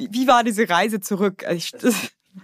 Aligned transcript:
wie, 0.00 0.08
wie 0.12 0.26
war 0.26 0.42
diese 0.44 0.68
Reise 0.68 1.00
zurück? 1.00 1.44
Ich, 1.50 1.72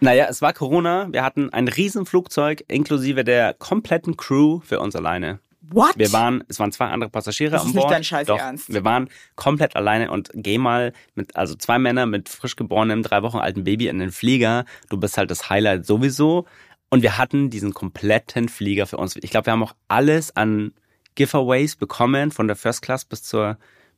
Naja, 0.00 0.26
es 0.28 0.42
war 0.42 0.52
Corona. 0.52 1.08
Wir 1.12 1.22
hatten 1.24 1.50
ein 1.52 1.68
Riesenflugzeug 1.68 2.64
inklusive 2.68 3.24
der 3.24 3.54
kompletten 3.54 4.16
Crew 4.16 4.60
für 4.60 4.80
uns 4.80 4.94
alleine. 4.96 5.38
what? 5.70 5.92
Wir 5.96 6.12
waren, 6.12 6.44
es 6.48 6.58
waren 6.58 6.72
zwei 6.72 6.86
andere 6.86 7.08
Passagiere 7.10 7.52
Das 7.52 7.62
an 7.62 7.68
ist 7.68 7.74
nicht 7.74 7.82
Bord. 7.82 7.94
dein 7.94 8.04
Scheiß 8.04 8.26
Doch, 8.26 8.38
Ernst. 8.38 8.72
Wir 8.72 8.84
waren 8.84 9.08
komplett 9.36 9.74
alleine 9.76 10.10
und 10.10 10.30
geh 10.34 10.58
mal 10.58 10.92
mit, 11.14 11.34
also 11.36 11.54
zwei 11.54 11.78
Männer 11.78 12.04
mit 12.06 12.28
frisch 12.28 12.56
geborenem, 12.56 13.02
drei 13.02 13.22
Wochen 13.22 13.38
alten 13.38 13.64
Baby 13.64 13.88
in 13.88 13.98
den 13.98 14.10
Flieger. 14.12 14.64
Du 14.90 14.96
bist 14.98 15.16
halt 15.18 15.30
das 15.30 15.48
Highlight 15.50 15.86
sowieso. 15.86 16.46
Und 16.90 17.02
wir 17.02 17.18
hatten 17.18 17.50
diesen 17.50 17.72
kompletten 17.74 18.48
Flieger 18.48 18.86
für 18.86 18.96
uns. 18.96 19.16
Ich 19.16 19.30
glaube, 19.30 19.46
wir 19.46 19.52
haben 19.52 19.62
auch 19.62 19.74
alles 19.88 20.36
an 20.36 20.72
Giveaways 21.16 21.76
bekommen, 21.76 22.30
von 22.30 22.46
der 22.46 22.56
First 22.56 22.82
Class 22.82 23.04
bis 23.04 23.22
zur 23.22 23.56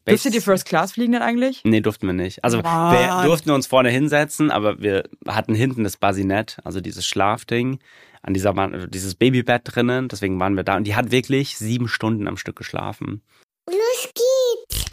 Dürft 0.09 0.25
ihr 0.25 0.31
die 0.31 0.41
First 0.41 0.65
Class 0.65 0.93
fliegen 0.93 1.13
denn 1.13 1.23
eigentlich? 1.23 1.63
Nee, 1.65 1.81
durften 1.81 2.07
wir 2.07 2.15
nicht. 2.15 2.45
Also 2.45 2.61
Mann. 2.61 2.93
wir 2.93 3.23
durften 3.25 3.51
uns 3.51 3.67
vorne 3.67 3.91
hinsetzen, 3.91 4.51
aber 4.51 4.81
wir 4.81 5.05
hatten 5.27 5.55
hinten 5.55 5.85
das 5.85 5.97
Basinett, 5.97 6.59
also 6.65 6.81
dieses 6.81 7.07
Schlafding, 7.07 7.79
an 8.23 8.35
dieser 8.35 8.57
Wand, 8.57 8.95
dieses 8.95 9.15
Babybett 9.15 9.63
drinnen, 9.65 10.09
deswegen 10.09 10.39
waren 10.41 10.57
wir 10.57 10.65
da. 10.65 10.77
Und 10.77 10.85
die 10.85 10.97
hat 10.97 11.11
wirklich 11.11 11.57
sieben 11.57 11.89
Stunden 11.89 12.27
am 12.29 12.37
Stück 12.37 12.57
geschlafen. 12.57 13.23
Los 13.67 14.09
geht's. 14.15 14.85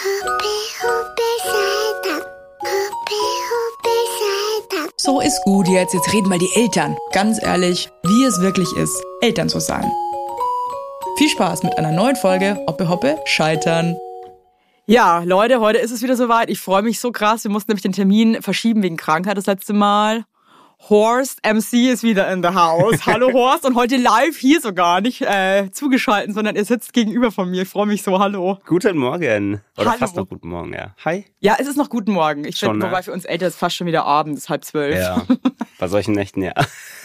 Hoppe, 0.00 0.82
hoppe. 0.82 1.22
Hoppe. 1.44 1.86
So 4.98 5.20
ist 5.20 5.40
gut 5.44 5.68
jetzt. 5.68 5.94
Jetzt 5.94 6.12
reden 6.12 6.28
mal 6.28 6.38
die 6.38 6.50
Eltern. 6.56 6.96
Ganz 7.12 7.40
ehrlich, 7.40 7.88
wie 8.02 8.24
es 8.24 8.40
wirklich 8.40 8.72
ist, 8.76 9.00
Eltern 9.20 9.48
zu 9.48 9.60
sein. 9.60 9.88
Viel 11.16 11.28
Spaß 11.28 11.62
mit 11.62 11.78
einer 11.78 11.92
neuen 11.92 12.16
Folge 12.16 12.58
Hoppe 12.66 12.88
Hoppe 12.88 13.16
Scheitern. 13.24 13.96
Ja, 14.88 15.24
Leute, 15.24 15.58
heute 15.58 15.78
ist 15.78 15.90
es 15.90 16.00
wieder 16.02 16.14
soweit. 16.14 16.48
Ich 16.48 16.60
freue 16.60 16.82
mich 16.82 17.00
so 17.00 17.10
krass. 17.10 17.42
Wir 17.42 17.50
mussten 17.50 17.72
nämlich 17.72 17.82
den 17.82 17.90
Termin 17.90 18.40
verschieben 18.40 18.84
wegen 18.84 18.96
Krankheit 18.96 19.36
das 19.36 19.46
letzte 19.46 19.72
Mal. 19.72 20.24
Horst 20.88 21.40
MC 21.44 21.90
ist 21.90 22.04
wieder 22.04 22.30
in 22.32 22.40
the 22.40 22.50
house. 22.50 23.04
Hallo 23.06 23.32
Horst 23.32 23.64
und 23.64 23.74
heute 23.74 23.96
live 23.96 24.36
hier 24.36 24.60
sogar, 24.60 25.00
nicht 25.00 25.22
äh, 25.22 25.72
zugeschaltet, 25.72 26.36
sondern 26.36 26.54
er 26.54 26.64
sitzt 26.64 26.92
gegenüber 26.92 27.32
von 27.32 27.50
mir. 27.50 27.62
Ich 27.62 27.68
freue 27.68 27.86
mich 27.86 28.04
so. 28.04 28.20
Hallo. 28.20 28.58
Guten 28.64 28.96
Morgen. 28.96 29.60
Oder 29.76 29.90
Hallo. 29.90 29.98
fast 29.98 30.14
noch 30.14 30.28
guten 30.28 30.50
Morgen, 30.50 30.72
ja. 30.72 30.94
Hi. 31.04 31.24
Ja, 31.40 31.56
es 31.58 31.66
ist 31.66 31.76
noch 31.76 31.88
guten 31.90 32.12
Morgen. 32.12 32.44
Ich 32.44 32.56
Schon, 32.56 32.70
finde, 32.70 32.86
ne? 32.86 32.92
wobei 32.92 33.02
für 33.02 33.12
uns 33.12 33.24
Eltern 33.24 33.48
ist 33.48 33.56
fast 33.56 33.74
schon 33.74 33.88
wieder 33.88 34.04
Abend, 34.04 34.36
es 34.36 34.44
ist 34.44 34.50
halb 34.50 34.64
zwölf. 34.64 34.94
Ja. 34.94 35.26
Bei 35.80 35.88
solchen 35.88 36.14
Nächten, 36.14 36.42
ja. 36.42 36.54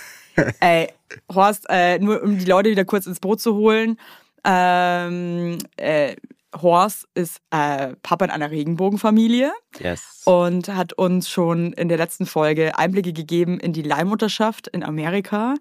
Ey, 0.60 0.90
Horst, 1.34 1.66
äh, 1.68 1.98
nur 1.98 2.22
um 2.22 2.38
die 2.38 2.46
Leute 2.46 2.70
wieder 2.70 2.86
kurz 2.86 3.08
ins 3.08 3.20
Boot 3.20 3.42
zu 3.42 3.56
holen. 3.56 3.98
Ähm, 4.46 5.58
äh, 5.78 6.16
Horst 6.60 7.08
ist 7.14 7.40
äh, 7.52 7.94
Papa 8.04 8.26
in 8.26 8.32
einer 8.32 8.52
Regenbogenfamilie 8.52 9.52
Yes. 9.80 10.22
und 10.26 10.68
hat 10.70 10.94
uns 10.94 11.30
schon 11.30 11.74
in 11.74 11.88
der 11.90 11.98
letzten 11.98 12.26
Folge 12.26 12.78
Einblicke 12.78 13.14
gegeben 13.14 13.60
in 13.60 13.74
die 13.74 13.82
Leihmutterschaft 13.84 14.68
in 14.68 14.84
Amerika. 14.84 15.56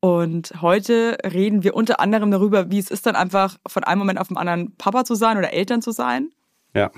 Und 0.00 0.52
heute 0.62 1.18
reden 1.24 1.64
wir 1.64 1.74
unter 1.74 1.98
anderem 1.98 2.30
darüber, 2.30 2.70
wie 2.70 2.78
es 2.78 2.90
ist, 2.90 3.06
dann 3.06 3.16
einfach 3.16 3.56
von 3.66 3.82
einem 3.84 3.98
Moment 4.00 4.20
auf 4.20 4.28
den 4.28 4.36
anderen 4.36 4.76
Papa 4.76 5.04
zu 5.04 5.14
sein 5.14 5.38
oder 5.38 5.52
Eltern 5.52 5.82
zu 5.82 5.90
sein. 5.90 6.30
Ja. 6.74 6.90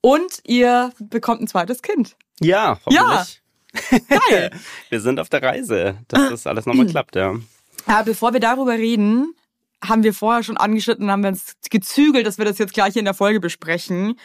Und 0.00 0.40
ihr 0.44 0.92
bekommt 0.98 1.42
ein 1.42 1.46
zweites 1.46 1.82
Kind. 1.82 2.16
Ja, 2.40 2.78
hoffentlich. 2.86 3.42
Geil! 4.08 4.50
Wir 4.88 5.00
sind 5.00 5.20
auf 5.20 5.28
der 5.28 5.42
Reise, 5.42 5.98
dass 6.08 6.30
das 6.30 6.46
alles 6.46 6.66
nochmal 6.66 6.86
klappt, 6.90 7.14
ja. 7.14 7.34
Ja, 7.86 8.02
bevor 8.02 8.32
wir 8.32 8.40
darüber 8.40 8.72
reden, 8.72 9.32
haben 9.84 10.02
wir 10.02 10.12
vorher 10.14 10.42
schon 10.42 10.56
angeschnitten, 10.56 11.10
haben 11.10 11.22
wir 11.22 11.28
uns 11.30 11.56
gezügelt, 11.70 12.26
dass 12.26 12.38
wir 12.38 12.44
das 12.44 12.58
jetzt 12.58 12.74
gleich 12.74 12.92
hier 12.94 13.00
in 13.00 13.04
der 13.06 13.14
Folge 13.14 13.40
besprechen. 13.40 14.18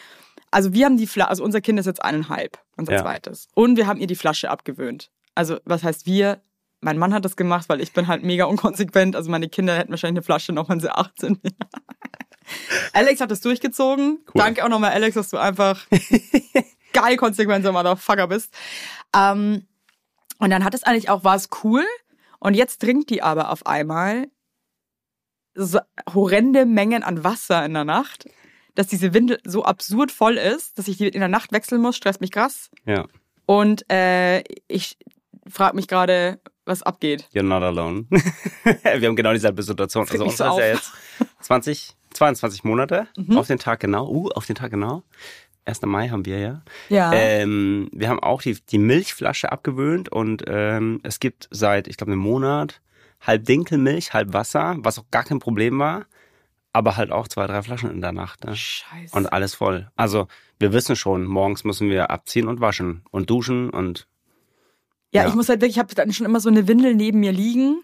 Also 0.50 0.72
wir 0.72 0.84
haben 0.84 0.96
die 0.96 1.06
Flasche, 1.06 1.30
also 1.30 1.44
unser 1.44 1.60
Kind 1.60 1.78
ist 1.80 1.86
jetzt 1.86 2.02
eineinhalb, 2.04 2.58
unser 2.76 2.92
Ja. 2.92 3.02
zweites. 3.02 3.48
Und 3.54 3.76
wir 3.76 3.86
haben 3.86 3.98
ihr 4.00 4.06
die 4.06 4.14
Flasche 4.16 4.50
abgewöhnt. 4.50 5.10
Also 5.34 5.58
was 5.64 5.82
heißt 5.82 6.06
wir? 6.06 6.40
Mein 6.80 6.98
Mann 6.98 7.14
hat 7.14 7.24
das 7.24 7.36
gemacht, 7.36 7.68
weil 7.68 7.80
ich 7.80 7.92
bin 7.92 8.06
halt 8.06 8.22
mega 8.22 8.44
unkonsequent. 8.44 9.16
Also 9.16 9.30
meine 9.30 9.48
Kinder 9.48 9.76
hätten 9.76 9.90
wahrscheinlich 9.90 10.18
eine 10.18 10.22
Flasche 10.24 10.52
noch, 10.52 10.68
wenn 10.68 10.78
sie 10.80 10.90
18 10.94 11.40
wären. 11.42 11.56
Alex 12.92 13.20
hat 13.20 13.30
das 13.30 13.40
durchgezogen. 13.40 14.20
Danke 14.34 14.64
auch 14.64 14.68
nochmal, 14.68 14.92
Alex, 14.92 15.14
dass 15.14 15.30
du 15.30 15.36
einfach 15.38 15.84
geil 16.92 17.16
konsequenter 17.16 17.72
Motherfucker 17.72 18.28
bist. 18.28 18.54
Ähm, 19.14 19.66
und 20.38 20.50
dann 20.50 20.64
hat 20.64 20.74
es 20.74 20.84
eigentlich 20.84 21.08
auch, 21.10 21.24
war 21.24 21.34
es 21.34 21.48
cool. 21.64 21.84
Und 22.38 22.54
jetzt 22.54 22.82
trinkt 22.82 23.10
die 23.10 23.22
aber 23.22 23.50
auf 23.50 23.66
einmal 23.66 24.28
so 25.56 25.80
horrende 26.14 26.66
Mengen 26.66 27.02
an 27.02 27.24
Wasser 27.24 27.64
in 27.64 27.74
der 27.74 27.84
Nacht, 27.84 28.28
dass 28.74 28.86
diese 28.86 29.14
Windel 29.14 29.40
so 29.44 29.64
absurd 29.64 30.12
voll 30.12 30.36
ist, 30.36 30.78
dass 30.78 30.86
ich 30.86 30.98
die 30.98 31.08
in 31.08 31.20
der 31.20 31.28
Nacht 31.28 31.52
wechseln 31.52 31.80
muss, 31.80 31.96
stresst 31.96 32.20
mich 32.20 32.30
krass. 32.30 32.70
Ja. 32.84 33.06
Und 33.46 33.90
äh, 33.90 34.42
ich 34.68 34.98
frage 35.48 35.76
mich 35.76 35.88
gerade, 35.88 36.40
was 36.66 36.82
abgeht. 36.82 37.28
You're 37.32 37.42
not 37.42 37.62
alone. 37.62 38.06
wir 38.10 39.08
haben 39.08 39.16
genau 39.16 39.32
dieselbe 39.32 39.62
Situation. 39.62 40.06
Also 40.10 40.24
uns 40.24 40.36
so 40.36 40.44
ist 40.44 40.58
ja 40.58 40.66
jetzt 40.66 40.92
20, 41.40 41.96
22 42.12 42.64
Monate 42.64 43.06
Mhm. 43.16 43.38
auf 43.38 43.46
den 43.46 43.58
Tag 43.58 43.80
genau. 43.80 44.08
Uh, 44.08 44.28
auf 44.30 44.46
den 44.46 44.56
Tag 44.56 44.72
genau. 44.72 45.02
1. 45.64 45.82
Mai 45.82 46.08
haben 46.08 46.24
wir 46.26 46.38
ja. 46.38 46.62
Ja. 46.88 47.12
Ähm, 47.12 47.88
wir 47.92 48.08
haben 48.08 48.20
auch 48.20 48.42
die, 48.42 48.56
die 48.70 48.78
Milchflasche 48.78 49.50
abgewöhnt 49.50 50.10
und 50.10 50.44
ähm, 50.46 51.00
es 51.02 51.18
gibt 51.18 51.48
seit, 51.50 51.88
ich 51.88 51.96
glaube, 51.96 52.12
einem 52.12 52.20
Monat 52.20 52.80
halb 53.20 53.44
Dinkelmilch, 53.44 54.12
halb 54.12 54.32
Wasser, 54.32 54.76
was 54.78 54.98
auch 54.98 55.04
gar 55.10 55.24
kein 55.24 55.38
Problem 55.38 55.78
war, 55.78 56.06
aber 56.72 56.96
halt 56.96 57.10
auch 57.10 57.28
zwei, 57.28 57.46
drei 57.46 57.62
Flaschen 57.62 57.90
in 57.90 58.00
der 58.00 58.12
Nacht. 58.12 58.44
Ne? 58.44 58.54
Scheiße. 58.54 59.16
Und 59.16 59.26
alles 59.26 59.54
voll. 59.54 59.90
Also 59.96 60.28
wir 60.58 60.72
wissen 60.72 60.96
schon, 60.96 61.24
morgens 61.24 61.64
müssen 61.64 61.88
wir 61.90 62.10
abziehen 62.10 62.48
und 62.48 62.60
waschen 62.60 63.02
und 63.10 63.30
duschen 63.30 63.70
und 63.70 64.06
Ja, 65.12 65.22
Ja. 65.22 65.28
ich 65.28 65.34
muss 65.34 65.48
halt 65.48 65.60
wirklich, 65.60 65.76
ich 65.76 65.78
habe 65.78 65.94
dann 65.94 66.12
schon 66.12 66.26
immer 66.26 66.40
so 66.40 66.48
eine 66.48 66.68
Windel 66.68 66.94
neben 66.94 67.20
mir 67.20 67.32
liegen. 67.32 67.82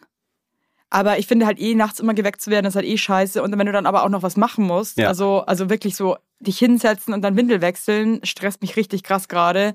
Aber 0.90 1.18
ich 1.18 1.26
finde 1.26 1.46
halt 1.46 1.58
eh, 1.58 1.74
nachts 1.74 2.00
immer 2.00 2.12
geweckt 2.12 2.42
zu 2.42 2.50
werden, 2.50 2.66
ist 2.66 2.76
halt 2.76 2.84
eh 2.84 2.98
scheiße. 2.98 3.42
Und 3.42 3.56
wenn 3.56 3.64
du 3.64 3.72
dann 3.72 3.86
aber 3.86 4.02
auch 4.04 4.10
noch 4.10 4.22
was 4.22 4.36
machen 4.36 4.66
musst, 4.66 4.98
Ja. 4.98 5.08
also, 5.08 5.40
also 5.40 5.70
wirklich 5.70 5.96
so 5.96 6.18
dich 6.40 6.58
hinsetzen 6.58 7.14
und 7.14 7.22
dann 7.22 7.34
Windel 7.34 7.62
wechseln, 7.62 8.20
stresst 8.24 8.60
mich 8.60 8.76
richtig 8.76 9.02
krass 9.02 9.28
gerade. 9.28 9.74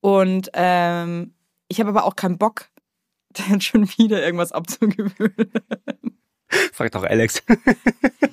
Und 0.00 0.48
ähm, 0.54 1.34
ich 1.68 1.80
habe 1.80 1.90
aber 1.90 2.04
auch 2.04 2.16
keinen 2.16 2.38
Bock, 2.38 2.68
dann 3.48 3.60
schon 3.60 3.88
wieder 3.96 4.22
irgendwas 4.24 4.52
abzugewöhnen. 4.52 5.50
fragt 6.72 6.94
auch 6.96 7.02
Alex. 7.04 7.42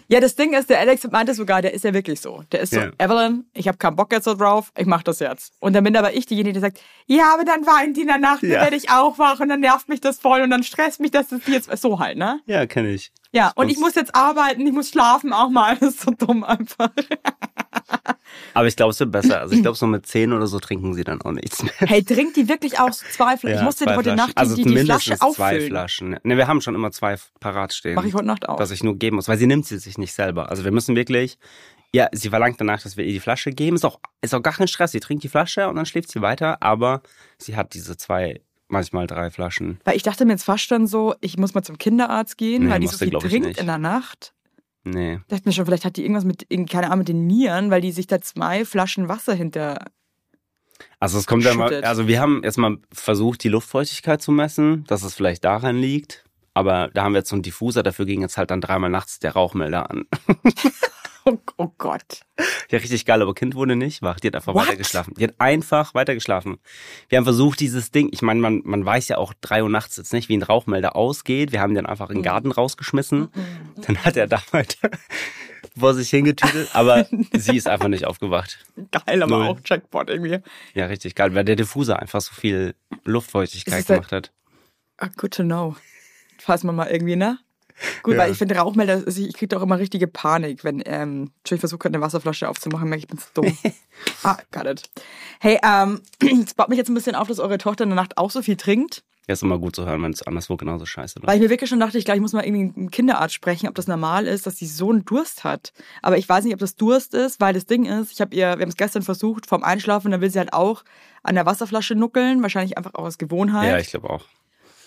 Ja, 0.07 0.19
das 0.19 0.35
Ding 0.35 0.53
ist, 0.53 0.69
der 0.69 0.79
Alex 0.79 1.07
meinte 1.09 1.33
sogar, 1.33 1.61
der 1.61 1.73
ist 1.73 1.83
ja 1.85 1.93
wirklich 1.93 2.19
so. 2.19 2.43
Der 2.51 2.59
ist 2.61 2.73
so, 2.73 2.79
Ja. 2.81 2.91
Evelyn, 2.97 3.45
ich 3.53 3.67
habe 3.67 3.77
keinen 3.77 3.95
Bock 3.95 4.11
jetzt 4.11 4.25
so 4.25 4.33
drauf, 4.35 4.71
ich 4.77 4.85
mach 4.85 5.03
das 5.03 5.19
jetzt. 5.19 5.53
Und 5.59 5.73
dann 5.73 5.83
bin 5.85 5.95
aber 5.95 6.13
ich 6.13 6.25
diejenige, 6.25 6.53
die 6.53 6.59
sagt, 6.59 6.81
ja, 7.07 7.33
aber 7.33 7.45
dann 7.45 7.65
weint 7.65 7.95
die 7.97 8.01
in 8.01 8.07
der 8.07 8.17
Nacht, 8.17 8.43
dann 8.43 8.51
Ja. 8.51 8.61
werde 8.61 8.75
ich 8.75 8.89
auch 8.89 9.17
wach 9.19 9.39
und 9.39 9.47
dann 9.49 9.61
nervt 9.61 9.87
mich 9.89 10.01
das 10.01 10.19
voll 10.19 10.41
und 10.41 10.49
dann 10.49 10.63
stresst 10.63 10.99
mich 10.99 11.11
das 11.11 11.27
jetzt 11.47 11.69
so 11.81 11.99
halt, 11.99 12.17
ne? 12.17 12.41
ja, 12.45 12.65
kenne 12.65 12.89
ich. 12.91 13.11
Ja, 13.31 13.53
und 13.55 13.69
ich 13.69 13.79
muss 13.79 13.95
jetzt 13.95 14.13
arbeiten, 14.13 14.67
ich 14.67 14.73
muss 14.73 14.89
schlafen 14.89 15.31
auch 15.33 15.49
mal. 15.49 15.77
Das 15.79 15.91
ist 15.95 16.01
so 16.01 16.11
dumm 16.11 16.43
einfach. 16.43 16.89
Aber 18.53 18.67
ich 18.67 18.75
glaube, 18.75 18.91
es 18.91 18.99
wird 18.99 19.11
besser. 19.11 19.39
Also 19.39 19.55
ich 19.55 19.61
glaube, 19.61 19.77
so 19.77 19.87
mit 19.87 20.05
10 20.05 20.33
oder 20.33 20.47
so 20.47 20.59
trinken 20.59 20.93
sie 20.93 21.03
dann 21.03 21.21
auch 21.21 21.31
nichts 21.31 21.63
mehr. 21.63 21.73
Hey, 21.77 22.03
trinkt 22.03 22.35
die 22.37 22.49
wirklich 22.49 22.79
auch 22.79 22.91
so 22.91 23.05
zwei 23.11 23.37
Flaschen? 23.37 23.49
ich 23.49 23.55
Ja, 23.55 23.63
musste 23.63 23.85
zwei 23.85 23.95
heute 23.95 24.13
Flaschen. 24.13 24.17
Nacht 24.17 24.31
die, 24.31 24.37
also 24.37 24.55
die, 24.55 24.63
die 24.63 24.77
Flasche 24.77 25.15
zwei 25.15 25.25
auffüllen. 25.25 25.67
Flaschen. 25.69 26.19
Ne, 26.23 26.37
wir 26.37 26.47
haben 26.47 26.61
schon 26.61 26.75
immer 26.75 26.91
zwei 26.91 27.15
parat 27.39 27.73
stehen. 27.73 27.95
Mach 27.95 28.05
ich 28.05 28.13
heute 28.13 28.25
Nacht 28.25 28.47
auch. 28.49 28.57
Dass 28.57 28.71
ich 28.71 28.83
nur 28.83 28.97
geben 28.97 29.15
muss, 29.17 29.27
weil 29.27 29.37
sie 29.37 29.47
nimmt 29.47 29.65
sie 29.65 29.77
sich 29.77 29.97
nicht 29.97 30.13
selber. 30.13 30.49
Also 30.49 30.63
wir 30.63 30.71
müssen 30.71 30.95
wirklich, 30.95 31.37
ja, 31.93 32.07
sie 32.11 32.29
verlangt 32.29 32.59
danach, 32.59 32.81
dass 32.81 32.97
wir 32.97 33.05
ihr 33.05 33.13
die 33.13 33.19
Flasche 33.19 33.51
geben. 33.51 33.75
Ist 33.75 33.85
auch, 33.85 33.99
ist 34.21 34.33
auch 34.33 34.41
gar 34.41 34.53
kein 34.53 34.67
Stress. 34.67 34.91
Sie 34.91 34.99
trinkt 34.99 35.23
die 35.23 35.29
Flasche 35.29 35.67
und 35.69 35.75
dann 35.75 35.85
schläft 35.85 36.11
sie 36.11 36.21
weiter, 36.21 36.61
aber 36.61 37.01
sie 37.37 37.55
hat 37.55 37.73
diese 37.73 37.97
zwei, 37.97 38.41
manchmal 38.67 39.07
drei 39.07 39.29
Flaschen. 39.31 39.79
Weil 39.83 39.95
ich 39.95 40.03
dachte 40.03 40.25
mir 40.25 40.33
jetzt 40.33 40.43
fast 40.43 40.65
schon 40.65 40.87
so, 40.87 41.15
ich 41.21 41.37
muss 41.37 41.53
mal 41.53 41.63
zum 41.63 41.77
Kinderarzt 41.77 42.37
gehen, 42.37 42.65
Nee, 42.65 42.69
weil 42.71 42.79
die 42.79 42.87
so 42.87 42.93
musste, 42.93 43.05
viel 43.05 43.17
ich, 43.17 43.23
trinkt 43.23 43.59
in 43.59 43.67
der 43.67 43.77
Nacht. 43.77 44.33
Nee. 44.83 45.15
Ich 45.15 45.27
dachte 45.27 45.47
mir 45.47 45.53
schon, 45.53 45.65
vielleicht 45.65 45.85
hat 45.85 45.97
die 45.97 46.01
irgendwas 46.01 46.25
mit, 46.25 46.47
keine 46.69 46.87
Ahnung, 46.87 46.99
mit 46.99 47.07
den 47.07 47.27
Nieren, 47.27 47.69
weil 47.69 47.81
die 47.81 47.91
sich 47.91 48.07
da 48.07 48.19
zwei 48.21 48.65
Flaschen 48.65 49.07
Wasser 49.07 49.33
hinter. 49.33 49.85
Also 50.99 51.19
es 51.19 51.27
kommt 51.27 51.43
ja 51.43 51.53
mal, 51.53 51.83
also 51.83 52.07
wir 52.07 52.19
haben 52.19 52.41
jetzt 52.43 52.57
mal 52.57 52.77
versucht, 52.91 53.43
die 53.43 53.49
Luftfeuchtigkeit 53.49 54.21
zu 54.21 54.31
messen, 54.31 54.83
dass 54.85 55.03
es 55.03 55.13
vielleicht 55.13 55.43
daran 55.45 55.77
liegt. 55.77 56.25
Aber 56.53 56.89
da 56.93 57.03
haben 57.03 57.13
wir 57.13 57.19
jetzt 57.19 57.29
so 57.29 57.35
einen 57.35 57.43
Diffuser, 57.43 57.81
dafür 57.83 58.05
ging 58.05 58.21
jetzt 58.21 58.37
halt 58.37 58.51
dann 58.51 58.61
dreimal 58.61 58.89
nachts 58.89 59.19
der 59.19 59.33
Rauchmelder 59.33 59.89
an. 59.89 60.05
Oh, 61.23 61.37
oh 61.57 61.67
Gott. 61.77 62.21
Ja, 62.71 62.79
richtig 62.79 63.05
geil, 63.05 63.21
aber 63.21 63.35
Kind 63.35 63.53
wurde 63.53 63.75
nicht 63.75 64.01
wach. 64.01 64.19
Die 64.19 64.25
hat 64.25 64.35
einfach 64.35 64.55
What? 64.55 64.65
weitergeschlafen. 64.65 65.13
Die 65.13 65.23
hat 65.25 65.35
einfach 65.37 65.93
weitergeschlafen. 65.93 66.57
Wir 67.09 67.19
haben 67.19 67.25
versucht, 67.25 67.59
dieses 67.59 67.91
Ding, 67.91 68.09
ich 68.11 68.23
meine, 68.23 68.39
man, 68.39 68.61
man 68.65 68.83
weiß 68.83 69.07
ja 69.09 69.19
auch 69.19 69.35
drei 69.39 69.61
Uhr 69.61 69.69
nachts 69.69 69.97
jetzt 69.97 70.13
nicht, 70.13 70.29
wie 70.29 70.37
ein 70.37 70.41
Rauchmelder 70.41 70.95
ausgeht. 70.95 71.51
Wir 71.51 71.61
haben 71.61 71.75
den 71.75 71.85
einfach 71.85 72.09
in 72.09 72.15
den 72.17 72.23
Garten 72.23 72.51
rausgeschmissen. 72.51 73.29
Dann 73.85 73.97
hat 74.03 74.17
er 74.17 74.25
da 74.25 74.41
weiter 74.49 74.89
vor 75.79 75.93
sich 75.93 76.09
hingetüdelt, 76.09 76.69
aber 76.73 77.05
sie 77.37 77.55
ist 77.55 77.67
einfach 77.67 77.87
nicht 77.87 78.05
aufgewacht. 78.07 78.57
Geil, 78.89 79.21
aber 79.21 79.37
Null. 79.37 79.47
auch 79.49 79.59
Jackpot 79.63 80.09
irgendwie. 80.09 80.39
Ja, 80.73 80.87
richtig 80.87 81.13
geil, 81.13 81.35
weil 81.35 81.45
der 81.45 81.55
Diffuser 81.55 81.99
einfach 81.99 82.21
so 82.21 82.33
viel 82.33 82.73
Luftfeuchtigkeit 83.03 83.73
halt- 83.75 83.87
gemacht 83.87 84.11
hat. 84.11 84.31
Ah, 84.97 85.09
good 85.17 85.35
to 85.35 85.43
know. 85.43 85.75
Falls 86.43 86.63
man 86.63 86.75
mal 86.75 86.87
irgendwie, 86.87 87.15
ne? 87.15 87.39
Gut, 88.03 88.13
Ja. 88.13 88.21
weil 88.21 88.31
ich 88.31 88.37
finde 88.37 88.55
Rauchmelder, 88.55 89.03
also 89.05 89.21
ich 89.21 89.33
kriege 89.33 89.55
doch 89.55 89.61
immer 89.61 89.79
richtige 89.79 90.07
Panik, 90.07 90.63
wenn 90.63 90.83
ähm, 90.85 91.31
ich 91.49 91.59
versuche 91.59 91.79
gerade 91.79 91.95
eine 91.95 92.03
Wasserflasche 92.03 92.47
aufzumachen, 92.47 92.89
merke 92.89 93.03
ich, 93.03 93.07
bin 93.07 93.17
zu 93.17 93.27
dumm. 93.33 93.57
ah, 94.23 94.37
got 94.51 94.65
it. 94.65 94.89
Hey, 95.39 95.59
ähm, 95.63 96.01
es 96.45 96.53
baut 96.53 96.69
mich 96.69 96.77
jetzt 96.77 96.89
ein 96.89 96.93
bisschen 96.93 97.15
auf, 97.15 97.27
dass 97.27 97.39
eure 97.39 97.57
Tochter 97.57 97.83
in 97.83 97.89
der 97.89 97.95
Nacht 97.95 98.17
auch 98.17 98.31
so 98.31 98.41
viel 98.41 98.55
trinkt. 98.55 99.03
Ja, 99.27 99.33
ist 99.33 99.43
immer 99.43 99.59
gut 99.59 99.75
zu 99.75 99.85
hören, 99.85 100.01
wenn 100.01 100.11
es 100.11 100.23
anderswo 100.23 100.57
genauso 100.57 100.85
scheiße 100.85 101.19
läuft. 101.19 101.27
Weil 101.27 101.37
ich 101.37 101.43
mir 101.43 101.49
wirklich 101.49 101.69
schon 101.69 101.79
dachte, 101.79 101.97
ich 101.97 102.05
glaube, 102.05 102.17
ich 102.17 102.21
muss 102.21 102.33
mal 102.33 102.43
irgendwie 102.43 102.65
mit 102.65 102.77
einem 102.77 102.91
Kinderarzt 102.91 103.35
sprechen, 103.35 103.67
ob 103.69 103.75
das 103.75 103.87
normal 103.87 104.25
ist, 104.27 104.47
dass 104.47 104.57
sie 104.57 104.65
so 104.65 104.89
einen 104.89 105.05
Durst 105.05 105.43
hat. 105.43 105.73
Aber 106.01 106.17
ich 106.17 106.27
weiß 106.27 106.43
nicht, 106.43 106.53
ob 106.53 106.59
das 106.59 106.75
Durst 106.75 107.13
ist, 107.13 107.39
weil 107.39 107.53
das 107.53 107.65
Ding 107.67 107.85
ist, 107.85 108.11
ich 108.11 108.19
habe 108.19 108.33
ihr, 108.35 108.57
wir 108.57 108.63
haben 108.63 108.69
es 108.69 108.77
gestern 108.77 109.03
versucht, 109.03 109.45
vorm 109.45 109.63
Einschlafen, 109.63 110.11
dann 110.11 110.21
will 110.21 110.31
sie 110.31 110.39
halt 110.39 110.53
auch 110.53 110.83
an 111.21 111.35
der 111.35 111.45
Wasserflasche 111.45 111.93
nuckeln, 111.95 112.41
wahrscheinlich 112.41 112.77
einfach 112.77 112.95
auch 112.95 113.03
aus 113.03 113.19
Gewohnheit. 113.19 113.69
Ja, 113.69 113.77
ich 113.77 113.91
glaube 113.91 114.09
auch. 114.09 114.25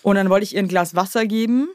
Und 0.05 0.17
dann 0.17 0.29
wollte 0.29 0.43
ich 0.43 0.53
ihr 0.53 0.59
ein 0.59 0.67
Glas 0.67 0.93
Wasser 0.93 1.25
geben. 1.25 1.67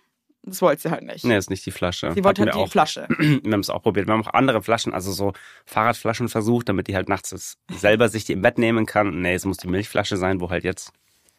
Das 0.44 0.62
wollte 0.62 0.82
sie 0.82 0.90
halt 0.92 1.02
nicht. 1.02 1.24
Nee, 1.24 1.36
ist 1.36 1.50
nicht 1.50 1.66
die 1.66 1.72
Flasche. 1.72 2.12
Sie 2.14 2.22
wollte 2.22 2.42
halt 2.42 2.54
die 2.54 2.70
Flasche. 2.70 3.08
Wir 3.18 3.52
haben 3.52 3.58
es 3.58 3.70
auch 3.70 3.82
probiert. 3.82 4.06
Wir 4.06 4.14
haben 4.14 4.22
auch 4.24 4.32
andere 4.32 4.62
Flaschen, 4.62 4.94
also 4.94 5.10
so 5.10 5.32
Fahrradflaschen 5.66 6.28
versucht, 6.28 6.68
damit 6.68 6.86
die 6.86 6.94
halt 6.94 7.08
nachts 7.08 7.56
selber 7.68 8.08
sich 8.08 8.24
die 8.24 8.34
im 8.34 8.40
Bett 8.42 8.56
nehmen 8.56 8.86
kann. 8.86 9.20
Nee, 9.20 9.34
es 9.34 9.44
muss 9.44 9.56
die 9.56 9.66
Milchflasche 9.66 10.16
sein, 10.16 10.40
wo 10.40 10.48
halt 10.48 10.62
jetzt 10.62 10.92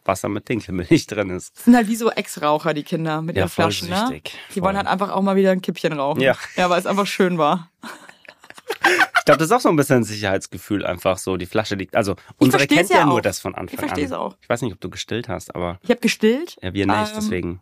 Wasser 0.03 0.27
mit 0.27 0.49
Dinkelmilch 0.49 1.07
drin 1.07 1.29
ist. 1.29 1.55
Das 1.55 1.63
sind 1.63 1.77
halt 1.77 1.87
wie 1.87 1.95
so 1.95 2.11
Ex-Raucher, 2.11 2.73
die 2.73 2.83
Kinder 2.83 3.21
mit 3.21 3.37
Ja, 3.37 3.43
ihren 3.43 3.49
Flaschen, 3.49 3.89
ne? 3.89 4.21
Die 4.53 4.61
wollen 4.61 4.75
halt 4.75 4.87
einfach 4.87 5.11
auch 5.11 5.21
mal 5.21 5.37
wieder 5.37 5.51
ein 5.51 5.61
Kippchen 5.61 5.93
rauchen. 5.93 6.19
Ja. 6.19 6.35
Ja, 6.57 6.69
weil 6.69 6.79
es 6.79 6.85
einfach 6.85 7.07
schön 7.07 7.37
war. 7.37 7.71
Ich 9.21 9.25
glaube, 9.25 9.37
das 9.37 9.47
ist 9.47 9.51
auch 9.51 9.59
so 9.61 9.69
ein 9.69 9.75
bisschen 9.75 9.97
ein 9.97 10.03
Sicherheitsgefühl, 10.03 10.83
einfach 10.85 11.17
so. 11.19 11.37
Die 11.37 11.45
Flasche 11.45 11.75
liegt. 11.75 11.95
Also, 11.95 12.15
unsere 12.37 12.65
kennt 12.65 12.89
ja 12.89 12.97
ja, 12.99 13.05
nur 13.05 13.15
auch. 13.15 13.21
das 13.21 13.39
von 13.39 13.53
Anfang 13.53 13.73
Ich 13.75 13.79
versteh's 13.79 14.11
an. 14.11 14.19
auch. 14.19 14.35
Ich 14.41 14.49
weiß 14.49 14.61
nicht, 14.63 14.73
ob 14.73 14.81
du 14.81 14.89
gestillt 14.89 15.29
hast, 15.29 15.53
aber 15.55 15.79
Ich 15.83 15.89
habe 15.91 15.99
gestillt. 16.01 16.57
ja, 16.61 16.73
wir 16.73 16.85
nicht, 16.87 16.95
Ähm, 16.97 17.07
deswegen 17.15 17.61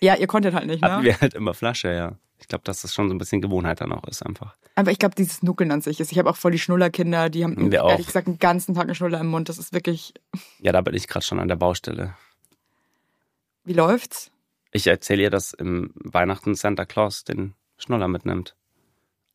Ja, 0.00 0.14
ihr 0.14 0.26
konntet 0.28 0.54
halt 0.54 0.66
nicht, 0.66 0.82
hatten 0.82 1.02
ne? 1.02 1.08
wir 1.08 1.20
halt 1.20 1.34
immer 1.34 1.54
Flasche, 1.54 1.92
ja. 1.92 2.16
Ich 2.40 2.46
glaube, 2.46 2.62
dass 2.62 2.82
das 2.82 2.94
schon 2.94 3.08
so 3.08 3.14
ein 3.14 3.18
bisschen 3.18 3.40
Gewohnheit 3.42 3.80
dann 3.80 3.90
auch 3.92 4.04
ist, 4.06 4.24
einfach. 4.24 4.54
Aber 4.76 4.92
ich 4.92 5.00
glaube, 5.00 5.16
dieses 5.16 5.42
Nuckeln 5.42 5.72
an 5.72 5.80
sich 5.80 5.98
ist. 5.98 6.12
Ich 6.12 6.20
habe 6.20 6.30
auch 6.30 6.36
voll 6.36 6.52
die 6.52 6.60
Schnullerkinder, 6.60 7.30
die 7.30 7.42
haben 7.42 7.72
Wir 7.72 7.82
auch. 7.84 7.90
ehrlich 7.90 8.06
gesagt 8.06 8.28
den 8.28 8.38
ganzen 8.38 8.76
Tag 8.76 8.84
einen 8.84 8.94
Schnuller 8.94 9.18
im 9.20 9.26
Mund. 9.26 9.48
Das 9.48 9.58
ist 9.58 9.72
wirklich. 9.72 10.14
Ja, 10.60 10.70
da 10.70 10.80
bin 10.82 10.94
ich 10.94 11.08
gerade 11.08 11.26
schon 11.26 11.40
an 11.40 11.48
der 11.48 11.56
Baustelle. 11.56 12.14
Wie 13.64 13.72
läuft's? 13.72 14.30
Ich 14.70 14.86
erzähle 14.86 15.22
ihr, 15.24 15.30
dass 15.30 15.52
im 15.52 15.90
Weihnachten 15.96 16.54
Santa 16.54 16.84
Claus 16.84 17.24
den 17.24 17.54
Schnuller 17.76 18.06
mitnimmt. 18.08 18.54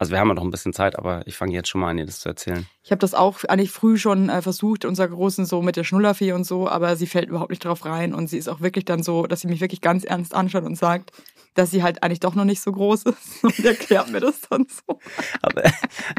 Also 0.04 0.12
wir 0.12 0.20
haben 0.20 0.28
ja 0.28 0.34
noch 0.34 0.44
ein 0.44 0.52
bisschen 0.52 0.74
Zeit, 0.74 1.00
aber 1.00 1.26
ich 1.28 1.38
fange 1.38 1.54
jetzt 1.54 1.70
schon 1.70 1.80
mal 1.80 1.90
an, 1.90 1.98
ihr 1.98 2.06
das 2.06 2.20
zu 2.20 2.28
erzählen. 2.28 2.68
Ich 2.84 2.92
habe 2.92 3.00
das 3.00 3.14
auch 3.14 3.42
eigentlich 3.46 3.72
früh 3.72 3.98
schon 3.98 4.28
äh, 4.28 4.42
versucht, 4.42 4.84
unser 4.84 5.08
Großen 5.08 5.46
so 5.46 5.62
mit 5.62 5.78
der 5.78 5.86
Schnullerfee 5.86 6.34
und 6.34 6.44
so, 6.44 6.68
aber 6.68 6.98
sie 6.98 7.08
fällt 7.08 7.30
überhaupt 7.30 7.52
nicht 7.52 7.64
drauf 7.64 7.86
rein 7.86 8.14
und 8.14 8.30
sie 8.30 8.38
ist 8.38 8.50
auch 8.50 8.60
wirklich 8.60 8.84
dann 8.84 9.02
so, 9.02 9.28
dass 9.28 9.40
sie 9.40 9.48
mich 9.48 9.62
wirklich 9.62 9.80
ganz 9.80 10.04
ernst 10.04 10.36
anschaut 10.36 10.66
und 10.66 10.78
sagt, 10.78 11.14
dass 11.54 11.72
sie 11.72 11.84
halt 11.84 12.04
eigentlich 12.04 12.20
doch 12.20 12.36
noch 12.36 12.44
nicht 12.44 12.60
so 12.60 12.74
groß 12.74 13.04
ist 13.04 13.18
und 13.44 13.64
erklärt 13.64 14.12
mir 14.12 14.20
das 14.20 14.42
dann 14.50 14.66
so. 14.68 15.00
Aber, 15.42 15.64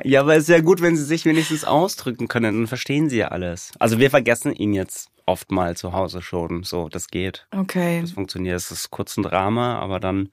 ja, 0.03 0.23
aber 0.23 0.35
es 0.35 0.45
ist 0.45 0.49
ja 0.49 0.63
gut, 0.63 0.81
wenn 0.81 0.97
sie 0.97 1.05
sich 1.05 1.27
wenigstens 1.27 1.65
ausdrücken 1.67 2.27
können, 2.27 2.61
dann 2.61 2.67
verstehen 2.67 3.11
sie 3.11 3.19
ja 3.19 3.29
alles. 3.29 3.73
Also 3.79 3.99
wir 3.99 4.09
vergessen 4.09 4.55
ihn 4.55 4.73
jetzt 4.73 5.11
oft 5.27 5.51
mal 5.51 5.77
zu 5.77 5.93
Hause 5.93 6.23
schon. 6.23 6.63
So, 6.63 6.89
das 6.89 7.09
geht. 7.09 7.47
Okay. 7.55 8.01
Das 8.01 8.13
funktioniert. 8.13 8.57
Es 8.57 8.71
ist 8.71 8.91
kurz 8.91 9.19
ein 9.19 9.25
Drama, 9.25 9.79
aber 9.79 10.01
dann? 10.01 10.31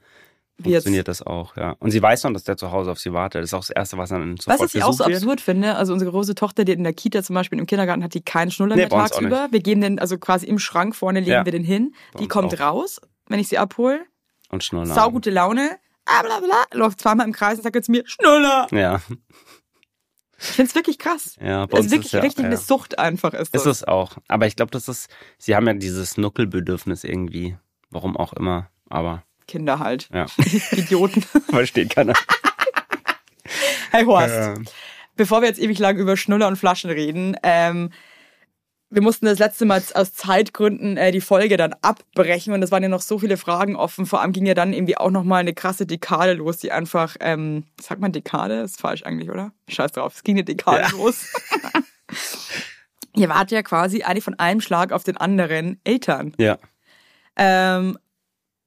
Funktioniert 0.62 1.08
das 1.08 1.22
auch, 1.22 1.56
ja. 1.58 1.76
Und 1.80 1.92
sie 1.92 2.02
weiß 2.02 2.24
noch, 2.24 2.34
dass 2.34 2.44
der 2.44 2.58
zu 2.58 2.72
Hause 2.72 2.92
auf 2.92 3.00
sie 3.00 3.14
wartet. 3.14 3.42
Das 3.42 3.50
ist 3.50 3.54
auch 3.54 3.60
das 3.62 3.70
Erste, 3.70 3.98
was 3.98 4.10
dann 4.10 4.38
sofort 4.38 4.60
was 4.62 4.76
ich 4.76 4.84
auch 4.84 4.94
so 4.94 5.06
wird. 5.06 5.16
absurd 5.18 5.42
finde, 5.42 5.76
also 5.76 5.94
unsere 5.94 6.12
große 6.12 6.36
Tochter, 6.36 6.64
die 6.66 6.72
in 6.74 6.84
der 6.84 6.94
Kita 6.94 7.24
zum 7.24 7.34
Beispiel 7.36 7.60
im 7.60 7.66
Kindergarten 7.66 8.04
hat, 8.04 8.14
die 8.14 8.22
keinen 8.22 8.52
Schnuller 8.52 8.76
Nee, 8.76 8.84
mehr 8.84 8.90
tagsüber. 8.90 9.48
Wir 9.52 9.60
geben 9.62 9.82
den 9.82 10.00
also 10.00 10.18
quasi 10.18 10.46
im 10.48 10.60
Schrank 10.60 10.96
vorne, 10.96 11.20
legen 11.20 11.32
Ja. 11.32 11.46
wir 11.46 11.52
den 11.52 11.64
hin. 11.64 11.94
Bei 12.14 12.20
Die 12.22 12.28
kommt 12.28 12.54
auch. 12.56 12.60
raus, 12.74 13.02
wenn 13.28 13.40
ich 13.40 13.48
sie 13.48 13.58
abhole. 13.58 14.00
Und 14.50 14.64
Schnuller. 14.64 14.94
Saugute 14.94 15.30
Laune. 15.30 15.78
Ah, 16.06 16.24
bla, 16.24 16.40
bla, 16.40 16.64
läuft 16.74 17.00
zweimal 17.00 17.26
im 17.28 17.32
Kreis 17.34 17.58
und 17.58 17.64
sagt 17.64 17.76
jetzt 17.76 17.88
mir 17.90 18.04
Schnuller. 18.06 18.68
Ja, 18.72 19.02
Ich 20.40 20.48
find's 20.48 20.74
wirklich 20.74 20.98
krass. 20.98 21.38
ja. 21.40 21.68
Bei 21.68 21.78
uns 21.78 21.92
wirklich 21.92 22.08
ist 22.08 22.14
ja, 22.14 22.22
richtig 22.22 22.42
ja. 22.44 22.48
eine 22.48 22.58
Sucht 22.58 22.98
einfach 22.98 23.34
ist 23.36 23.54
das. 23.54 23.62
Ist 23.62 23.68
es 23.68 23.84
auch. 23.88 24.18
Aber 24.28 24.48
ich 24.48 24.56
glaube, 24.56 24.72
das 24.72 24.88
ist, 24.88 25.08
sie 25.38 25.56
haben 25.56 25.68
ja 25.68 25.74
dieses 25.74 26.18
Nuckelbedürfnis 26.18 27.04
irgendwie. 27.04 27.56
Warum 27.92 28.18
auch 28.18 28.34
immer. 28.34 28.70
Aber, 28.90 29.24
Kinder 29.52 29.80
halt. 29.80 30.10
ja. 30.14 30.26
Idioten. 30.72 31.22
Versteht 31.50 31.94
keiner. 31.94 32.14
Hey 33.92 34.06
Horst, 34.06 34.34
Ja. 34.34 34.54
bevor 35.18 35.42
wir 35.42 35.50
jetzt 35.50 35.60
ewig 35.60 35.78
lang 35.80 35.98
über 35.98 36.16
Schnuller 36.16 36.48
und 36.48 36.56
Flaschen 36.56 36.90
reden, 36.90 37.36
ähm, 37.44 37.90
wir 38.94 39.02
mussten 39.02 39.26
das 39.26 39.40
letzte 39.40 39.64
Mal 39.66 39.82
aus 39.94 40.14
Zeitgründen 40.14 40.98
äh, 40.98 41.12
die 41.14 41.22
Folge 41.22 41.56
dann 41.58 41.74
abbrechen 41.82 42.54
und 42.54 42.62
es 42.62 42.72
waren 42.72 42.84
ja 42.84 42.90
noch 42.90 43.00
so 43.02 43.20
viele 43.20 43.38
Fragen 43.38 43.76
offen. 43.78 44.06
Vor 44.06 44.22
allem 44.22 44.34
ging 44.34 44.46
ja 44.46 44.54
dann 44.54 44.74
irgendwie 44.74 44.98
auch 44.98 45.10
nochmal 45.12 45.40
eine 45.42 45.54
krasse 45.54 45.86
Dekade 45.86 46.34
los, 46.34 46.58
die 46.58 46.72
einfach, 46.74 47.16
ähm, 47.22 47.64
sagt 47.82 48.02
man 48.02 48.12
Dekade? 48.12 48.62
Ist 48.62 48.82
falsch 48.82 49.04
eigentlich, 49.04 49.30
oder? 49.30 49.52
Scheiß 49.70 49.94
drauf, 49.94 50.16
es 50.16 50.24
ging 50.24 50.36
eine 50.36 50.44
Dekade 50.44 50.82
Ja. 50.82 50.90
los. 50.92 51.26
Ihr 53.16 53.30
wart 53.30 53.52
ja 53.52 53.62
quasi 53.64 54.04
eigentlich 54.04 54.24
von 54.24 54.40
einem 54.40 54.62
Schlag 54.62 54.92
auf 54.94 55.04
den 55.04 55.18
anderen 55.18 55.80
Eltern. 55.84 56.34
Ja. 56.38 56.58
Ähm, 57.38 57.98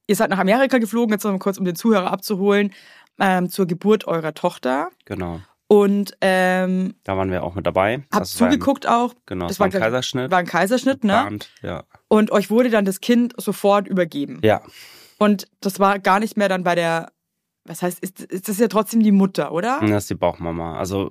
ihr 0.07 0.17
seid 0.17 0.31
nach 0.31 0.39
Amerika 0.39 0.79
geflogen, 0.79 1.13
jetzt 1.13 1.25
noch 1.25 1.33
mal 1.33 1.39
kurz, 1.39 1.59
um 1.59 1.65
den 1.65 1.77
Zuhörer 1.77 2.11
abzuholen, 2.13 2.73
ähm, 3.21 3.49
zur 3.49 3.67
Geburt 3.67 4.07
eurer 4.07 4.35
Tochter. 4.35 4.91
Genau. 5.05 5.41
Und 5.67 6.17
ähm, 6.21 6.95
Da 7.05 7.17
waren 7.17 7.31
wir 7.31 7.43
auch 7.43 7.55
mit 7.55 7.67
dabei. 7.67 7.97
habt 7.97 8.13
war 8.13 8.21
ein- 8.21 8.27
zugeguckt 8.27 8.87
auch. 8.87 9.15
Genau, 9.27 9.47
Das 9.47 9.59
war 9.59 9.67
ein 9.67 9.71
glaub 9.71 9.81
ich, 9.81 9.85
Kaiserschnitt. 9.85 10.31
War 10.31 10.39
ein 10.39 10.47
Kaiserschnitt, 10.47 11.05
ne? 11.05 11.13
geplant, 11.15 11.51
Ja. 11.63 11.85
Und 12.09 12.31
euch 12.33 12.51
wurde 12.51 12.71
dann 12.71 12.85
das 12.85 13.01
Kind 13.01 13.33
sofort 13.41 13.89
übergeben. 13.89 14.41
Ja. 14.45 14.61
Und 15.19 15.49
das 15.61 15.81
war 15.81 15.99
gar 15.99 16.21
nicht 16.21 16.37
mehr 16.37 16.49
dann 16.49 16.65
bei 16.65 16.75
der, 16.75 17.13
was 17.65 17.83
heißt, 17.83 18.01
ist, 18.01 18.21
ist 18.21 18.49
das 18.49 18.59
ja 18.59 18.69
trotzdem 18.69 19.03
die 19.03 19.11
Mutter, 19.13 19.53
oder? 19.53 19.79
Das 19.81 19.91
ist 20.05 20.11
die 20.11 20.15
Bauchmama. 20.15 20.77
Also 20.79 21.11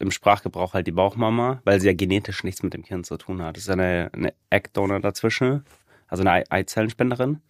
im 0.00 0.10
Sprachgebrauch 0.10 0.74
halt 0.74 0.86
die 0.88 0.92
Bauchmama, 0.92 1.60
weil 1.64 1.80
sie 1.80 1.86
ja 1.86 1.94
genetisch 1.94 2.42
nichts 2.44 2.62
mit 2.62 2.74
dem 2.74 2.82
Kind 2.82 3.06
zu 3.06 3.16
tun 3.16 3.40
hat. 3.40 3.56
Das 3.56 3.62
ist 3.62 3.68
ja 3.68 3.74
eine, 3.74 4.10
eine 4.12 4.34
Eckdonor 4.50 5.00
dazwischen, 5.00 5.64
also 6.08 6.22
eine 6.22 6.32
Ei- 6.32 6.44
Eizellenspenderin. 6.50 7.40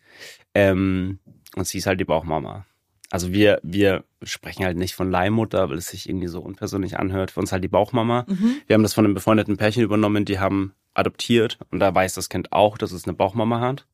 Ähm, 0.57 1.19
und 1.55 1.67
sie 1.67 1.79
ist 1.79 1.87
halt 1.87 2.01
die 2.01 2.05
Bauchmama. 2.05 2.65
Also 3.11 3.33
wir, 3.33 3.61
wir 3.63 4.05
sprechen 4.23 4.65
halt 4.65 4.77
nicht 4.79 4.95
von 4.95 5.11
Leihmutter, 5.11 5.69
weil 5.69 5.77
es 5.77 5.89
sich 5.89 6.09
irgendwie 6.09 6.27
so 6.29 6.41
unpersönlich 6.41 6.99
anhört. 6.99 7.31
Für 7.31 7.41
uns 7.41 7.53
halt 7.53 7.63
die 7.63 7.69
Bauchmama. 7.69 8.25
Mhm. 8.27 8.57
Wir 8.67 8.75
haben 8.75 8.83
das 8.83 8.95
von 8.95 9.05
einem 9.05 9.15
befreundeten 9.15 9.57
Pärchen 9.59 9.83
übernommen, 9.83 10.25
die 10.25 10.39
haben 10.41 10.73
adoptiert 10.95 11.59
und 11.71 11.79
da 11.81 11.95
weiß 11.95 12.15
das 12.15 12.31
Kind 12.31 12.53
auch, 12.53 12.79
dass 12.79 12.93
es 12.93 13.05
eine 13.05 13.13
Bauchmama 13.15 13.61
hat, 13.61 13.87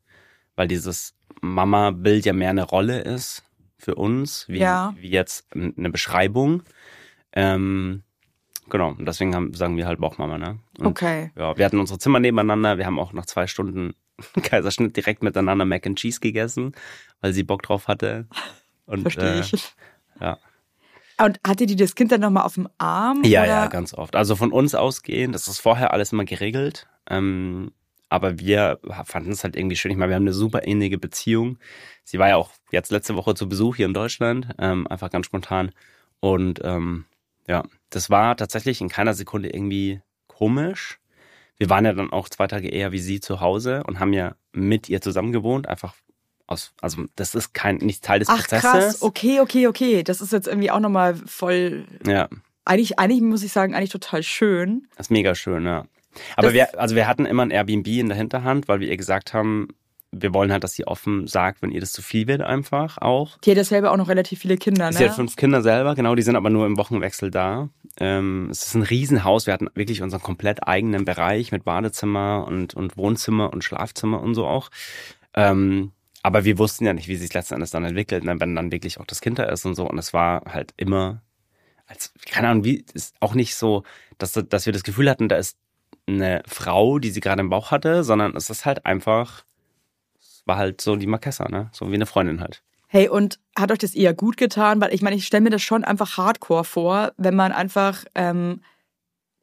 weil 0.54 0.68
dieses 0.68 1.14
Mama-Bild 1.40 2.24
ja 2.24 2.32
mehr 2.32 2.50
eine 2.50 2.62
Rolle 2.62 3.00
ist 3.00 3.42
für 3.76 3.96
uns, 3.96 4.48
wie, 4.48 4.58
Ja. 4.60 4.94
wie 4.96 5.10
jetzt 5.10 5.48
eine 5.54 5.90
Beschreibung. 5.90 6.62
Ähm, 7.32 8.02
genau, 8.70 8.90
und 8.90 9.04
deswegen 9.06 9.34
haben, 9.34 9.52
sagen 9.54 9.76
wir 9.76 9.86
halt 9.88 9.98
Bauchmama, 10.00 10.38
ne? 10.38 10.58
Und, 10.78 10.86
Okay. 10.86 11.32
Ja, 11.36 11.56
wir 11.56 11.64
hatten 11.64 11.80
unsere 11.80 11.98
Zimmer 11.98 12.20
nebeneinander, 12.20 12.78
wir 12.78 12.86
haben 12.86 13.00
auch 13.00 13.12
nach 13.12 13.26
zwei 13.26 13.48
Stunden 13.48 13.94
Kaiserschnitt 14.42 14.96
direkt 14.96 15.22
miteinander 15.22 15.64
Mac 15.64 15.86
and 15.86 15.98
Cheese 15.98 16.20
gegessen, 16.20 16.74
weil 17.20 17.32
sie 17.32 17.42
Bock 17.42 17.62
drauf 17.62 17.88
hatte. 17.88 18.26
Und, 18.86 19.02
Verstehe 19.02 19.36
äh, 19.36 19.40
ich. 19.40 19.72
ja. 20.20 20.38
Und 21.18 21.38
hatte 21.46 21.66
die 21.66 21.76
das 21.76 21.94
Kind 21.94 22.10
dann 22.10 22.20
nochmal 22.20 22.44
auf 22.44 22.54
dem 22.54 22.68
Arm? 22.78 23.22
Ja, 23.24 23.42
oder? 23.42 23.48
ja, 23.48 23.66
ganz 23.66 23.94
oft. 23.94 24.16
Also 24.16 24.34
von 24.34 24.50
uns 24.50 24.74
ausgehend, 24.74 25.34
das 25.34 25.46
ist 25.46 25.60
vorher 25.60 25.92
alles 25.92 26.12
immer 26.12 26.24
geregelt. 26.24 26.88
Ähm, 27.08 27.72
aber 28.08 28.38
wir 28.38 28.78
fanden 29.04 29.32
es 29.32 29.42
halt 29.42 29.56
irgendwie 29.56 29.76
schön. 29.76 29.90
Ich 29.90 29.96
meine, 29.96 30.10
wir 30.10 30.16
haben 30.16 30.24
eine 30.24 30.34
super 30.34 30.66
ähnliche 30.66 30.98
Beziehung. 30.98 31.58
Sie 32.04 32.18
war 32.18 32.28
ja 32.28 32.36
auch 32.36 32.50
jetzt 32.70 32.90
letzte 32.90 33.16
Woche 33.16 33.34
zu 33.34 33.48
Besuch 33.48 33.76
hier 33.76 33.86
in 33.86 33.94
Deutschland, 33.94 34.48
ähm, 34.58 34.86
einfach 34.86 35.10
ganz 35.10 35.26
spontan. 35.26 35.72
Und 36.20 36.60
ähm, 36.62 37.06
ja, 37.48 37.64
das 37.88 38.10
war 38.10 38.36
tatsächlich 38.36 38.80
in 38.80 38.88
keiner 38.88 39.14
Sekunde 39.14 39.48
irgendwie 39.48 40.02
komisch. 40.26 40.98
Wir 41.58 41.70
waren 41.70 41.84
ja 41.84 41.92
dann 41.92 42.10
auch 42.12 42.28
zwei 42.28 42.46
Tage 42.46 42.68
eher 42.68 42.92
wie 42.92 42.98
sie 42.98 43.20
zu 43.20 43.40
Hause 43.40 43.82
und 43.86 44.00
haben 44.00 44.12
ja 44.12 44.34
mit 44.52 44.88
ihr 44.88 45.00
zusammen 45.00 45.32
gewohnt, 45.32 45.68
einfach 45.68 45.94
aus, 46.46 46.72
also 46.80 47.04
das 47.16 47.34
ist 47.34 47.54
kein, 47.54 47.76
nicht 47.76 48.02
Teil 48.04 48.18
des 48.18 48.28
Ach 48.28 48.38
Prozesses. 48.38 48.62
krass, 48.70 49.02
okay, 49.02 49.40
okay, 49.40 49.66
okay. 49.68 50.02
Das 50.02 50.20
ist 50.20 50.32
jetzt 50.32 50.48
irgendwie 50.48 50.70
auch 50.70 50.80
nochmal 50.80 51.14
voll, 51.14 51.84
Ja, 52.06 52.28
eigentlich, 52.64 52.98
eigentlich 52.98 53.20
muss 53.22 53.42
ich 53.42 53.52
sagen, 53.52 53.74
eigentlich 53.74 53.90
total 53.90 54.22
schön. 54.22 54.86
Das 54.96 55.06
ist 55.06 55.10
mega 55.10 55.34
schön, 55.34 55.64
ja. 55.64 55.84
Aber 56.36 56.48
Das- 56.48 56.52
wir, 56.54 56.78
also 56.80 56.94
wir 56.94 57.06
hatten 57.06 57.26
immer 57.26 57.44
ein 57.44 57.50
Airbnb 57.50 57.86
in 57.86 58.08
der 58.08 58.16
Hinterhand, 58.18 58.68
weil 58.68 58.80
wir 58.80 58.88
ihr 58.88 58.96
gesagt 58.96 59.32
haben, 59.32 59.68
wir 60.14 60.34
wollen 60.34 60.52
halt, 60.52 60.62
dass 60.62 60.74
sie 60.74 60.86
offen 60.86 61.26
sagt, 61.26 61.62
wenn 61.62 61.70
ihr 61.70 61.80
das 61.80 61.92
zu 61.92 62.02
viel 62.02 62.26
wird, 62.26 62.42
einfach 62.42 62.98
auch. 62.98 63.38
Die 63.38 63.50
hat 63.50 63.56
ja 63.56 63.64
selber 63.64 63.92
auch 63.92 63.96
noch 63.96 64.08
relativ 64.08 64.40
viele 64.40 64.58
Kinder, 64.58 64.90
ne? 64.90 64.96
Sie 64.96 65.04
hat 65.08 65.14
fünf 65.14 65.36
Kinder 65.36 65.62
selber, 65.62 65.94
genau, 65.94 66.14
die 66.14 66.20
sind 66.22 66.36
aber 66.36 66.50
nur 66.50 66.66
im 66.66 66.76
Wochenwechsel 66.76 67.30
da. 67.30 67.70
Ähm, 67.98 68.48
es 68.50 68.66
ist 68.66 68.74
ein 68.74 68.82
Riesenhaus, 68.82 69.46
wir 69.46 69.54
hatten 69.54 69.68
wirklich 69.74 70.02
unseren 70.02 70.22
komplett 70.22 70.66
eigenen 70.66 71.04
Bereich 71.04 71.52
mit 71.52 71.64
Badezimmer 71.64 72.46
und, 72.46 72.74
und 72.74 72.96
Wohnzimmer 72.96 73.52
und 73.52 73.64
Schlafzimmer 73.64 74.20
und 74.22 74.34
so 74.34 74.46
auch. 74.46 74.70
Ähm, 75.34 75.92
aber 76.22 76.44
wir 76.44 76.58
wussten 76.58 76.86
ja 76.86 76.92
nicht, 76.92 77.08
wie 77.08 77.16
sich 77.16 77.34
letzten 77.34 77.54
Endes 77.54 77.70
dann 77.70 77.84
entwickelt, 77.84 78.24
ne, 78.24 78.38
wenn 78.40 78.54
dann 78.54 78.72
wirklich 78.72 79.00
auch 79.00 79.06
das 79.06 79.20
Kind 79.20 79.38
da 79.38 79.44
ist 79.44 79.64
und 79.66 79.74
so. 79.74 79.88
Und 79.88 79.98
es 79.98 80.12
war 80.12 80.42
halt 80.46 80.72
immer, 80.76 81.22
als, 81.86 82.12
keine 82.30 82.48
Ahnung, 82.48 82.64
wie, 82.64 82.84
ist 82.94 83.14
auch 83.20 83.34
nicht 83.34 83.56
so, 83.56 83.82
dass, 84.18 84.32
dass 84.32 84.66
wir 84.66 84.72
das 84.72 84.84
Gefühl 84.84 85.10
hatten, 85.10 85.28
da 85.28 85.36
ist 85.36 85.58
eine 86.06 86.42
Frau, 86.46 86.98
die 86.98 87.10
sie 87.10 87.20
gerade 87.20 87.40
im 87.40 87.50
Bauch 87.50 87.70
hatte, 87.70 88.04
sondern 88.04 88.36
es 88.36 88.50
ist 88.50 88.64
halt 88.64 88.86
einfach, 88.86 89.44
es 90.18 90.42
war 90.46 90.56
halt 90.56 90.80
so 90.80 90.96
die 90.96 91.06
Marquesa, 91.06 91.48
ne? 91.48 91.70
So 91.72 91.90
wie 91.90 91.94
eine 91.94 92.06
Freundin 92.06 92.40
halt. 92.40 92.62
Hey, 92.94 93.08
und 93.08 93.38
hat 93.56 93.72
euch 93.72 93.78
das 93.78 93.94
eher 93.94 94.12
gut 94.12 94.36
getan? 94.36 94.78
Weil 94.82 94.92
ich 94.92 95.00
meine, 95.00 95.16
ich 95.16 95.24
stelle 95.24 95.40
mir 95.40 95.48
das 95.48 95.62
schon 95.62 95.82
einfach 95.82 96.18
hardcore 96.18 96.62
vor, 96.62 97.12
wenn 97.16 97.34
man 97.34 97.50
einfach, 97.50 98.04
ähm, 98.14 98.60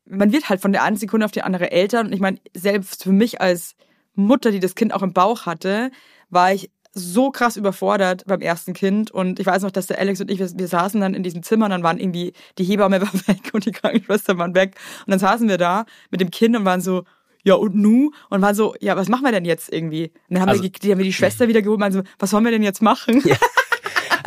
man 0.05 0.31
wird 0.31 0.49
halt 0.49 0.61
von 0.61 0.71
der 0.71 0.83
einen 0.83 0.97
Sekunde 0.97 1.25
auf 1.25 1.31
die 1.31 1.41
andere 1.41 1.71
Eltern. 1.71 2.05
Und 2.05 2.13
ich 2.13 2.19
meine, 2.19 2.37
selbst 2.55 3.05
für 3.05 3.11
mich 3.11 3.41
als 3.41 3.75
Mutter, 4.13 4.51
die 4.51 4.59
das 4.59 4.75
Kind 4.75 4.93
auch 4.93 5.01
im 5.01 5.13
Bauch 5.13 5.47
hatte, 5.47 5.89
war 6.29 6.53
ich 6.53 6.69
so 6.91 7.31
krass 7.31 7.57
überfordert 7.57 8.23
beim 8.27 8.41
ersten 8.41 8.73
Kind. 8.73 9.09
Und 9.09 9.39
ich 9.39 9.47
weiß 9.47 9.63
noch, 9.63 9.71
dass 9.71 9.87
der 9.87 9.97
Alex 9.97 10.21
und 10.21 10.29
ich, 10.29 10.37
wir, 10.37 10.51
wir 10.53 10.67
saßen 10.67 11.01
dann 11.01 11.15
in 11.15 11.23
diesem 11.23 11.41
Zimmer 11.41 11.65
und 11.65 11.71
dann 11.71 11.81
waren 11.81 11.97
irgendwie, 11.97 12.33
die 12.59 12.65
Hebamme 12.65 13.01
war 13.01 13.13
weg 13.27 13.49
und 13.53 13.65
die 13.65 13.71
Krankenschwester 13.71 14.37
waren 14.37 14.53
weg. 14.53 14.75
Und 15.07 15.11
dann 15.11 15.19
saßen 15.19 15.49
wir 15.49 15.57
da 15.57 15.85
mit 16.11 16.21
dem 16.21 16.29
Kind 16.29 16.55
und 16.55 16.65
waren 16.65 16.81
so, 16.81 17.03
ja 17.43 17.53
und 17.55 17.75
nu? 17.75 18.11
Und 18.29 18.41
waren 18.41 18.55
so, 18.55 18.75
ja, 18.79 18.95
was 18.95 19.09
machen 19.09 19.23
wir 19.23 19.31
denn 19.31 19.45
jetzt 19.45 19.71
irgendwie? 19.71 20.05
Und 20.27 20.35
dann 20.35 20.41
haben, 20.41 20.49
Also- 20.49 20.63
wir, 20.63 20.69
die, 20.69 20.91
haben 20.91 20.97
wir 20.99 21.05
die 21.05 21.13
Schwester 21.13 21.47
wieder 21.47 21.61
geholt 21.61 21.77
und 21.77 21.81
waren 21.81 21.91
so, 21.93 22.01
was 22.17 22.29
sollen 22.29 22.43
wir 22.43 22.51
denn 22.51 22.63
jetzt 22.63 22.81
machen? 22.81 23.21
Ja. 23.25 23.35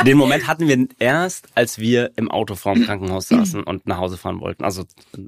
Den 0.04 0.16
Moment 0.19 0.47
hatten 0.49 0.69
wir 0.69 0.87
erst, 0.99 1.49
als 1.54 1.78
wir 1.78 2.12
im 2.16 2.31
Auto 2.31 2.54
vorm 2.54 2.83
Krankenhaus 2.85 3.28
saßen 3.28 3.62
und 3.62 3.87
nach 3.87 3.99
Hause 3.99 4.16
fahren 4.16 4.40
wollten. 4.40 4.64
Also 4.64 4.83
äh, 5.16 5.19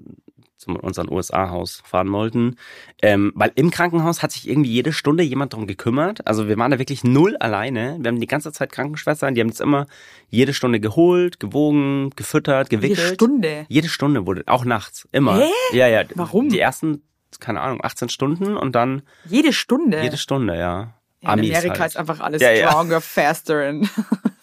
zu 0.57 0.71
unserem 0.73 1.13
USA-Haus 1.13 1.83
fahren 1.85 2.11
wollten. 2.13 2.57
Ähm, 3.03 3.33
weil 3.35 3.53
im 3.55 3.71
Krankenhaus 3.71 4.23
hat 4.23 4.33
sich 4.33 4.49
irgendwie 4.49 4.71
jede 4.71 4.93
Stunde 4.95 5.23
jemand 5.23 5.53
drum 5.53 5.67
gekümmert. 5.67 6.27
Also 6.27 6.49
wir 6.49 6.57
waren 6.57 6.71
da 6.71 6.79
wirklich 6.79 7.05
null 7.05 7.37
alleine. 7.37 7.99
Wir 8.01 8.09
haben 8.09 8.19
die 8.21 8.27
ganze 8.27 8.51
Zeit 8.51 8.73
Krankenschwestern, 8.73 9.35
die 9.35 9.43
haben 9.43 9.49
uns 9.49 9.61
immer 9.61 9.87
jede 10.31 10.55
Stunde 10.55 10.81
geholt, 10.81 11.39
gewogen, 11.39 12.11
gefüttert, 12.17 12.71
gewickelt. 12.71 12.99
Jede 12.99 13.15
Stunde. 13.15 13.67
Jede 13.69 13.89
Stunde 13.89 14.27
wurde, 14.27 14.43
auch 14.47 14.65
nachts, 14.65 15.07
immer. 15.13 15.39
Hä? 15.39 15.51
Ja, 15.77 15.87
ja. 15.87 16.05
Warum? 16.15 16.49
Die 16.49 16.61
ersten, 16.61 17.03
keine 17.41 17.61
Ahnung, 17.61 17.81
18 17.83 18.09
Stunden 18.09 18.57
und 18.57 18.73
dann 18.75 19.03
Jede 19.25 19.53
Stunde. 19.53 20.03
jede 20.03 20.17
Stunde, 20.17 20.55
ja. 20.55 20.59
ja, 20.61 20.95
in 21.21 21.29
Amis 21.29 21.51
Amerika 21.57 21.79
halt. 21.81 21.91
ist 21.93 21.97
einfach 21.97 22.21
alles 22.21 22.43
Ja, 22.43 22.71
stronger, 22.71 23.01
faster. 23.01 23.69
Und 23.69 23.89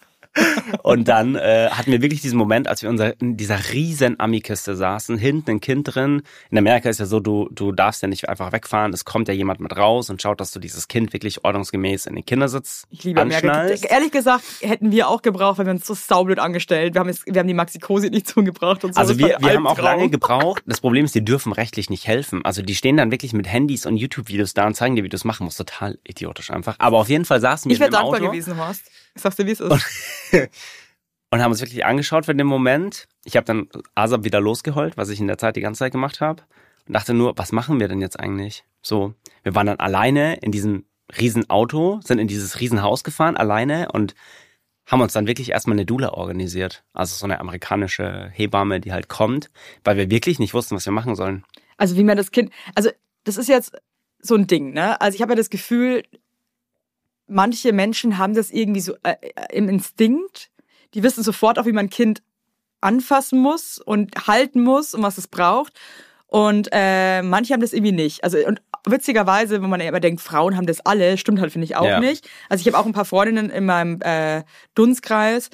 Und 0.83 1.07
dann 1.07 1.35
äh, 1.35 1.69
hatten 1.71 1.91
wir 1.91 2.01
wirklich 2.01 2.21
diesen 2.21 2.37
Moment, 2.37 2.67
als 2.67 2.81
wir 2.81 2.89
unser, 2.89 3.19
in 3.19 3.35
dieser 3.37 3.59
riesen 3.73 4.19
Ami-Kiste 4.19 4.75
saßen, 4.75 5.17
hinten 5.17 5.51
ein 5.51 5.59
Kind 5.61 5.93
drin. 5.93 6.21
In 6.49 6.57
Amerika 6.57 6.89
ist 6.89 6.99
ja 6.99 7.05
so, 7.05 7.19
du, 7.19 7.49
du 7.51 7.71
darfst 7.71 8.01
ja 8.01 8.07
nicht 8.07 8.29
einfach 8.29 8.51
wegfahren. 8.51 8.93
Es 8.93 9.03
kommt 9.03 9.27
ja 9.27 9.33
jemand 9.33 9.59
mit 9.59 9.75
raus 9.75 10.09
und 10.09 10.21
schaut, 10.21 10.39
dass 10.39 10.51
du 10.51 10.59
dieses 10.59 10.87
Kind 10.87 11.13
wirklich 11.13 11.43
ordnungsgemäß 11.43 12.05
in 12.05 12.15
den 12.15 12.25
Kindersitz 12.25 12.87
ich 12.89 13.03
liebe 13.03 13.21
Amerika. 13.21 13.67
Ehrlich 13.67 14.11
gesagt, 14.11 14.43
hätten 14.61 14.91
wir 14.91 15.09
auch 15.09 15.21
gebraucht, 15.21 15.57
wenn 15.59 15.65
wir 15.65 15.73
uns 15.73 15.85
so 15.85 15.93
saublöd 15.93 16.39
angestellt. 16.39 16.93
Wir 16.93 16.99
haben, 17.01 17.09
jetzt, 17.09 17.25
wir 17.25 17.39
haben 17.39 17.47
die 17.47 17.53
Maxi-Cosi 17.53 18.09
nicht 18.09 18.27
zugebracht 18.27 18.83
und 18.83 18.95
so. 18.95 18.99
Also 18.99 19.17
wir, 19.17 19.37
wir 19.39 19.53
haben 19.53 19.67
auch 19.67 19.79
lange 19.79 20.09
gebraucht. 20.09 20.63
Das 20.65 20.79
Problem 20.79 21.05
ist, 21.05 21.13
die 21.15 21.25
dürfen 21.25 21.51
rechtlich 21.51 21.89
nicht 21.89 22.07
helfen. 22.07 22.43
Also 22.45 22.61
die 22.61 22.75
stehen 22.75 22.97
dann 22.97 23.11
wirklich 23.11 23.33
mit 23.33 23.47
Handys 23.47 23.85
und 23.85 23.97
YouTube-Videos 23.97 24.53
da 24.53 24.67
und 24.67 24.75
zeigen 24.75 24.95
dir, 24.95 25.03
wie 25.03 25.09
du 25.09 25.15
es 25.15 25.25
machen 25.25 25.43
musst. 25.43 25.57
Total 25.57 25.99
idiotisch 26.05 26.51
einfach. 26.51 26.75
Aber 26.79 26.97
auf 26.99 27.09
jeden 27.09 27.25
Fall 27.25 27.41
saßen 27.41 27.69
wir 27.69 27.73
Ich 27.73 27.79
wäre 27.79 27.89
im 27.89 27.93
dankbar 27.93 28.19
Auto. 28.19 28.31
gewesen, 28.31 28.57
Horst. 28.57 28.83
Ich 29.15 29.21
sag's 29.21 29.35
dir, 29.35 29.45
wie 29.45 29.51
es 29.51 29.59
ist. 29.59 29.71
und 31.31 31.41
haben 31.41 31.51
uns 31.51 31.61
wirklich 31.61 31.85
angeschaut 31.85 32.25
für 32.25 32.35
den 32.35 32.47
Moment. 32.47 33.07
Ich 33.23 33.35
habe 33.35 33.45
dann 33.45 33.67
Asab 33.95 34.23
wieder 34.23 34.41
losgeheult, 34.41 34.97
was 34.97 35.09
ich 35.09 35.19
in 35.19 35.27
der 35.27 35.37
Zeit 35.37 35.55
die 35.55 35.61
ganze 35.61 35.79
Zeit 35.79 35.91
gemacht 35.91 36.21
habe. 36.21 36.43
Und 36.87 36.93
dachte 36.93 37.13
nur, 37.13 37.37
was 37.37 37.51
machen 37.51 37.79
wir 37.79 37.87
denn 37.87 38.01
jetzt 38.01 38.19
eigentlich? 38.19 38.63
So, 38.81 39.13
wir 39.43 39.55
waren 39.55 39.67
dann 39.67 39.79
alleine 39.79 40.35
in 40.37 40.51
diesem 40.51 40.85
riesen 41.19 41.49
Auto, 41.49 41.99
sind 42.03 42.19
in 42.19 42.27
dieses 42.27 42.59
riesen 42.59 42.81
Haus 42.81 43.03
gefahren, 43.03 43.37
alleine 43.37 43.91
und 43.91 44.15
haben 44.87 45.01
uns 45.01 45.13
dann 45.13 45.27
wirklich 45.27 45.51
erstmal 45.51 45.75
eine 45.75 45.85
Dula 45.85 46.09
organisiert. 46.09 46.83
Also 46.93 47.15
so 47.15 47.25
eine 47.25 47.39
amerikanische 47.39 48.29
Hebamme, 48.33 48.79
die 48.79 48.91
halt 48.91 49.07
kommt, 49.07 49.49
weil 49.83 49.97
wir 49.97 50.09
wirklich 50.09 50.39
nicht 50.39 50.53
wussten, 50.53 50.75
was 50.75 50.85
wir 50.85 50.93
machen 50.93 51.15
sollen. 51.15 51.45
Also 51.77 51.97
wie 51.97 52.03
man 52.03 52.17
das 52.17 52.31
Kind, 52.31 52.51
also 52.75 52.89
das 53.23 53.37
ist 53.37 53.47
jetzt 53.47 53.73
so 54.19 54.35
ein 54.35 54.47
Ding, 54.47 54.73
ne? 54.73 54.99
Also 54.99 55.15
ich 55.15 55.21
habe 55.21 55.33
ja 55.33 55.37
das 55.37 55.49
Gefühl, 55.49 56.03
manche 57.31 57.73
Menschen 57.73 58.17
haben 58.17 58.33
das 58.33 58.51
irgendwie 58.51 58.81
so 58.81 58.93
äh, 59.03 59.15
äh, 59.21 59.55
im 59.55 59.69
Instinkt. 59.69 60.49
Die 60.93 61.03
wissen 61.03 61.23
sofort 61.23 61.57
auch, 61.57 61.65
wie 61.65 61.71
man 61.71 61.85
ein 61.85 61.89
Kind 61.89 62.21
anfassen 62.81 63.39
muss 63.39 63.77
und 63.77 64.27
halten 64.27 64.61
muss 64.61 64.93
und 64.93 65.03
was 65.03 65.17
es 65.17 65.27
braucht. 65.27 65.79
Und 66.27 66.69
äh, 66.71 67.21
manche 67.21 67.53
haben 67.53 67.61
das 67.61 67.73
irgendwie 67.73 67.91
nicht. 67.91 68.23
Also 68.23 68.37
und 68.45 68.61
witzigerweise, 68.85 69.61
wenn 69.61 69.69
man 69.69 69.81
ja 69.81 69.89
immer 69.89 69.99
denkt, 69.99 70.21
Frauen 70.21 70.55
haben 70.55 70.65
das 70.65 70.85
alle, 70.85 71.17
stimmt 71.17 71.39
halt 71.39 71.51
finde 71.51 71.65
ich 71.65 71.75
auch 71.75 71.87
Ja. 71.87 71.99
nicht. 71.99 72.27
Also 72.49 72.61
ich 72.61 72.67
habe 72.67 72.77
auch 72.81 72.85
ein 72.85 72.93
paar 72.93 73.05
Freundinnen 73.05 73.49
in 73.49 73.65
meinem 73.65 73.99
äh, 74.01 74.43
Dunstkreis, 74.75 75.49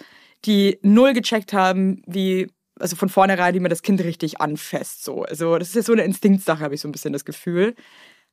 die 0.45 0.79
null 0.83 1.13
gecheckt 1.13 1.51
haben, 1.53 2.01
wie 2.05 2.47
also 2.79 2.95
von 2.95 3.09
vornherein, 3.09 3.55
wie 3.55 3.59
man 3.59 3.71
das 3.71 3.81
Kind 3.81 4.01
richtig 4.01 4.39
anfasst. 4.39 5.03
So, 5.03 5.23
also 5.23 5.57
das 5.57 5.69
ist 5.69 5.75
jetzt 5.75 5.87
so 5.87 5.93
eine 5.93 6.03
Instinktsache, 6.03 6.63
habe 6.63 6.75
ich 6.75 6.81
so 6.81 6.87
ein 6.87 6.91
bisschen 6.91 7.11
das 7.13 7.25
Gefühl. 7.25 7.73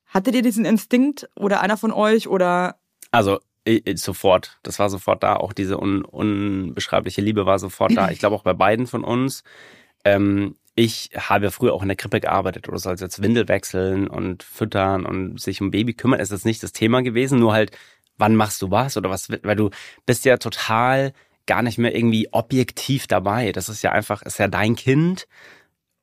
Hattet 0.07 0.35
ihr 0.35 0.43
diesen 0.43 0.67
Instinkt 0.67 1.29
oder 1.35 1.61
einer 1.63 1.79
von 1.79 1.93
euch 1.93 2.29
oder 2.29 2.77
Also 3.15 3.41
sofort, 3.95 4.59
das 4.63 4.79
war 4.79 4.91
sofort 4.91 5.23
da. 5.23 5.37
Auch 5.37 5.53
diese 5.53 5.79
un, 5.79 6.05
unbeschreibliche 6.05 7.23
Liebe 7.23 7.47
war 7.47 7.59
sofort 7.59 7.97
da. 7.97 8.11
Ich 8.11 8.19
glaube 8.19 8.37
auch 8.37 8.43
bei 8.43 8.53
beiden 8.53 8.87
von 8.87 9.05
uns. 9.05 9.43
Ähm, 10.05 10.57
ich 10.75 11.11
habe 11.17 11.51
früher 11.51 11.73
auch 11.73 11.83
in 11.83 11.89
der 11.89 11.97
Krippe 11.97 12.21
gearbeitet 12.21 12.69
oder 12.69 12.79
so, 12.79 12.91
also 12.91 13.05
jetzt 13.05 13.23
Windel 13.23 13.47
wechseln 13.49 14.09
und 14.09 14.43
füttern 14.43 15.07
und 15.07 15.41
sich 15.41 15.61
um 15.61 15.71
Baby 15.71 15.95
kümmern, 15.95 16.21
ist 16.21 16.33
das 16.33 16.45
nicht 16.45 16.63
das 16.63 16.73
Thema 16.73 17.03
gewesen. 17.03 17.39
Nur 17.39 17.53
halt, 17.53 17.71
wann 18.19 18.35
machst 18.35 18.61
du 18.61 18.71
was 18.71 18.97
oder 18.97 19.09
was, 19.09 19.31
weil 19.31 19.57
du 19.57 19.71
bist 20.05 20.25
ja 20.25 20.37
total 20.37 21.13
gar 21.47 21.63
nicht 21.63 21.79
mehr 21.79 21.95
irgendwie 21.95 22.29
objektiv 22.33 23.07
dabei. 23.07 23.53
Das 23.53 23.69
ist 23.69 23.83
ja 23.83 23.93
einfach, 23.93 24.23
ist 24.23 24.39
ja 24.39 24.49
dein 24.49 24.77
Kind 24.77 25.29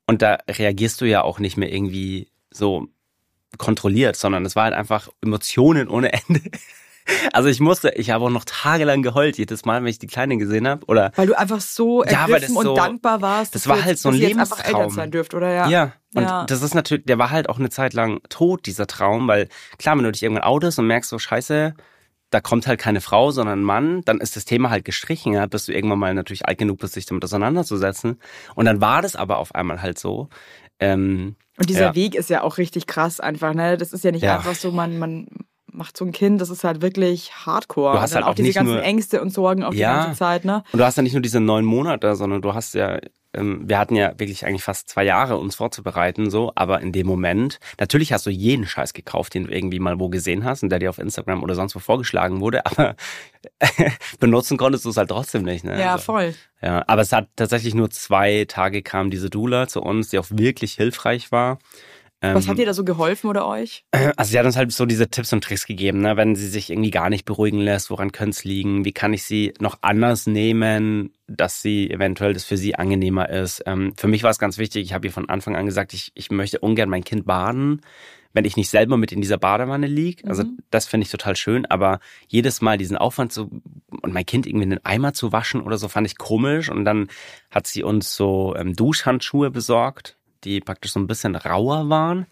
und 0.07 0.21
da 0.21 0.37
reagierst 0.49 1.01
du 1.01 1.05
ja 1.05 1.21
auch 1.21 1.39
nicht 1.39 1.57
mehr 1.57 1.71
irgendwie 1.71 2.29
so 2.49 2.87
kontrolliert, 3.57 4.15
sondern 4.15 4.45
es 4.45 4.55
war 4.55 4.65
halt 4.65 4.73
einfach 4.73 5.09
Emotionen 5.21 5.89
ohne 5.89 6.13
Ende. 6.13 6.41
Also 7.33 7.49
ich 7.49 7.59
musste, 7.59 7.89
ich 7.95 8.09
habe 8.11 8.25
auch 8.25 8.29
noch 8.29 8.45
tagelang 8.45 9.01
geheult, 9.01 9.37
jedes 9.37 9.65
Mal, 9.65 9.81
wenn 9.81 9.87
ich 9.89 9.99
die 9.99 10.07
Kleine 10.07 10.37
gesehen 10.37 10.67
habe. 10.67 10.85
Oder 10.87 11.11
weil 11.15 11.27
du 11.27 11.37
einfach 11.37 11.61
so 11.61 12.03
Ja, 12.03 12.25
ergriffen 12.27 12.53
so- 12.55 12.71
und 12.71 12.75
dankbar 12.77 13.21
warst, 13.21 13.55
das 13.55 13.67
war 13.67 13.83
halt 13.83 13.99
so 13.99 14.09
ein 14.09 14.13
dass 14.13 14.21
ihr 14.21 14.27
jetzt 14.29 14.39
einfach 14.39 14.57
Lebenstraum. 14.57 14.81
Eltern 14.81 14.95
sein 14.95 15.11
dürft, 15.11 15.33
oder 15.33 15.51
ja? 15.53 15.67
ja, 15.69 15.93
und 16.15 16.23
Ja. 16.23 16.45
das 16.45 16.61
ist 16.61 16.73
natürlich, 16.75 17.05
der 17.05 17.17
war 17.17 17.29
halt 17.29 17.49
auch 17.49 17.59
eine 17.59 17.69
Zeit 17.69 17.93
lang 17.93 18.21
tot, 18.29 18.65
dieser 18.65 18.87
Traum, 18.87 19.27
weil 19.27 19.47
klar, 19.77 19.95
wenn 19.97 20.03
du 20.03 20.11
dich 20.11 20.23
irgendwann 20.23 20.43
outest 20.43 20.79
und 20.79 20.87
merkst 20.87 21.09
so, 21.09 21.19
scheiße, 21.19 21.73
da 22.31 22.39
kommt 22.39 22.65
halt 22.65 22.79
keine 22.79 23.01
Frau, 23.01 23.31
sondern 23.31 23.59
ein 23.59 23.63
Mann, 23.63 24.01
dann 24.05 24.19
ist 24.21 24.35
das 24.37 24.45
Thema 24.45 24.69
halt 24.69 24.85
gestrichen, 24.85 25.33
ja, 25.33 25.45
bis 25.47 25.65
du 25.65 25.73
irgendwann 25.73 25.99
mal 25.99 26.13
natürlich 26.13 26.45
alt 26.47 26.57
genug 26.59 26.79
bist, 26.79 26.95
dich 26.95 27.05
damit 27.05 27.23
auseinanderzusetzen. 27.25 28.19
Und 28.55 28.65
dann 28.65 28.79
war 28.79 29.01
das 29.01 29.17
aber 29.17 29.37
auf 29.37 29.53
einmal 29.53 29.81
halt 29.81 29.99
so. 29.99 30.29
Ähm, 30.79 31.35
Und 31.57 31.69
dieser 31.69 31.87
Ja. 31.87 31.95
Weg 31.95 32.15
ist 32.15 32.29
ja 32.29 32.41
auch 32.41 32.57
richtig 32.57 32.87
krass 32.87 33.19
einfach, 33.19 33.53
ne? 33.53 33.77
Das 33.77 33.91
ist 33.93 34.03
ja 34.05 34.11
nicht 34.11 34.23
Ja. 34.23 34.37
einfach 34.37 34.55
so, 34.55 34.71
man, 34.71 34.97
man 34.97 35.27
macht 35.73 35.97
so 35.97 36.05
ein 36.05 36.11
Kind, 36.11 36.41
das 36.41 36.49
ist 36.49 36.63
halt 36.63 36.81
wirklich 36.81 37.31
hardcore. 37.45 37.93
Du 37.95 38.01
hast 38.01 38.15
halt 38.15 38.25
auch 38.25 38.35
diese 38.35 38.47
nicht 38.47 38.55
ganzen 38.55 38.73
nur- 38.75 38.83
Ängste 38.83 39.21
und 39.21 39.31
Sorgen 39.33 39.63
auch 39.63 39.73
Ja. 39.73 39.99
die 39.99 40.05
ganze 40.05 40.19
Zeit, 40.19 40.45
ne? 40.45 40.63
Und 40.71 40.79
du 40.79 40.85
hast 40.85 40.97
ja 40.97 41.03
nicht 41.03 41.13
nur 41.13 41.21
diese 41.21 41.39
neun 41.39 41.65
Monate, 41.65 42.15
sondern 42.15 42.41
du 42.41 42.53
hast 42.53 42.73
ja, 42.75 42.99
ähm, 43.33 43.61
wir 43.69 43.79
hatten 43.79 43.95
ja 43.95 44.09
wirklich 44.19 44.45
eigentlich 44.45 44.63
fast 44.63 44.89
zwei 44.89 45.05
Jahre, 45.05 45.37
uns 45.37 45.55
vorzubereiten, 45.55 46.29
so, 46.29 46.51
aber 46.55 46.81
in 46.81 46.91
dem 46.91 47.07
Moment, 47.07 47.59
natürlich 47.79 48.11
hast 48.11 48.25
du 48.25 48.29
jeden 48.29 48.65
Scheiß 48.67 48.93
gekauft, 48.93 49.33
den 49.33 49.45
du 49.47 49.53
irgendwie 49.53 49.79
mal 49.79 49.99
wo 49.99 50.09
gesehen 50.09 50.43
hast 50.43 50.63
und 50.63 50.69
der 50.69 50.79
dir 50.79 50.89
auf 50.89 50.97
Instagram 50.99 51.41
oder 51.41 51.55
sonst 51.55 51.73
wo 51.75 51.79
vorgeschlagen 51.79 52.41
wurde, 52.41 52.65
aber 52.65 52.95
benutzen 54.19 54.57
konntest 54.57 54.85
du 54.85 54.89
es 54.89 54.97
halt 54.97 55.09
trotzdem 55.09 55.43
nicht, 55.43 55.63
ne? 55.63 55.79
Ja, 55.79 55.93
Also, 55.93 56.05
voll. 56.05 56.35
ja, 56.61 56.83
aber 56.87 57.01
es 57.01 57.11
hat 57.11 57.29
tatsächlich 57.35 57.73
nur 57.75 57.89
zwei 57.89 58.45
Tage 58.47 58.81
kam 58.81 59.09
diese 59.09 59.29
Dula 59.29 59.67
zu 59.67 59.81
uns, 59.81 60.09
die 60.09 60.19
auch 60.19 60.27
wirklich 60.29 60.73
hilfreich 60.73 61.31
war. 61.31 61.59
Was 62.21 62.45
Ähm, 62.45 62.51
hat 62.51 62.57
dir 62.59 62.67
da 62.67 62.73
so 62.73 62.83
geholfen 62.83 63.29
oder 63.29 63.47
euch? 63.47 63.83
also 63.91 64.29
sie 64.31 64.37
hat 64.37 64.45
uns 64.45 64.55
halt 64.55 64.71
so 64.71 64.85
diese 64.85 65.09
Tipps 65.09 65.33
und 65.33 65.43
Tricks 65.43 65.65
gegeben, 65.65 66.01
ne? 66.01 66.17
wenn 66.17 66.35
sie 66.35 66.47
sich 66.47 66.69
irgendwie 66.69 66.91
gar 66.91 67.09
nicht 67.09 67.25
beruhigen 67.25 67.59
lässt, 67.59 67.89
woran 67.89 68.11
könnte 68.11 68.31
es 68.37 68.43
liegen, 68.43 68.85
wie 68.85 68.91
kann 68.91 69.11
ich 69.13 69.23
sie 69.23 69.53
noch 69.59 69.79
anders 69.81 70.27
nehmen, 70.27 71.13
dass 71.27 71.63
sie 71.63 71.89
eventuell 71.89 72.33
das 72.33 72.43
für 72.43 72.57
sie 72.57 72.75
angenehmer 72.75 73.29
ist. 73.29 73.63
Ähm, 73.65 73.93
für 73.97 74.07
mich 74.07 74.21
war 74.21 74.29
es 74.29 74.37
ganz 74.37 74.59
wichtig, 74.59 74.83
ich 74.83 74.93
habe 74.93 75.07
ihr 75.07 75.13
von 75.13 75.29
Anfang 75.29 75.55
an 75.55 75.65
gesagt, 75.65 75.93
ich, 75.93 76.11
ich 76.13 76.29
möchte 76.29 76.59
ungern 76.59 76.89
mein 76.89 77.03
Kind 77.03 77.25
baden, 77.25 77.81
wenn 78.33 78.45
ich 78.45 78.55
nicht 78.55 78.69
selber 78.69 78.97
mit 78.97 79.11
in 79.11 79.19
dieser 79.21 79.37
Badewanne 79.37 79.87
lieg. 79.87 80.23
Also 80.25 80.43
das 80.69 80.85
finde 80.85 81.05
ich 81.05 81.11
total 81.11 81.35
schön, 81.35 81.65
aber 81.65 81.99
jedes 82.27 82.61
Mal 82.61 82.77
diesen 82.77 82.97
Aufwand 82.97 83.33
zu 83.33 83.49
und 84.01 84.13
mein 84.13 84.25
Kind 84.25 84.45
irgendwie 84.45 84.63
in 84.63 84.69
den 84.69 84.85
Eimer 84.85 85.13
zu 85.13 85.31
waschen 85.31 85.61
oder 85.61 85.77
so, 85.77 85.87
fand 85.89 86.07
ich 86.07 86.17
komisch. 86.17 86.69
Und 86.69 86.85
dann 86.85 87.07
hat 87.49 87.67
sie 87.67 87.83
uns 87.83 88.15
so 88.15 88.55
ähm, 88.55 88.73
Duschhandschuhe 88.73 89.51
besorgt 89.51 90.17
die 90.43 90.59
praktisch 90.59 90.91
so 90.91 90.99
ein 90.99 91.07
bisschen 91.07 91.35
rauer 91.35 91.89
waren, 91.89 92.25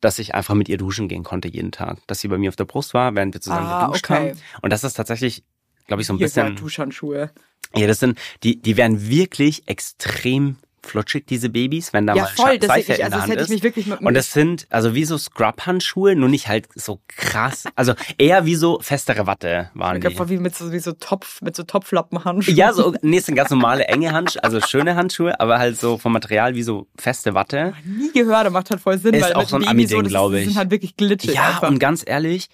dass 0.00 0.18
ich 0.18 0.34
einfach 0.34 0.54
mit 0.54 0.68
ihr 0.68 0.78
duschen 0.78 1.08
gehen 1.08 1.22
konnte 1.24 1.48
jeden 1.48 1.72
Tag. 1.72 1.98
Dass 2.06 2.20
sie 2.20 2.28
bei 2.28 2.38
mir 2.38 2.48
auf 2.48 2.56
der 2.56 2.64
Brust 2.64 2.94
war, 2.94 3.14
während 3.14 3.34
wir 3.34 3.40
zusammen 3.40 3.66
Ah, 3.66 3.86
geduscht 3.86 4.04
okay. 4.10 4.30
haben. 4.30 4.38
Und 4.62 4.72
das 4.72 4.84
ist 4.84 4.94
tatsächlich, 4.94 5.44
glaube 5.86 6.00
ich, 6.02 6.06
so 6.06 6.14
ein 6.14 6.18
Hier 6.18 6.26
bisschen. 6.26 6.56
Duschhandschuhe. 6.56 7.30
Ja, 7.76 7.86
das 7.86 8.00
sind, 8.00 8.18
die, 8.42 8.60
die 8.60 8.76
werden 8.76 9.08
wirklich 9.08 9.68
extrem 9.68 10.56
flutschig, 10.82 11.26
diese 11.26 11.48
Babys, 11.50 11.92
wenn 11.92 12.06
da 12.06 12.14
Ja, 12.14 12.22
mal 12.22 12.28
voll, 12.28 12.58
das 12.58 12.68
Seife 12.68 12.92
hätte 12.92 12.92
ich, 12.92 12.98
in 12.98 13.04
also 13.04 13.10
der 13.10 13.10
das 13.10 13.22
Hand 13.22 13.30
hätte 13.32 13.40
ich 13.42 13.44
ist. 13.44 13.50
mich 13.50 13.62
wirklich 13.62 13.86
mit 13.86 14.00
Und 14.00 14.14
das 14.14 14.32
sind 14.32 14.66
also 14.70 14.94
wie 14.94 15.04
so 15.04 15.18
Scrub-Handschuhe, 15.18 16.16
nur 16.16 16.28
nicht 16.28 16.48
halt 16.48 16.68
so 16.74 17.00
krass. 17.08 17.64
Also 17.76 17.94
eher 18.18 18.46
wie 18.46 18.54
so 18.54 18.78
festere 18.80 19.26
Watte 19.26 19.70
waren 19.74 19.96
ich 19.98 20.06
die. 20.06 20.14
glaub, 20.14 20.28
wie 20.28 20.38
mit 20.38 20.54
so, 20.56 20.72
wie 20.72 20.78
so 20.78 20.92
Topf, 20.92 21.42
mit 21.42 21.54
so 21.56 21.62
Topflappenhandschuhen. 21.62 22.56
Ja, 22.56 22.72
so, 22.72 22.94
nee, 23.02 23.18
es 23.18 23.26
sind 23.26 23.34
ganz 23.34 23.50
normale 23.50 23.84
enge 23.84 24.12
Handschuhe, 24.12 24.42
also 24.44 24.60
schöne 24.60 24.94
Handschuhe, 24.96 25.38
aber 25.40 25.58
halt 25.58 25.78
so 25.78 25.98
vom 25.98 26.12
Material 26.12 26.54
wie 26.54 26.62
so 26.62 26.86
feste 26.96 27.34
Watte. 27.34 27.74
nie 27.84 28.12
gehört, 28.12 28.50
macht 28.50 28.70
halt 28.70 28.80
voll 28.80 28.98
Sinn, 28.98 29.14
Ist 29.14 29.22
weil 29.22 29.34
auch 29.34 29.40
mit 29.40 29.48
so 29.48 29.56
ein 29.56 29.66
Ami-Ding, 29.68 30.02
das- 30.04 30.10
glaub 30.12 30.32
Die 30.32 30.38
ich. 30.38 30.44
sind 30.46 30.56
halt 30.56 30.70
wirklich 30.70 30.96
glitschig 30.96 31.34
Ja, 31.34 31.48
einfach. 31.48 31.68
und 31.68 31.78
ganz 31.78 32.02
ehrlich, 32.06 32.48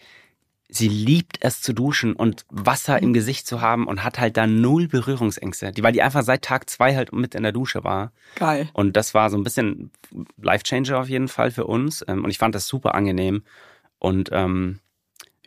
sie 0.69 0.89
liebt 0.89 1.39
es 1.41 1.61
zu 1.61 1.73
duschen 1.73 2.15
und 2.15 2.45
Wasser 2.51 3.01
im 3.01 3.13
Gesicht 3.13 3.47
zu 3.47 3.61
haben 3.61 3.87
und 3.87 4.03
hat 4.03 4.19
halt 4.19 4.37
da 4.37 4.47
null 4.47 4.89
Berührungsängste. 4.89 5.73
Die, 5.73 5.83
weil 5.83 5.93
die 5.93 6.03
einfach 6.03 6.23
seit 6.23 6.43
Tag 6.43 6.69
zwei 6.69 6.97
halt 6.97 7.13
mit 7.13 7.35
in 7.35 7.43
der 7.43 7.53
Dusche 7.53 7.85
war. 7.85 8.13
Geil. 8.35 8.69
Und 8.73 8.97
das 8.97 9.15
war 9.15 9.31
so 9.31 9.37
ein 9.37 9.45
bisschen 9.45 9.91
Life-Changer 10.41 10.99
auf 10.99 11.09
jeden 11.09 11.29
Fall 11.29 11.51
für 11.51 11.67
uns. 11.67 12.05
Ähm, 12.09 12.25
Und 12.25 12.31
ich 12.31 12.39
fand 12.39 12.55
das 12.55 12.67
super 12.67 12.95
angenehm. 12.95 13.43
Und 13.99 14.31
ähm, 14.33 14.81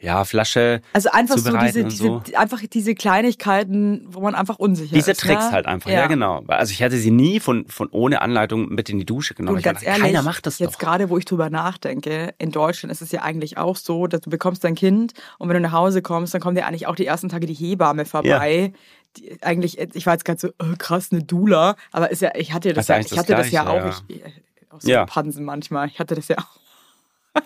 ja, 0.02 0.24
Flasche. 0.24 0.82
Also 0.94 1.10
einfach 1.12 1.38
so 1.38 1.58
diese, 1.58 1.84
diese, 1.84 2.04
so. 2.04 2.22
einfach 2.36 2.62
diese 2.72 2.96
Kleinigkeiten, 2.96 4.06
wo 4.10 4.22
man 4.22 4.34
einfach 4.34 4.58
unsicher 4.58 4.96
Diese 4.96 5.12
ist. 5.12 5.20
Tricks 5.20 5.46
ne? 5.46 5.52
halt 5.52 5.66
einfach, 5.66 5.90
ja. 5.90 6.08
genau. 6.08 6.44
Also 6.48 6.72
ich 6.72 6.80
hätte 6.80 6.98
sie 6.98 7.12
nie 7.12 7.40
von, 7.40 7.68
von 7.68 7.90
ohne 7.92 8.22
Anleitung 8.22 8.70
mit 8.70 8.90
in 8.90 8.98
die 8.98 9.06
Dusche 9.06 9.34
genommen. 9.34 9.56
Und 9.56 9.60
ich 9.60 9.66
ganz 9.66 9.80
dachte, 9.80 9.90
ehrlich, 9.90 10.04
keiner 10.04 10.22
macht 10.22 10.46
das 10.46 10.60
jetzt 10.60 10.76
doch. 10.76 10.80
gerade, 10.80 11.10
wo 11.10 11.18
ich 11.18 11.26
drüber 11.26 11.50
nachdenke, 11.50 12.34
in 12.38 12.52
Deutschland 12.52 12.92
ist 12.92 13.02
es 13.02 13.12
ja 13.12 13.24
eigentlich 13.24 13.58
auch 13.58 13.76
so, 13.76 14.08
dass 14.08 14.22
du 14.22 14.30
bekommst 14.30 14.64
dein 14.64 14.76
Kind 14.76 15.14
und 15.38 15.50
wenn 15.50 15.56
du 15.56 15.62
nach 15.62 15.74
Hause 15.74 16.02
kommst, 16.02 16.34
dann 16.34 16.42
kommt 16.42 16.58
ja 16.58 16.66
eigentlich 16.66 16.88
auch 16.88 16.96
die 16.96 17.06
ersten 17.06 17.28
Tage 17.28 17.46
die 17.46 17.54
Hebamme 17.54 18.06
vorbei. 18.06 18.74
Die, 19.18 19.42
eigentlich, 19.42 19.80
ich 19.80 20.06
war 20.06 20.14
jetzt 20.14 20.24
gerade 20.24 20.40
so, 20.40 20.50
oh, 20.60 20.76
krass, 20.78 21.10
eine 21.12 21.24
Dula, 21.24 21.76
aber 21.92 22.12
ist 22.12 22.22
ja, 22.22 22.32
ich 22.36 22.54
hatte 22.54 22.74
das 22.74 22.86
Das 22.86 22.96
ja, 22.96 23.02
ich 23.02 23.10
das 23.10 23.20
hatte 23.20 23.36
das 23.36 23.52
ja 23.52 23.64
Gleiche, 23.64 23.86
auch, 23.86 24.04
ich, 24.08 24.18
äh, 24.18 24.30
auch 24.70 24.82
so 24.82 24.90
Ja. 24.90 25.06
Pansen 25.06 25.44
manchmal, 25.44 25.88
ich 25.88 26.00
hatte 26.00 26.16
das 26.16 26.28
ja 26.30 26.38
auch. 26.38 26.60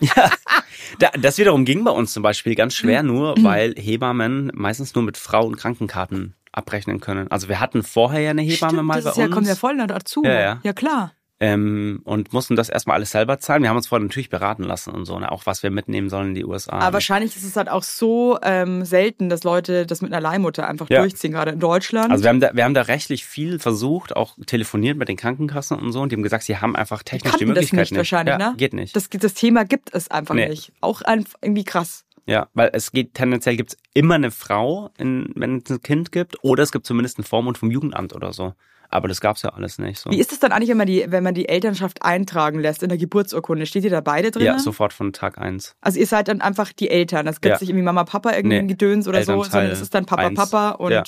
Da, 0.98 1.10
das 1.18 1.38
wiederum 1.38 1.64
ging 1.64 1.84
bei 1.84 1.90
uns 1.90 2.12
zum 2.12 2.22
Beispiel 2.22 2.54
ganz 2.54 2.74
schwer 2.74 3.02
Mhm. 3.02 3.08
nur, 3.08 3.34
weil 3.42 3.74
Hebammen 3.76 4.50
meistens 4.54 4.94
nur 4.94 5.04
mit 5.04 5.16
Frau- 5.16 5.46
und 5.46 5.56
Krankenkarten 5.56 6.34
abrechnen 6.52 7.00
können. 7.00 7.28
Also 7.30 7.48
wir 7.48 7.60
hatten 7.60 7.82
vorher 7.82 8.20
ja 8.20 8.30
eine 8.30 8.42
Hebamme 8.42 8.72
Stimmt, 8.74 8.84
mal 8.84 8.94
das 8.94 9.04
bei 9.04 9.10
ist 9.10 9.16
ja, 9.16 9.24
uns 9.26 9.34
kommt 9.34 9.46
ja 9.46 9.54
voll 9.56 9.76
dazu. 9.86 10.22
Ja, 10.24 10.40
ja. 10.40 10.60
ja 10.62 10.72
klar. 10.72 11.12
Ähm, 11.44 12.00
und 12.04 12.32
mussten 12.32 12.56
das 12.56 12.70
erstmal 12.70 12.96
alles 12.96 13.10
selber 13.10 13.38
zahlen. 13.38 13.62
Wir 13.62 13.68
haben 13.68 13.76
uns 13.76 13.88
vorher 13.88 14.02
natürlich 14.04 14.30
beraten 14.30 14.62
lassen 14.62 14.90
und 14.90 15.04
so, 15.04 15.18
ne? 15.18 15.30
auch 15.30 15.44
was 15.44 15.62
wir 15.62 15.70
mitnehmen 15.70 16.08
sollen 16.08 16.28
in 16.28 16.34
die 16.34 16.44
USA. 16.44 16.72
Aber 16.78 16.94
wahrscheinlich 16.94 17.36
ist 17.36 17.44
es 17.44 17.56
halt 17.56 17.68
auch 17.68 17.82
so 17.82 18.38
ähm, 18.42 18.84
selten, 18.84 19.28
dass 19.28 19.44
Leute 19.44 19.84
das 19.84 20.00
mit 20.00 20.10
einer 20.12 20.22
Leihmutter 20.22 20.66
einfach 20.66 20.88
Ja. 20.88 21.00
durchziehen, 21.00 21.32
gerade 21.32 21.50
in 21.50 21.60
Deutschland. 21.60 22.10
Also 22.10 22.24
wir 22.24 22.30
haben, 22.30 22.40
da, 22.40 22.50
wir 22.54 22.64
haben 22.64 22.72
da 22.74 22.82
rechtlich 22.82 23.26
viel 23.26 23.58
versucht, 23.58 24.16
auch 24.16 24.36
telefoniert 24.46 24.96
mit 24.96 25.08
den 25.08 25.16
Krankenkassen 25.16 25.78
und 25.78 25.92
so, 25.92 26.00
und 26.00 26.12
die 26.12 26.16
haben 26.16 26.22
gesagt, 26.22 26.44
sie 26.44 26.56
haben 26.56 26.76
einfach 26.76 27.02
technisch 27.02 27.34
die 27.34 27.44
das 27.44 27.48
Möglichkeit 27.48 27.78
nicht 27.90 27.96
wahrscheinlich, 27.96 28.32
ja, 28.38 28.50
ne? 28.50 28.54
Geht 28.56 28.72
nicht. 28.72 28.96
das, 28.96 29.10
das 29.10 29.34
Thema 29.34 29.64
gibt 29.64 29.94
es 29.94 30.10
einfach 30.10 30.34
Nee. 30.34 30.48
nicht. 30.48 30.72
Auch 30.80 31.02
einfach 31.02 31.34
irgendwie 31.42 31.64
krass. 31.64 32.04
Ja, 32.26 32.48
weil 32.54 32.70
es 32.72 32.90
geht 32.92 33.12
tendenziell 33.12 33.56
gibt's 33.56 33.76
immer 33.92 34.14
eine 34.14 34.30
Frau, 34.30 34.88
in, 34.96 35.30
wenn 35.34 35.58
es 35.62 35.70
ein 35.70 35.82
Kind 35.82 36.10
gibt, 36.10 36.42
oder 36.42 36.62
es 36.62 36.72
gibt 36.72 36.86
zumindest 36.86 37.18
einen 37.18 37.26
Vormund 37.26 37.58
vom 37.58 37.70
Jugendamt 37.70 38.14
oder 38.14 38.32
so. 38.32 38.54
Aber 38.94 39.08
das 39.08 39.20
gab's 39.20 39.42
ja 39.42 39.50
alles 39.50 39.78
nicht. 39.78 39.98
So. 39.98 40.10
Wie 40.10 40.20
ist 40.20 40.30
es 40.30 40.38
dann 40.38 40.52
eigentlich, 40.52 40.70
wenn 40.70 40.76
man, 40.76 40.86
die, 40.86 41.04
wenn 41.08 41.24
man 41.24 41.34
die 41.34 41.48
Elternschaft 41.48 42.02
eintragen 42.04 42.60
lässt 42.60 42.84
in 42.84 42.88
der 42.90 42.96
Geburtsurkunde? 42.98 43.66
Steht 43.66 43.82
ihr 43.82 43.90
da 43.90 44.00
beide 44.00 44.30
drin? 44.30 44.44
Ja, 44.46 44.58
sofort 44.60 44.92
von 44.92 45.12
Tag 45.12 45.36
eins. 45.36 45.74
Also 45.80 45.98
ihr 45.98 46.06
seid 46.06 46.28
dann 46.28 46.40
einfach 46.40 46.72
die 46.72 46.90
Eltern. 46.90 47.26
Das 47.26 47.40
gibt 47.40 47.54
Ja. 47.54 47.58
nicht 47.60 47.70
irgendwie 47.70 47.82
Mama, 47.84 48.04
Papa 48.04 48.32
irgendwie 48.32 48.60
Nee. 48.62 48.68
Gedöns 48.68 49.08
oder 49.08 49.24
so, 49.24 49.32
Elternteil 49.32 49.50
sondern 49.50 49.72
es 49.72 49.80
ist 49.80 49.92
dann 49.94 50.06
Papa, 50.06 50.22
eins. 50.22 50.36
Papa 50.38 50.70
und 50.76 50.92
Ja. 50.92 51.02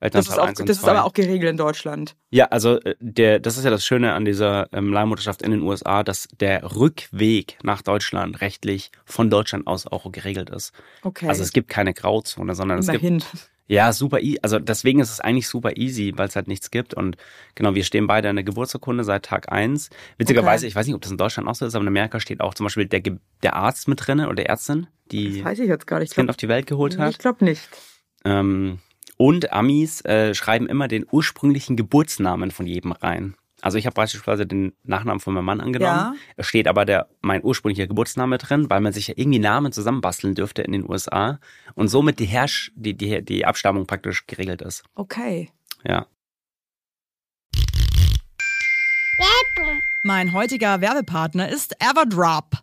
das, 0.00 0.28
ist, 0.28 0.38
auch, 0.38 0.52
das 0.52 0.78
ist 0.78 0.88
aber 0.88 1.04
auch 1.04 1.12
geregelt 1.12 1.50
in 1.50 1.56
Deutschland. 1.56 2.14
Ja, 2.30 2.44
also 2.46 2.80
äh, 2.80 2.94
der, 3.00 3.40
das 3.40 3.58
ist 3.58 3.64
ja 3.64 3.70
das 3.70 3.84
Schöne 3.84 4.12
an 4.12 4.24
dieser 4.24 4.68
ähm, 4.72 4.92
Leihmutterschaft 4.92 5.42
in 5.42 5.50
den 5.50 5.62
USA, 5.62 6.04
dass 6.04 6.28
der 6.38 6.76
Rückweg 6.76 7.58
nach 7.64 7.82
Deutschland 7.82 8.40
rechtlich 8.40 8.92
von 9.04 9.30
Deutschland 9.30 9.66
aus 9.66 9.86
auch 9.88 10.10
geregelt 10.12 10.48
ist. 10.50 10.72
Okay. 11.02 11.28
Also 11.28 11.42
es 11.42 11.52
gibt 11.52 11.68
keine 11.68 11.92
Grauzone, 11.92 12.54
sondern 12.54 12.78
es 12.78 12.86
gibt 12.86 13.02
Immerhin. 13.02 13.24
Ja, 13.72 13.92
super 13.92 14.18
easy. 14.20 14.38
Also 14.42 14.58
deswegen 14.58 14.98
ist 14.98 15.10
es 15.12 15.20
eigentlich 15.20 15.46
super 15.46 15.76
easy, 15.76 16.12
weil 16.16 16.26
es 16.26 16.34
halt 16.34 16.48
nichts 16.48 16.72
gibt. 16.72 16.92
Und 16.92 17.16
genau, 17.54 17.74
wir 17.76 17.84
stehen 17.84 18.08
beide 18.08 18.28
in 18.28 18.34
der 18.34 18.42
Geburtsurkunde 18.44 19.04
seit 19.04 19.24
Tag 19.24 19.52
eins. 19.52 19.90
Witzigerweise, 20.18 20.64
Okay. 20.64 20.68
ich 20.70 20.74
weiß 20.74 20.86
nicht, 20.86 20.94
ob 20.96 21.02
das 21.02 21.12
in 21.12 21.16
Deutschland 21.18 21.48
auch 21.48 21.54
so 21.54 21.64
ist, 21.66 21.74
aber 21.76 21.82
in 21.82 21.88
Amerika 21.88 22.18
steht 22.18 22.40
auch 22.40 22.54
zum 22.54 22.64
Beispiel 22.64 22.86
der, 22.86 23.00
Ge- 23.00 23.18
der 23.44 23.54
Arzt 23.54 23.86
mit 23.86 24.04
drin 24.04 24.20
oder 24.20 24.44
Ärztin, 24.44 24.88
die 25.12 25.36
Das 25.38 25.44
weiß 25.52 25.58
ich 25.60 25.68
jetzt 25.68 25.86
gar 25.86 26.00
nicht. 26.00 26.08
das 26.10 26.12
Ich 26.12 26.16
Kind 26.16 26.26
glaube 26.26 26.30
auf 26.30 26.36
die 26.38 26.48
Welt 26.48 26.66
geholt 26.66 26.98
hat. 26.98 27.18
glaub 27.20 27.42
nicht. 27.42 27.68
Ähm, 28.24 28.78
und 29.16 29.52
Amis 29.52 30.04
äh, 30.04 30.34
schreiben 30.34 30.66
immer 30.66 30.88
den 30.88 31.06
ursprünglichen 31.10 31.76
Geburtsnamen 31.76 32.50
von 32.50 32.66
jedem 32.66 32.90
rein. 32.92 33.34
Also 33.62 33.78
ich 33.78 33.86
habe 33.86 33.94
beispielsweise 33.94 34.46
den 34.46 34.72
Nachnamen 34.84 35.20
von 35.20 35.34
meinem 35.34 35.44
Mann 35.44 35.60
angenommen. 35.60 36.14
Ja. 36.14 36.14
Es 36.36 36.46
steht 36.46 36.68
aber 36.68 36.84
der 36.84 37.08
mein 37.20 37.44
ursprünglicher 37.44 37.86
Geburtsname 37.86 38.38
drin, 38.38 38.70
weil 38.70 38.80
man 38.80 38.92
sich 38.92 39.08
ja 39.08 39.14
irgendwie 39.16 39.38
Namen 39.38 39.72
zusammenbasteln 39.72 40.34
dürfte 40.34 40.62
in 40.62 40.72
den 40.72 40.88
USA 40.88 41.38
und 41.74 41.88
somit 41.88 42.18
die 42.18 42.26
Herrsch 42.26 42.72
die 42.74 42.94
die 42.94 43.22
die 43.22 43.44
Abstammung 43.44 43.86
praktisch 43.86 44.26
geregelt 44.26 44.62
ist. 44.62 44.84
Okay. 44.94 45.50
Ja. 45.84 46.06
Werbung. 49.18 49.80
Mein 50.02 50.32
heutiger 50.32 50.80
Werbepartner 50.80 51.50
ist 51.50 51.76
Everdrop. 51.78 52.62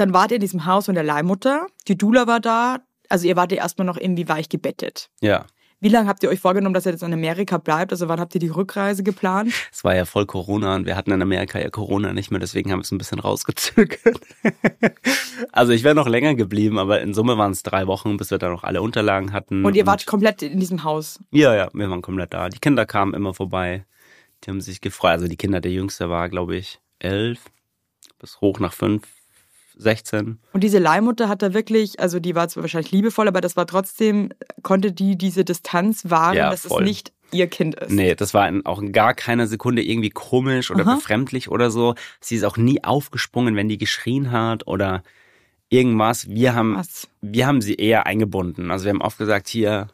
dann 0.00 0.12
wart 0.12 0.30
ihr 0.30 0.36
in 0.36 0.40
diesem 0.40 0.64
Haus 0.66 0.86
von 0.86 0.94
der 0.94 1.04
Leihmutter. 1.04 1.66
Die 1.88 1.98
Dula 1.98 2.26
war 2.26 2.40
da. 2.40 2.78
Also 3.08 3.26
ihr 3.26 3.36
wart 3.36 3.52
ja 3.52 3.58
erstmal 3.58 3.86
noch 3.86 3.96
irgendwie 3.96 4.28
weich 4.28 4.48
gebettet. 4.48 5.10
Ja. 5.20 5.46
Wie 5.80 5.88
lange 5.88 6.08
habt 6.08 6.24
ihr 6.24 6.28
euch 6.28 6.40
vorgenommen, 6.40 6.74
dass 6.74 6.86
ihr 6.86 6.92
jetzt 6.92 7.04
in 7.04 7.12
Amerika 7.12 7.58
bleibt? 7.58 7.92
Also 7.92 8.08
wann 8.08 8.18
habt 8.18 8.34
ihr 8.34 8.40
die 8.40 8.48
Rückreise 8.48 9.04
geplant? 9.04 9.52
Es 9.72 9.84
war 9.84 9.94
ja 9.94 10.04
voll 10.04 10.26
Corona 10.26 10.74
und 10.74 10.86
wir 10.86 10.96
hatten 10.96 11.12
in 11.12 11.22
Amerika 11.22 11.60
ja 11.60 11.70
Corona 11.70 12.12
nicht 12.12 12.32
mehr, 12.32 12.40
deswegen 12.40 12.72
haben 12.72 12.80
wir 12.80 12.82
es 12.82 12.90
ein 12.90 12.98
bisschen 12.98 13.20
rausgezögert. 13.20 14.18
also 15.52 15.72
ich 15.72 15.84
wäre 15.84 15.94
noch 15.94 16.08
länger 16.08 16.34
geblieben, 16.34 16.78
aber 16.78 17.00
in 17.00 17.14
Summe 17.14 17.38
waren 17.38 17.52
es 17.52 17.62
drei 17.62 17.86
Wochen, 17.86 18.16
bis 18.16 18.32
wir 18.32 18.38
da 18.38 18.48
noch 18.48 18.64
alle 18.64 18.82
Unterlagen 18.82 19.32
hatten. 19.32 19.64
Und 19.64 19.76
ihr 19.76 19.86
wart 19.86 20.04
komplett 20.06 20.42
in 20.42 20.58
diesem 20.58 20.82
Haus? 20.82 21.20
Ja, 21.30 21.54
ja, 21.54 21.68
wir 21.72 21.88
waren 21.88 22.02
komplett 22.02 22.34
da. 22.34 22.48
Die 22.48 22.58
Kinder 22.58 22.84
kamen 22.84 23.14
immer 23.14 23.32
vorbei. 23.32 23.84
Die 24.42 24.50
haben 24.50 24.60
sich 24.60 24.80
gefreut. 24.80 25.12
Also 25.12 25.28
die 25.28 25.36
Kinder, 25.36 25.60
der 25.60 25.70
Jüngste 25.70 26.10
war, 26.10 26.28
glaube 26.28 26.56
ich, 26.56 26.80
elf 26.98 27.44
bis 28.18 28.40
hoch 28.40 28.58
nach 28.58 28.72
fünf, 28.72 29.06
16. 29.78 30.38
Und 30.52 30.64
diese 30.64 30.78
Leihmutter 30.78 31.28
hat 31.28 31.40
da 31.42 31.54
wirklich, 31.54 32.00
also 32.00 32.20
die 32.20 32.34
war 32.34 32.48
zwar 32.48 32.64
wahrscheinlich 32.64 32.92
liebevoll, 32.92 33.28
aber 33.28 33.40
das 33.40 33.56
war 33.56 33.66
trotzdem, 33.66 34.30
konnte 34.62 34.92
die 34.92 35.16
diese 35.16 35.44
Distanz 35.44 36.10
wahren, 36.10 36.36
Ja, 36.36 36.50
dass 36.50 36.66
voll. 36.66 36.82
es 36.82 36.88
nicht 36.88 37.12
ihr 37.30 37.46
Kind 37.46 37.74
ist. 37.76 37.90
Nee, 37.90 38.14
das 38.14 38.34
war 38.34 38.48
in, 38.48 38.64
auch 38.66 38.80
in 38.80 38.92
gar 38.92 39.14
keiner 39.14 39.46
Sekunde 39.46 39.82
irgendwie 39.82 40.10
komisch 40.10 40.70
oder 40.70 40.86
Aha. 40.86 40.94
befremdlich 40.96 41.50
oder 41.50 41.70
so. 41.70 41.94
Sie 42.20 42.36
ist 42.36 42.44
auch 42.44 42.56
nie 42.56 42.82
aufgesprungen, 42.84 43.54
wenn 43.54 43.68
die 43.68 43.78
geschrien 43.78 44.30
hat 44.32 44.66
oder 44.66 45.02
irgendwas. 45.68 46.28
Wir 46.28 46.54
haben, 46.54 46.76
Was? 46.76 47.08
wir 47.20 47.46
haben 47.46 47.60
sie 47.60 47.74
eher 47.74 48.06
eingebunden. 48.06 48.70
Also 48.70 48.84
wir 48.86 48.90
haben 48.90 49.02
oft 49.02 49.18
gesagt, 49.18 49.48
hier, 49.48 49.88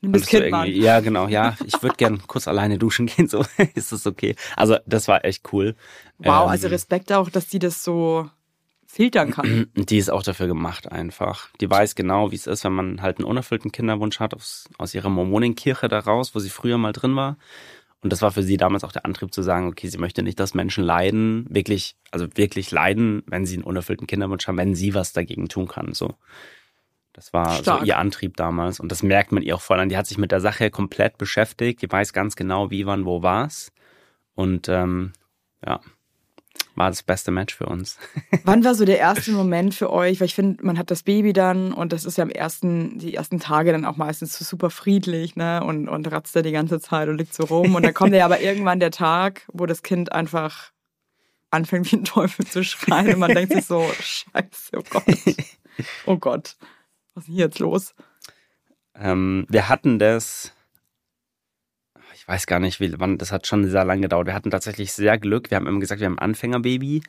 Nimm 0.00 0.12
das 0.12 0.26
Kind 0.26 0.50
mal. 0.50 0.68
Ja, 0.68 1.00
genau, 1.00 1.26
ja. 1.26 1.56
Ich 1.66 1.82
würde 1.82 1.96
gern 1.96 2.22
kurz 2.28 2.46
alleine 2.46 2.78
duschen 2.78 3.06
gehen, 3.06 3.28
so 3.28 3.44
ist 3.74 3.90
das 3.92 4.06
okay. 4.06 4.36
Also 4.56 4.76
das 4.86 5.08
war 5.08 5.24
echt 5.24 5.52
cool. 5.52 5.74
Wow, 6.18 6.44
Ähm, 6.44 6.48
also 6.50 6.68
Respekt 6.68 7.12
auch, 7.12 7.28
dass 7.30 7.48
die 7.48 7.58
das 7.58 7.82
so 7.82 8.30
filtern 8.88 9.30
kann. 9.30 9.68
Die 9.76 9.98
ist 9.98 10.10
auch 10.10 10.22
dafür 10.22 10.48
gemacht 10.48 10.90
einfach. 10.90 11.48
Die 11.60 11.70
weiß 11.70 11.94
genau, 11.94 12.32
wie 12.32 12.36
es 12.36 12.46
ist, 12.46 12.64
wenn 12.64 12.72
man 12.72 13.02
halt 13.02 13.18
einen 13.18 13.26
unerfüllten 13.26 13.70
Kinderwunsch 13.70 14.18
hat 14.18 14.34
aus, 14.34 14.68
aus 14.78 14.94
ihrer 14.94 15.10
Mormonenkirche 15.10 15.88
da 15.88 16.00
raus, 16.00 16.34
wo 16.34 16.40
sie 16.40 16.50
früher 16.50 16.78
mal 16.78 16.92
drin 16.92 17.14
war. 17.14 17.36
Und 18.00 18.12
das 18.12 18.22
war 18.22 18.30
für 18.30 18.42
sie 18.42 18.56
damals 18.56 18.84
auch 18.84 18.92
der 18.92 19.04
Antrieb 19.04 19.34
zu 19.34 19.42
sagen, 19.42 19.68
okay, 19.68 19.88
sie 19.88 19.98
möchte 19.98 20.22
nicht, 20.22 20.38
dass 20.40 20.54
Menschen 20.54 20.84
leiden, 20.84 21.46
wirklich, 21.50 21.96
also 22.12 22.26
wirklich 22.36 22.70
leiden, 22.70 23.24
wenn 23.26 23.44
sie 23.44 23.56
einen 23.56 23.64
unerfüllten 23.64 24.06
Kinderwunsch 24.06 24.46
haben, 24.46 24.56
wenn 24.56 24.74
sie 24.74 24.94
was 24.94 25.12
dagegen 25.12 25.48
tun 25.48 25.68
kann, 25.68 25.92
so. 25.94 26.14
Das 27.12 27.32
war 27.32 27.52
Stark. 27.56 27.80
so 27.80 27.84
ihr 27.84 27.98
Antrieb 27.98 28.36
damals. 28.36 28.78
Und 28.78 28.92
das 28.92 29.02
merkt 29.02 29.32
man 29.32 29.42
ihr 29.42 29.56
auch 29.56 29.60
voll 29.60 29.80
an. 29.80 29.88
Die 29.88 29.96
hat 29.96 30.06
sich 30.06 30.18
mit 30.18 30.30
der 30.30 30.40
Sache 30.40 30.70
komplett 30.70 31.18
beschäftigt. 31.18 31.82
Die 31.82 31.90
weiß 31.90 32.12
ganz 32.12 32.36
genau, 32.36 32.70
wie, 32.70 32.86
wann, 32.86 33.06
wo, 33.06 33.24
was. 33.24 33.72
Und 34.36 34.68
ähm, 34.68 35.12
ja, 35.66 35.80
war 36.78 36.88
das 36.88 37.02
beste 37.02 37.30
Match 37.30 37.54
für 37.54 37.66
uns. 37.66 37.98
Wann 38.44 38.64
war 38.64 38.74
so 38.74 38.84
der 38.84 38.98
erste 38.98 39.32
Moment 39.32 39.74
für 39.74 39.90
euch? 39.90 40.20
Weil 40.20 40.26
ich 40.26 40.34
finde, 40.34 40.64
man 40.64 40.78
hat 40.78 40.90
das 40.90 41.02
Baby 41.02 41.32
dann 41.32 41.72
und 41.72 41.92
das 41.92 42.04
ist 42.04 42.18
ja 42.18 42.24
am 42.24 42.30
ersten, 42.30 42.98
die 42.98 43.14
ersten 43.14 43.40
Tage 43.40 43.72
dann 43.72 43.84
auch 43.84 43.96
meistens 43.96 44.38
so 44.38 44.44
super 44.44 44.70
friedlich, 44.70 45.36
ne? 45.36 45.62
Und, 45.62 45.88
und 45.88 46.10
ratzt 46.10 46.34
da 46.34 46.42
die 46.42 46.52
ganze 46.52 46.80
Zeit 46.80 47.08
und 47.08 47.18
liegt 47.18 47.34
so 47.34 47.44
rum. 47.44 47.74
Und 47.74 47.84
dann 47.84 47.94
kommt 47.94 48.14
ja 48.14 48.24
aber 48.24 48.40
irgendwann 48.40 48.80
der 48.80 48.90
Tag, 48.90 49.42
wo 49.52 49.66
das 49.66 49.82
Kind 49.82 50.12
einfach 50.12 50.72
anfängt 51.50 51.90
wie 51.92 51.96
ein 51.96 52.04
Teufel 52.04 52.46
zu 52.46 52.62
schreien 52.62 53.14
und 53.14 53.20
man 53.20 53.34
denkt 53.34 53.52
sich 53.52 53.66
so, 53.66 53.84
scheiße, 54.00 54.76
oh 54.76 54.82
Gott. 54.88 55.04
Oh 56.06 56.16
Gott. 56.16 56.56
Was 57.14 57.24
ist 57.24 57.28
denn 57.28 57.34
hier 57.34 57.44
jetzt 57.46 57.58
los? 57.58 57.94
Ähm, 58.94 59.46
wir 59.48 59.68
hatten 59.68 59.98
das, 59.98 60.52
ich 62.18 62.26
weiß 62.26 62.46
gar 62.46 62.58
nicht, 62.58 62.80
wie, 62.80 62.98
wann, 62.98 63.16
das 63.16 63.30
hat 63.30 63.46
schon 63.46 63.68
sehr 63.68 63.84
lange 63.84 64.02
gedauert. 64.02 64.26
Wir 64.26 64.34
hatten 64.34 64.50
tatsächlich 64.50 64.92
sehr 64.92 65.18
Glück. 65.18 65.50
Wir 65.50 65.56
haben 65.56 65.66
immer 65.66 65.80
gesagt, 65.80 66.00
wir 66.00 66.06
haben 66.06 66.18
ein 66.18 66.30
Anfängerbaby. 66.30 67.02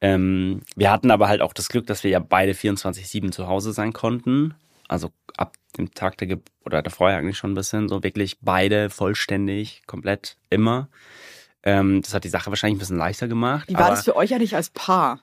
Ähm, 0.00 0.62
wir 0.74 0.90
hatten 0.90 1.12
aber 1.12 1.28
halt 1.28 1.40
auch 1.40 1.52
das 1.52 1.68
Glück, 1.68 1.86
dass 1.86 2.02
wir 2.02 2.10
ja 2.10 2.18
beide 2.18 2.52
24-7 2.52 3.30
zu 3.30 3.46
Hause 3.46 3.72
sein 3.72 3.92
konnten. 3.92 4.54
Also 4.88 5.10
ab 5.36 5.56
dem 5.78 5.94
Tag 5.94 6.18
der 6.18 6.26
Geburt, 6.26 6.50
oder 6.64 6.82
davor 6.82 7.08
eigentlich 7.08 7.38
schon 7.38 7.52
ein 7.52 7.54
bisschen, 7.54 7.88
so 7.88 8.02
wirklich 8.02 8.38
beide 8.40 8.90
vollständig, 8.90 9.82
komplett 9.86 10.36
immer. 10.50 10.88
Ähm, 11.62 12.02
das 12.02 12.12
hat 12.12 12.24
die 12.24 12.28
Sache 12.28 12.50
wahrscheinlich 12.50 12.76
ein 12.76 12.80
bisschen 12.80 12.98
leichter 12.98 13.28
gemacht. 13.28 13.68
Wie 13.68 13.74
war 13.74 13.90
das 13.90 14.04
für 14.04 14.16
euch 14.16 14.34
eigentlich 14.34 14.56
als 14.56 14.70
Paar? 14.70 15.20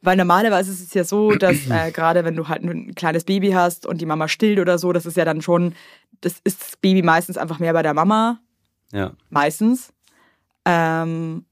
Weil 0.00 0.16
normalerweise 0.16 0.70
ist 0.72 0.80
es 0.80 0.94
ja 0.94 1.04
so, 1.04 1.30
dass 1.36 1.68
äh, 1.68 1.90
gerade 1.92 2.24
wenn 2.24 2.36
du 2.36 2.48
halt 2.48 2.62
ein 2.62 2.94
kleines 2.94 3.24
Baby 3.24 3.50
hast 3.50 3.86
und 3.86 4.00
die 4.00 4.06
Mama 4.06 4.28
stillt 4.28 4.58
oder 4.58 4.78
so, 4.78 4.92
das 4.92 5.06
ist 5.06 5.16
ja 5.16 5.24
dann 5.24 5.42
schon, 5.42 5.74
das 6.20 6.40
ist 6.44 6.62
das 6.62 6.76
Baby 6.76 7.02
meistens 7.02 7.36
einfach 7.36 7.58
mehr 7.58 7.72
bei 7.72 7.82
der 7.82 7.94
Mama, 7.94 8.40
Ja, 8.94 9.12
meistens. 9.28 9.92
Ähm, 10.64 11.44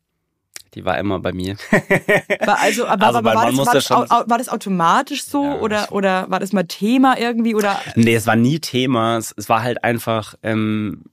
die 0.74 0.84
war 0.86 0.96
immer 0.98 1.18
bei 1.18 1.32
mir. 1.32 1.56
war 2.46 2.60
also, 2.60 2.86
aber, 2.86 3.06
Also 3.06 3.18
aber 3.18 3.34
war, 3.34 3.46
das, 3.46 3.56
war, 3.66 3.74
das, 3.74 3.84
schon- 3.84 4.08
war 4.08 4.38
das 4.38 4.48
automatisch 4.48 5.24
so 5.24 5.44
Ja, 5.44 5.54
oder, 5.56 5.84
ich- 5.84 5.90
oder 5.90 6.30
war 6.30 6.40
das 6.40 6.52
mal 6.54 6.62
Thema 6.64 7.18
irgendwie 7.18 7.54
oder 7.54 7.78
Nee, 7.94 8.14
es 8.14 8.26
war 8.26 8.36
nie 8.36 8.58
Thema. 8.60 9.18
Es, 9.18 9.34
es 9.36 9.48
war 9.50 9.62
halt 9.62 9.84
einfach, 9.84 10.34
ähm, 10.42 11.04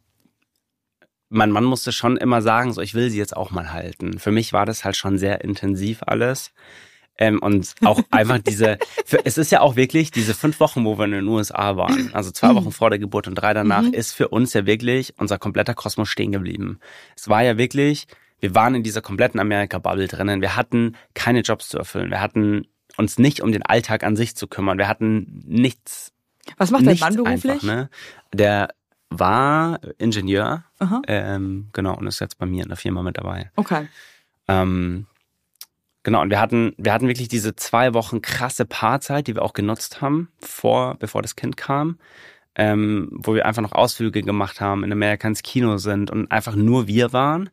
mein 1.29 1.51
Mann 1.51 1.63
musste 1.65 1.91
schon 1.91 2.15
immer 2.17 2.41
sagen, 2.41 2.71
so 2.73 2.81
ich 2.81 2.93
will 2.93 3.09
sie 3.09 3.17
jetzt 3.17 3.35
auch 3.35 3.51
mal 3.51 3.73
halten. 3.73 4.17
Für 4.19 4.31
mich 4.31 4.53
war 4.53 4.65
das 4.65 4.85
halt 4.85 4.95
schon 4.95 5.17
sehr 5.17 5.41
intensiv 5.43 6.03
alles. 6.05 6.51
Ähm, 7.19 7.39
und 7.39 7.75
auch 7.83 8.01
einfach 8.11 8.39
diese, 8.39 8.79
für, 9.05 9.25
es 9.25 9.37
ist 9.37 9.51
ja 9.51 9.61
auch 9.61 9.75
wirklich 9.75 10.09
diese 10.09 10.33
fünf 10.33 10.59
Wochen, 10.59 10.85
wo 10.85 10.97
wir 10.97 11.05
in 11.05 11.11
den 11.11 11.27
USA 11.27 11.75
waren, 11.75 12.11
also 12.13 12.31
zwei 12.31 12.55
Wochen 12.55 12.71
vor 12.71 12.89
der 12.89 12.97
Geburt 12.97 13.27
und 13.27 13.35
drei 13.35 13.53
danach, 13.53 13.83
ist 13.83 14.13
für 14.13 14.29
uns 14.29 14.53
ja 14.53 14.65
wirklich 14.65 15.13
unser 15.17 15.37
kompletter 15.37 15.73
Kosmos 15.73 16.09
stehen 16.09 16.31
geblieben. 16.31 16.79
Es 17.15 17.27
war 17.27 17.43
ja 17.43 17.57
wirklich, 17.57 18.07
wir 18.39 18.55
waren 18.55 18.73
in 18.73 18.83
dieser 18.83 19.01
kompletten 19.01 19.39
Amerika-Bubble 19.39 20.07
drinnen. 20.07 20.41
Wir 20.41 20.55
hatten 20.55 20.95
keine 21.13 21.41
Jobs 21.41 21.67
zu 21.67 21.77
erfüllen. 21.77 22.09
Wir 22.09 22.21
hatten 22.21 22.67
uns 22.97 23.19
nicht 23.19 23.41
um 23.41 23.51
den 23.51 23.63
Alltag 23.63 24.03
an 24.03 24.15
sich 24.15 24.35
zu 24.35 24.47
kümmern. 24.47 24.77
Wir 24.77 24.87
hatten 24.87 25.43
nichts 25.45 26.13
was 26.57 26.71
macht 26.71 26.81
dein 26.81 26.91
Nichts 26.93 27.01
Mann 27.01 27.15
beruflich? 27.15 27.51
Einfach, 27.51 27.63
ne? 27.63 27.89
Der 28.33 28.69
war 29.09 29.79
Ingenieur, 29.97 30.63
ähm, 31.07 31.69
genau, 31.73 31.97
und 31.97 32.07
ist 32.07 32.19
jetzt 32.19 32.37
bei 32.37 32.45
mir 32.45 32.63
in 32.63 32.69
der 32.69 32.77
Firma 32.77 33.01
mit 33.01 33.17
dabei. 33.17 33.51
Okay. 33.55 33.87
Ähm, 34.47 35.07
genau, 36.03 36.21
und 36.21 36.29
wir 36.29 36.39
hatten, 36.39 36.73
wir 36.77 36.93
hatten 36.93 37.07
wirklich 37.07 37.27
diese 37.27 37.55
zwei 37.55 37.93
Wochen 37.93 38.21
krasse 38.21 38.65
Paarzeit, 38.65 39.27
die 39.27 39.35
wir 39.35 39.43
auch 39.43 39.53
genutzt 39.53 40.01
haben, 40.01 40.29
vor, 40.39 40.95
bevor 40.99 41.21
das 41.21 41.35
Kind 41.35 41.57
kam, 41.57 41.97
ähm, 42.55 43.09
wo 43.11 43.35
wir 43.35 43.45
einfach 43.45 43.61
noch 43.61 43.71
Ausflüge 43.71 44.21
gemacht 44.21 44.61
haben, 44.61 44.83
in 44.83 44.91
Amerika 44.91 45.27
ins 45.27 45.43
Kino 45.43 45.77
sind 45.77 46.11
und 46.11 46.31
einfach 46.31 46.55
nur 46.55 46.87
wir 46.87 47.13
waren. 47.13 47.49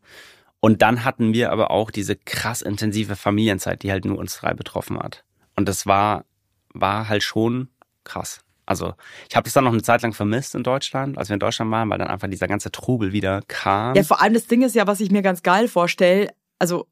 Und 0.61 0.83
dann 0.83 1.05
hatten 1.05 1.33
wir 1.33 1.53
aber 1.53 1.71
auch 1.71 1.91
diese 1.91 2.17
krass 2.17 2.63
intensive 2.63 3.15
Familienzeit, 3.15 3.83
die 3.83 3.93
halt 3.93 4.05
nur 4.05 4.19
uns 4.19 4.37
drei 4.37 4.55
betroffen 4.55 4.99
hat. 4.99 5.25
Und 5.55 5.69
das 5.69 5.87
war, 5.87 6.25
war 6.73 7.09
halt 7.09 7.23
schon 7.23 7.69
krass. 8.05 8.41
Also 8.67 8.95
ich 9.29 9.37
habe 9.37 9.45
das 9.45 9.53
dann 9.53 9.65
noch 9.65 9.73
eine 9.73 9.83
Zeit 9.83 10.03
lang 10.03 10.13
vermisst 10.13 10.57
in 10.57 10.65
Deutschland, 10.65 11.19
als 11.19 11.29
wir 11.29 11.35
in 11.35 11.41
Deutschland 11.41 11.71
waren, 11.71 11.89
weil 11.89 11.99
dann 11.99 12.09
einfach 12.09 12.29
dieser 12.29 12.49
ganze 12.49 12.73
Trubel 12.73 13.13
wieder 13.13 13.43
kam. 13.47 13.95
Ja, 13.95 14.03
vor 14.03 14.21
allem 14.21 14.35
das 14.35 14.49
Ding 14.49 14.63
ist 14.63 14.75
ja, 14.75 14.89
was 14.89 15.01
ich 15.01 15.13
mir 15.13 15.23
ganz 15.23 15.45
geil 15.45 15.69
vorstelle, 15.69 16.33
also 16.59 16.89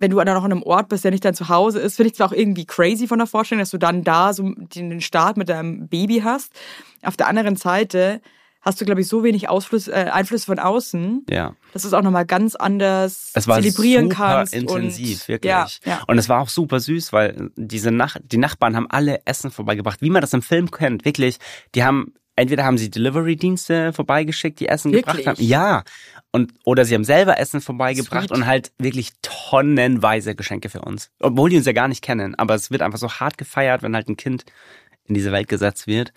wenn 0.00 0.10
du 0.10 0.16
dann 0.18 0.34
noch 0.34 0.44
an 0.44 0.52
einem 0.52 0.62
Ort 0.62 0.88
bist, 0.88 1.04
der 1.04 1.10
nicht 1.10 1.24
dein 1.24 1.34
Zuhause 1.34 1.80
ist, 1.80 1.96
finde 1.96 2.08
ich 2.08 2.16
zwar 2.16 2.28
auch 2.28 2.32
irgendwie 2.32 2.64
crazy 2.64 3.06
von 3.06 3.18
der 3.18 3.26
Vorstellung, 3.26 3.60
dass 3.60 3.70
du 3.70 3.78
dann 3.78 4.04
da 4.04 4.32
so 4.32 4.52
den 4.56 5.00
Start 5.00 5.36
mit 5.36 5.48
deinem 5.48 5.88
Baby 5.88 6.20
hast. 6.24 6.52
Auf 7.02 7.16
der 7.16 7.28
anderen 7.28 7.56
Seite 7.56 8.20
hast 8.60 8.80
du, 8.80 8.84
glaube 8.84 9.00
ich, 9.00 9.08
so 9.08 9.24
wenig 9.24 9.48
Ausfluss, 9.48 9.88
äh, 9.88 10.10
Einfluss 10.12 10.44
von 10.44 10.58
außen, 10.58 11.24
ja. 11.30 11.54
dass 11.72 11.82
du 11.82 11.88
es 11.88 11.94
auch 11.94 12.02
nochmal 12.02 12.26
ganz 12.26 12.54
anders 12.54 13.30
Es 13.34 13.46
war 13.46 13.60
zelebrieren 13.60 14.10
super 14.10 14.16
kannst. 14.16 14.54
intensiv, 14.54 15.20
und, 15.22 15.28
wirklich. 15.28 15.50
Ja, 15.50 15.66
ja. 15.84 16.02
Und 16.06 16.18
es 16.18 16.28
war 16.28 16.40
auch 16.40 16.48
super 16.48 16.80
süß, 16.80 17.12
weil 17.12 17.50
diese 17.56 17.90
Nach 17.90 18.16
die 18.22 18.36
Nachbarn 18.36 18.76
haben 18.76 18.90
alle 18.90 19.24
Essen 19.26 19.50
vorbeigebracht, 19.50 20.02
wie 20.02 20.10
man 20.10 20.20
das 20.20 20.32
im 20.32 20.42
Film 20.42 20.70
kennt, 20.70 21.04
wirklich. 21.04 21.38
Die 21.74 21.84
haben 21.84 22.14
entweder 22.38 22.64
haben 22.64 22.78
sie 22.78 22.90
Delivery-Dienste 22.90 23.92
vorbeigeschickt, 23.92 24.60
die 24.60 24.68
Essen 24.68 24.92
Wirklich? 24.92 25.16
gebracht 25.16 25.38
haben. 25.38 25.44
Ja. 25.44 25.84
Und, 26.30 26.52
oder 26.64 26.84
sie 26.84 26.94
haben 26.94 27.04
selber 27.04 27.38
Essen 27.38 27.60
vorbeigebracht 27.60 28.28
Sweet. 28.28 28.36
und 28.36 28.46
halt 28.46 28.72
wirklich 28.78 29.12
tonnenweise 29.22 30.34
Geschenke 30.34 30.68
für 30.68 30.82
uns. 30.82 31.10
Obwohl 31.20 31.50
die 31.50 31.56
uns 31.56 31.66
ja 31.66 31.72
gar 31.72 31.88
nicht 31.88 32.02
kennen. 32.02 32.34
Aber 32.34 32.54
es 32.54 32.70
wird 32.70 32.82
einfach 32.82 32.98
so 32.98 33.10
hart 33.10 33.38
gefeiert, 33.38 33.82
wenn 33.82 33.94
halt 33.94 34.08
ein 34.08 34.16
Kind 34.16 34.44
in 35.04 35.14
diese 35.14 35.32
Welt 35.32 35.48
gesetzt 35.48 35.86
wird. 35.86 36.12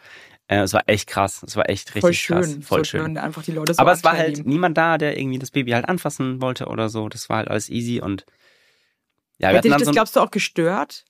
Äh, 0.47 0.59
es 0.59 0.73
war 0.73 0.83
echt 0.87 1.07
krass. 1.07 1.43
Es 1.47 1.55
war 1.55 1.69
echt 1.69 1.89
richtig 1.95 2.01
Voll 2.01 2.13
schön. 2.13 2.37
krass. 2.37 2.57
Voll 2.61 2.79
so 2.79 2.83
schön. 2.83 3.01
schön. 3.05 3.17
Einfach 3.17 3.43
die 3.43 3.53
Leute 3.53 3.73
so 3.73 3.79
Aber 3.79 3.93
es 3.93 4.03
war 4.03 4.17
halt 4.17 4.45
niemand 4.45 4.77
da, 4.77 4.97
der 4.97 5.17
irgendwie 5.17 5.39
das 5.39 5.51
Baby 5.51 5.71
halt 5.71 5.87
anfassen 5.87 6.41
wollte 6.41 6.67
oder 6.67 6.89
so. 6.89 7.07
Das 7.07 7.29
war 7.29 7.37
halt 7.37 7.47
alles 7.47 7.69
easy 7.69 8.01
und 8.01 8.25
ja, 9.39 9.49
Hätte 9.49 9.61
dich 9.69 9.71
das, 9.71 9.85
so 9.85 9.91
glaubst 9.91 10.15
du, 10.15 10.19
auch 10.19 10.29
gestört? 10.29 11.05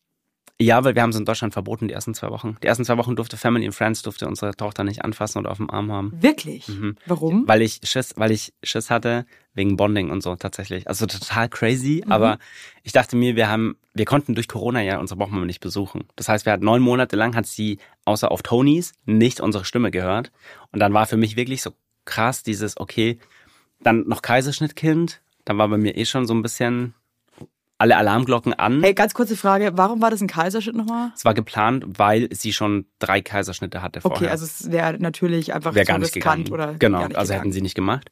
Ja, 0.62 0.84
weil 0.84 0.96
wir 0.96 1.02
haben 1.02 1.10
es 1.12 1.16
in 1.16 1.26
Deutschland 1.26 1.54
verboten, 1.54 1.88
die 1.88 1.94
ersten 1.94 2.14
zwei 2.14 2.30
Wochen. 2.30 2.58
Die 2.64 2.68
ersten 2.68 2.86
zwei 2.86 2.98
Wochen 2.98 3.16
durfte 3.16 3.38
Family 3.38 3.66
and 3.66 3.76
Friends 3.76 4.02
durfte 4.02 4.28
unsere 4.28 4.56
Tochter 4.56 4.84
nicht 4.84 5.04
anfassen 5.04 5.40
oder 5.40 5.52
auf 5.52 5.58
dem 5.58 5.70
Arm 5.70 5.92
haben. 5.92 6.14
Wirklich? 6.22 6.68
Mhm. 6.68 6.96
Warum? 7.06 7.48
Weil 7.48 7.62
ich 7.62 7.80
Schiss, 7.84 8.14
weil 8.18 8.32
ich 8.32 8.54
Schiss 8.64 8.90
hatte 8.90 9.26
wegen 9.54 9.76
Bonding 9.78 10.12
und 10.12 10.22
so 10.24 10.36
tatsächlich. 10.36 10.88
Also 10.88 11.06
total 11.06 11.50
crazy, 11.50 12.04
Mhm. 12.06 12.12
aber 12.12 12.38
ich 12.84 12.92
dachte 12.92 13.16
mir, 13.16 13.36
wir 13.36 13.50
haben, 13.50 13.76
wir 13.94 14.06
konnten 14.06 14.36
durch 14.36 14.48
Corona 14.48 14.82
ja 14.82 15.00
unsere 15.00 15.20
Wochenmama 15.20 15.46
nicht 15.46 15.60
besuchen. 15.62 16.06
Das 16.16 16.30
heißt, 16.30 16.46
wir 16.46 16.54
hatten 16.54 16.66
neun 16.66 16.82
Monate 16.82 17.16
lang 17.16 17.36
hat 17.36 17.46
sie 17.48 17.80
außer 18.06 18.32
auf 18.32 18.42
Tonys 18.42 18.94
nicht 19.06 19.42
unsere 19.42 19.66
Stimme 19.66 19.92
gehört. 19.92 20.32
Und 20.72 20.80
dann 20.80 20.94
war 20.94 21.06
für 21.06 21.18
mich 21.18 21.36
wirklich 21.36 21.62
so 21.62 21.72
krass 22.06 22.44
dieses, 22.44 22.80
okay, 22.80 23.20
dann 23.82 24.08
noch 24.08 24.22
Kaiserschnittkind. 24.22 25.22
Dann 25.46 25.58
war 25.58 25.68
bei 25.68 25.78
mir 25.78 25.98
eh 25.98 26.06
schon 26.06 26.26
so 26.28 26.34
ein 26.34 26.42
bisschen 26.44 26.94
alle 27.82 27.98
Alarmglocken 27.98 28.54
an. 28.54 28.84
Hey, 28.84 28.94
ganz 28.94 29.16
kurze 29.16 29.36
Frage, 29.36 29.72
warum 29.74 30.04
war 30.04 30.12
das 30.12 30.22
ein 30.22 30.28
Kaiserschnitt 30.28 30.76
nochmal? 30.76 31.12
Es 31.16 31.26
war 31.26 31.34
geplant, 31.34 31.84
weil 31.88 32.30
sie 32.32 32.54
schon 32.54 32.86
drei 33.00 33.22
Kaiserschnitte 33.22 33.82
hatte 33.82 34.02
vorher. 34.02 34.18
Okay, 34.18 34.28
also 34.30 34.46
es 34.46 34.72
wäre 34.72 34.98
natürlich 35.00 35.54
einfach 35.56 35.74
wäre 35.74 35.88
zu 35.88 35.92
gar 35.92 35.98
nicht 35.98 36.16
riskant 36.16 36.46
gegangen. 36.46 36.70
oder 36.70 36.78
genau, 36.78 37.00
also 37.00 37.10
gegangen. 37.10 37.32
hätten 37.32 37.52
sie 37.52 37.62
nicht 37.62 37.74
gemacht. 37.74 38.12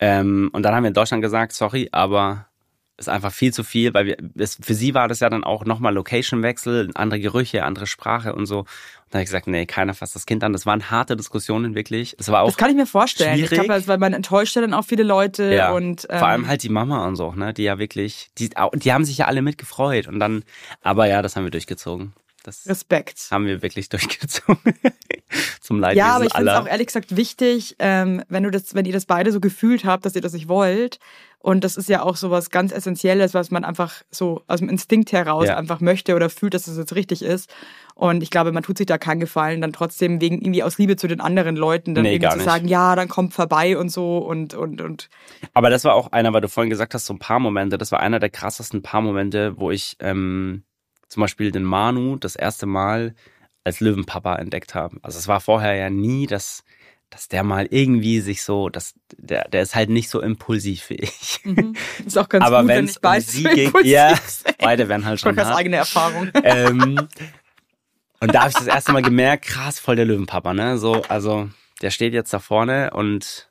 Ähm, 0.00 0.50
und 0.52 0.64
dann 0.64 0.74
haben 0.74 0.82
wir 0.82 0.88
in 0.88 0.94
Deutschland 0.94 1.22
gesagt, 1.22 1.52
sorry, 1.52 1.88
aber 1.92 2.48
ist 2.96 3.08
einfach 3.08 3.32
viel 3.32 3.52
zu 3.52 3.64
viel, 3.64 3.92
weil 3.92 4.06
wir, 4.06 4.16
es, 4.36 4.56
für 4.60 4.74
sie 4.74 4.94
war 4.94 5.08
das 5.08 5.20
ja 5.20 5.28
dann 5.28 5.42
auch 5.42 5.64
nochmal 5.64 5.92
Location-Wechsel, 5.94 6.90
andere 6.94 7.20
Gerüche, 7.20 7.64
andere 7.64 7.86
Sprache 7.86 8.34
und 8.34 8.46
so. 8.46 8.60
Und 8.60 8.68
dann 9.10 9.18
habe 9.18 9.22
ich 9.22 9.28
gesagt, 9.28 9.46
nee, 9.46 9.66
keiner 9.66 9.94
fasst 9.94 10.14
das 10.14 10.26
Kind 10.26 10.44
an. 10.44 10.52
Das 10.52 10.64
waren 10.64 10.90
harte 10.90 11.16
Diskussionen 11.16 11.74
wirklich. 11.74 12.14
Es 12.18 12.28
war 12.30 12.42
auch 12.42 12.48
Das 12.48 12.56
kann 12.56 12.70
ich 12.70 12.76
mir 12.76 12.86
vorstellen. 12.86 13.38
Ich 13.38 13.48
schwierig. 13.48 13.66
glaube, 13.66 13.86
weil 13.88 13.98
man 13.98 14.12
enttäuscht 14.12 14.54
ja 14.54 14.62
dann 14.62 14.74
auch 14.74 14.84
viele 14.84 15.02
Leute 15.02 15.54
ja, 15.54 15.72
und 15.72 16.06
ähm, 16.08 16.18
vor 16.18 16.28
allem 16.28 16.46
halt 16.46 16.62
die 16.62 16.68
Mama 16.68 17.06
und 17.06 17.16
so, 17.16 17.32
ne, 17.32 17.52
die 17.52 17.64
ja 17.64 17.78
wirklich, 17.78 18.30
die, 18.38 18.50
die 18.74 18.92
haben 18.92 19.04
sich 19.04 19.18
ja 19.18 19.26
alle 19.26 19.42
mitgefreut 19.42 20.06
und 20.06 20.20
dann, 20.20 20.44
aber 20.82 21.06
ja, 21.06 21.20
das 21.20 21.34
haben 21.36 21.44
wir 21.44 21.50
durchgezogen. 21.50 22.12
Das 22.44 22.66
Respekt. 22.68 23.28
haben 23.30 23.46
wir 23.46 23.62
wirklich 23.62 23.88
durchgezogen. 23.90 24.58
Zum 25.60 25.80
Leidwesen 25.80 26.06
Ja, 26.06 26.14
aber 26.14 26.26
ich 26.26 26.34
finde 26.34 26.52
es 26.52 26.58
auch 26.58 26.66
ehrlich 26.66 26.86
gesagt 26.86 27.16
wichtig, 27.16 27.74
ähm, 27.78 28.22
wenn 28.28 28.42
du 28.44 28.50
das, 28.50 28.74
wenn 28.74 28.84
ihr 28.84 28.92
das 28.92 29.06
beide 29.06 29.32
so 29.32 29.40
gefühlt 29.40 29.84
habt, 29.84 30.04
dass 30.04 30.14
ihr 30.14 30.20
das 30.20 30.34
nicht 30.34 30.46
wollt. 30.46 30.98
Und 31.44 31.62
das 31.62 31.76
ist 31.76 31.90
ja 31.90 32.02
auch 32.02 32.16
so 32.16 32.30
was 32.30 32.48
ganz 32.48 32.72
Essentielles, 32.72 33.34
was 33.34 33.50
man 33.50 33.66
einfach 33.66 34.02
so 34.10 34.42
aus 34.46 34.60
dem 34.60 34.70
Instinkt 34.70 35.12
heraus 35.12 35.46
Ja. 35.46 35.58
einfach 35.58 35.78
möchte 35.82 36.14
oder 36.14 36.30
fühlt, 36.30 36.54
dass 36.54 36.66
es 36.68 36.78
jetzt 36.78 36.94
richtig 36.94 37.20
ist. 37.20 37.52
Und 37.94 38.22
ich 38.22 38.30
glaube, 38.30 38.50
man 38.50 38.62
tut 38.62 38.78
sich 38.78 38.86
da 38.86 38.96
keinen 38.96 39.20
Gefallen, 39.20 39.60
dann 39.60 39.74
trotzdem 39.74 40.22
wegen 40.22 40.40
irgendwie 40.40 40.62
aus 40.62 40.78
Liebe 40.78 40.96
zu 40.96 41.06
den 41.06 41.20
anderen 41.20 41.54
Leuten 41.54 41.94
dann 41.94 42.04
Nee, 42.04 42.14
irgendwie 42.14 42.30
zu 42.30 42.36
nicht. 42.38 42.46
sagen, 42.46 42.66
ja, 42.66 42.96
dann 42.96 43.08
kommt 43.08 43.34
vorbei 43.34 43.76
und 43.76 43.90
so 43.90 44.16
und 44.20 44.54
und 44.54 44.80
und 44.80 45.10
Aber 45.52 45.68
das 45.68 45.84
war 45.84 45.92
auch 45.94 46.12
einer, 46.12 46.32
weil 46.32 46.40
du 46.40 46.48
vorhin 46.48 46.70
gesagt 46.70 46.94
hast, 46.94 47.04
so 47.04 47.12
ein 47.12 47.18
paar 47.18 47.40
Momente. 47.40 47.76
Das 47.76 47.92
war 47.92 48.00
einer 48.00 48.20
der 48.20 48.30
krassesten 48.30 48.80
paar 48.80 49.02
Momente, 49.02 49.58
wo 49.58 49.70
ich 49.70 49.98
ähm, 50.00 50.64
zum 51.08 51.20
Beispiel 51.20 51.52
den 51.52 51.64
Manu 51.64 52.16
das 52.16 52.36
erste 52.36 52.64
Mal 52.64 53.14
als 53.64 53.80
Löwenpapa 53.80 54.36
entdeckt 54.36 54.74
habe. 54.74 54.96
Also 55.02 55.18
es 55.18 55.28
war 55.28 55.40
vorher 55.40 55.74
ja 55.74 55.90
nie, 55.90 56.26
dass, 56.26 56.64
dass 57.14 57.28
der 57.28 57.44
mal 57.44 57.68
irgendwie 57.70 58.18
sich 58.18 58.42
so, 58.42 58.68
dass 58.68 58.94
der, 59.16 59.48
der 59.48 59.62
ist 59.62 59.76
halt 59.76 59.88
nicht 59.88 60.08
so 60.08 60.20
impulsiv 60.20 60.90
wie 60.90 60.96
ich. 60.96 61.38
mhm. 61.44 61.76
ist 62.04 62.18
auch 62.18 62.28
ganz 62.28 62.44
Aber 62.44 62.62
gut, 62.62 62.68
wenn 62.68 62.86
es 62.86 62.90
ich 62.90 62.96
um 62.96 63.02
weiß, 63.04 63.26
sie 63.28 63.42
ging, 63.54 63.72
ja, 63.84 64.16
sind. 64.16 64.58
beide 64.58 64.88
werden 64.88 65.04
halt 65.04 65.20
schon 65.20 65.36
hart. 65.38 65.56
eigene 65.56 65.76
Erfahrung. 65.76 66.28
ähm, 66.42 67.06
und 68.18 68.34
da 68.34 68.40
habe 68.40 68.50
ich 68.50 68.56
das 68.56 68.66
erste 68.66 68.90
Mal 68.90 69.02
gemerkt, 69.02 69.44
krass, 69.44 69.78
voll 69.78 69.94
der 69.94 70.06
Löwenpapa, 70.06 70.54
ne? 70.54 70.76
So, 70.76 71.02
also 71.02 71.48
der 71.82 71.90
steht 71.90 72.14
jetzt 72.14 72.34
da 72.34 72.40
vorne 72.40 72.90
und 72.90 73.48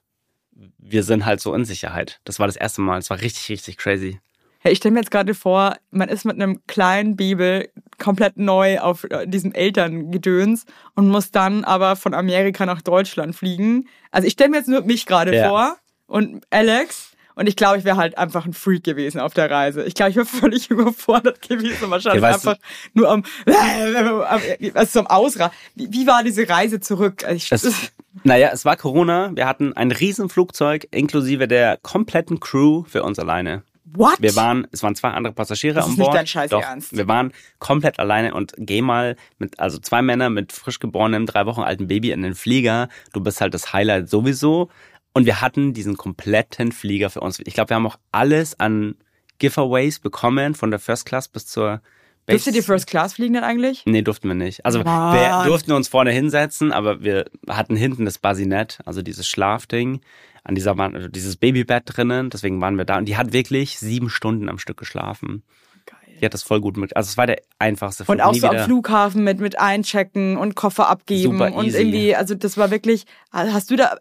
wir 0.78 1.04
sind 1.04 1.26
halt 1.26 1.40
so 1.40 1.56
in 1.56 1.64
Sicherheit. 1.64 2.20
Das 2.26 2.40
war 2.40 2.48
das 2.48 2.58
erste 2.58 2.82
Mal. 2.82 2.98
Das 2.98 3.10
war 3.10 3.22
richtig, 3.22 3.48
richtig 3.48 3.78
crazy. 3.78 4.20
Hey, 4.66 4.72
ich 4.72 4.78
stelle 4.78 4.94
mir 4.94 5.00
jetzt 5.02 5.12
gerade 5.12 5.34
vor, 5.34 5.76
man 5.92 6.08
ist 6.08 6.24
mit 6.24 6.36
einem 6.42 6.62
kleinen 6.68 7.18
Bibel 7.18 7.70
komplett 8.00 8.38
neu 8.38 8.80
auf 8.80 9.04
äh, 9.10 9.28
diesem 9.28 9.52
Elterngedöns 9.52 10.66
und 10.96 11.10
muss 11.10 11.32
dann 11.32 11.66
aber 11.66 11.98
von 11.98 12.14
Amerika 12.14 12.66
nach 12.66 12.82
Deutschland 12.82 13.36
fliegen. 13.36 13.90
Also 14.12 14.26
ich 14.26 14.34
stelle 14.34 14.52
mir 14.52 14.58
jetzt 14.58 14.70
nur 14.70 14.82
mich 14.84 15.06
gerade 15.06 15.36
Ja. 15.36 15.50
vor 15.50 15.78
und 16.08 16.46
Alex. 16.50 17.10
Und 17.36 17.50
ich 17.50 17.56
glaube, 17.56 17.80
ich 17.80 17.84
wäre 17.84 17.98
halt 17.98 18.18
einfach 18.18 18.46
ein 18.46 18.54
Freak 18.54 18.84
gewesen 18.84 19.20
auf 19.20 19.34
der 19.34 19.50
Reise. 19.52 19.84
Ich 19.86 19.96
glaube, 19.96 20.12
ich 20.12 20.16
wäre 20.16 20.26
völlig 20.28 20.70
überfordert 20.70 21.42
gewesen. 21.42 21.90
Wahrscheinlich 21.90 22.22
Ja, 22.22 22.30
weißt 22.30 22.46
du- 22.46 22.50
einfach 22.52 22.62
nur 22.94 23.10
am, 23.10 23.24
also 24.76 24.92
so 24.92 25.00
am 25.00 25.08
Ausra. 25.08 25.52
Wie, 25.76 25.92
wie 25.92 26.08
war 26.08 26.24
diese 26.24 26.48
Reise 26.48 26.80
zurück? 26.80 27.24
Also 27.26 27.36
ich, 27.36 27.52
Es, 27.52 27.92
naja, 28.24 28.52
es 28.54 28.64
war 28.66 28.78
Corona. 28.78 29.32
Wir 29.36 29.48
hatten 29.48 29.74
ein 29.74 29.92
Riesenflugzeug 29.92 30.88
inklusive 30.92 31.48
der 31.48 31.78
kompletten 31.82 32.40
Crew 32.40 32.84
für 32.88 33.04
uns 33.04 33.18
alleine. 33.20 33.64
What? 33.86 34.16
Wir 34.20 34.36
waren, 34.36 34.68
es 34.72 34.84
waren 34.84 34.96
zwei 34.96 35.10
andere 35.10 35.34
Passagiere 35.34 35.76
Das 35.76 35.86
an 35.86 35.92
ist 35.92 35.98
nicht 35.98 36.06
Bord. 36.06 36.18
dein 36.18 36.28
scheiß 36.28 36.50
Doch, 36.52 36.62
Ernst. 36.62 36.96
Wir 36.96 37.08
waren 37.08 37.34
komplett 37.60 38.00
alleine 38.00 38.34
und 38.34 38.54
geh 38.58 38.82
mal 38.82 39.16
mit, 39.38 39.60
also 39.60 39.78
zwei 39.78 40.02
Männer 40.02 40.30
mit 40.30 40.52
frisch 40.52 40.80
geborenem, 40.80 41.26
drei 41.26 41.46
Wochen 41.46 41.62
alten 41.62 41.88
Baby 41.88 42.12
in 42.12 42.22
den 42.22 42.36
Flieger. 42.36 42.90
Du 43.14 43.22
bist 43.22 43.42
halt 43.42 43.54
das 43.54 43.74
Highlight 43.74 44.10
sowieso. 44.10 44.70
Und 45.14 45.26
wir 45.26 45.42
hatten 45.42 45.74
diesen 45.74 45.96
kompletten 45.96 46.72
Flieger 46.72 47.10
für 47.10 47.22
uns. 47.22 47.40
Ich 47.40 47.54
glaube, 47.54 47.70
wir 47.70 47.76
haben 47.76 47.86
auch 47.86 48.00
alles 48.12 48.60
an 48.60 48.96
Giveaways 49.38 50.00
bekommen, 50.00 50.56
von 50.56 50.72
der 50.72 50.80
First 50.80 51.06
Class 51.06 51.28
bis 51.28 51.46
zur 51.46 51.82
Dürft 52.30 52.48
ihr 52.48 52.54
die 52.54 52.62
First 52.62 52.88
Class 52.88 53.14
fliegen 53.14 53.34
denn 53.34 53.44
eigentlich? 53.44 53.84
Nee, 53.86 54.02
durften 54.02 54.28
wir 54.30 54.36
nicht. 54.36 54.66
Also 54.66 54.80
wir 54.80 54.86
Mann. 54.86 55.48
durften 55.48 55.74
uns 55.74 55.88
vorne 55.88 56.12
hinsetzen, 56.12 56.72
aber 56.72 57.04
wir 57.04 57.26
hatten 57.50 57.76
hinten 57.76 58.06
das 58.06 58.18
Basinett, 58.18 58.80
also 58.86 59.02
dieses 59.02 59.28
Schlafding, 59.28 60.02
an 60.44 60.56
dieser 60.56 60.78
Wand, 60.78 60.96
also 60.96 61.08
dieses 61.08 61.38
Babybett 61.38 61.84
drinnen, 61.86 62.30
deswegen 62.30 62.60
waren 62.62 62.78
wir 62.78 62.86
da. 62.86 62.98
Und 62.98 63.06
die 63.06 63.18
hat 63.18 63.34
wirklich 63.34 63.80
sieben 63.80 64.10
Stunden 64.10 64.50
am 64.50 64.58
Stück 64.58 64.78
geschlafen. 64.78 65.44
Geil. 65.86 66.18
Die 66.22 66.26
hat 66.26 66.34
das 66.34 66.44
voll 66.44 66.62
gut 66.62 66.78
mit. 66.78 66.96
Also 66.96 67.10
es 67.10 67.18
war 67.18 67.28
der 67.28 67.42
einfachste 67.60 68.06
Flug. 68.06 68.16
Und 68.16 68.22
auch 68.22 68.34
so 68.34 68.48
am 68.48 68.60
Flughafen 68.60 69.24
mit, 69.24 69.40
mit 69.40 69.60
einchecken 69.60 70.38
und 70.38 70.56
Koffer 70.56 70.90
abgeben 70.90 71.38
Super 71.38 71.54
und 71.54 71.66
easy. 71.66 71.78
irgendwie, 71.78 72.16
also 72.16 72.36
das 72.36 72.58
war 72.58 72.72
wirklich, 72.72 73.06
hast 73.32 73.72
du 73.72 73.76
da, 73.76 73.96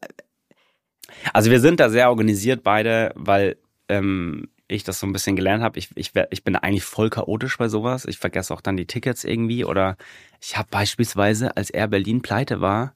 Also 1.32 1.50
wir 1.50 1.60
sind 1.60 1.80
da 1.80 1.90
sehr 1.90 2.08
organisiert 2.08 2.62
beide, 2.62 3.12
weil 3.14 3.56
ähm, 3.88 4.48
ich 4.68 4.84
das 4.84 5.00
so 5.00 5.06
ein 5.06 5.12
bisschen 5.12 5.36
gelernt 5.36 5.62
habe. 5.62 5.78
Ich, 5.78 5.90
ich, 5.94 6.12
ich 6.30 6.44
bin 6.44 6.56
eigentlich 6.56 6.84
voll 6.84 7.10
chaotisch 7.10 7.58
bei 7.58 7.68
sowas. 7.68 8.04
Ich 8.04 8.18
vergesse 8.18 8.54
auch 8.54 8.60
dann 8.60 8.76
die 8.76 8.86
Tickets 8.86 9.24
irgendwie. 9.24 9.64
Oder 9.64 9.96
ich 10.40 10.56
habe 10.56 10.68
beispielsweise, 10.70 11.56
als 11.56 11.70
Air 11.70 11.88
Berlin 11.88 12.22
pleite 12.22 12.60
war, 12.60 12.94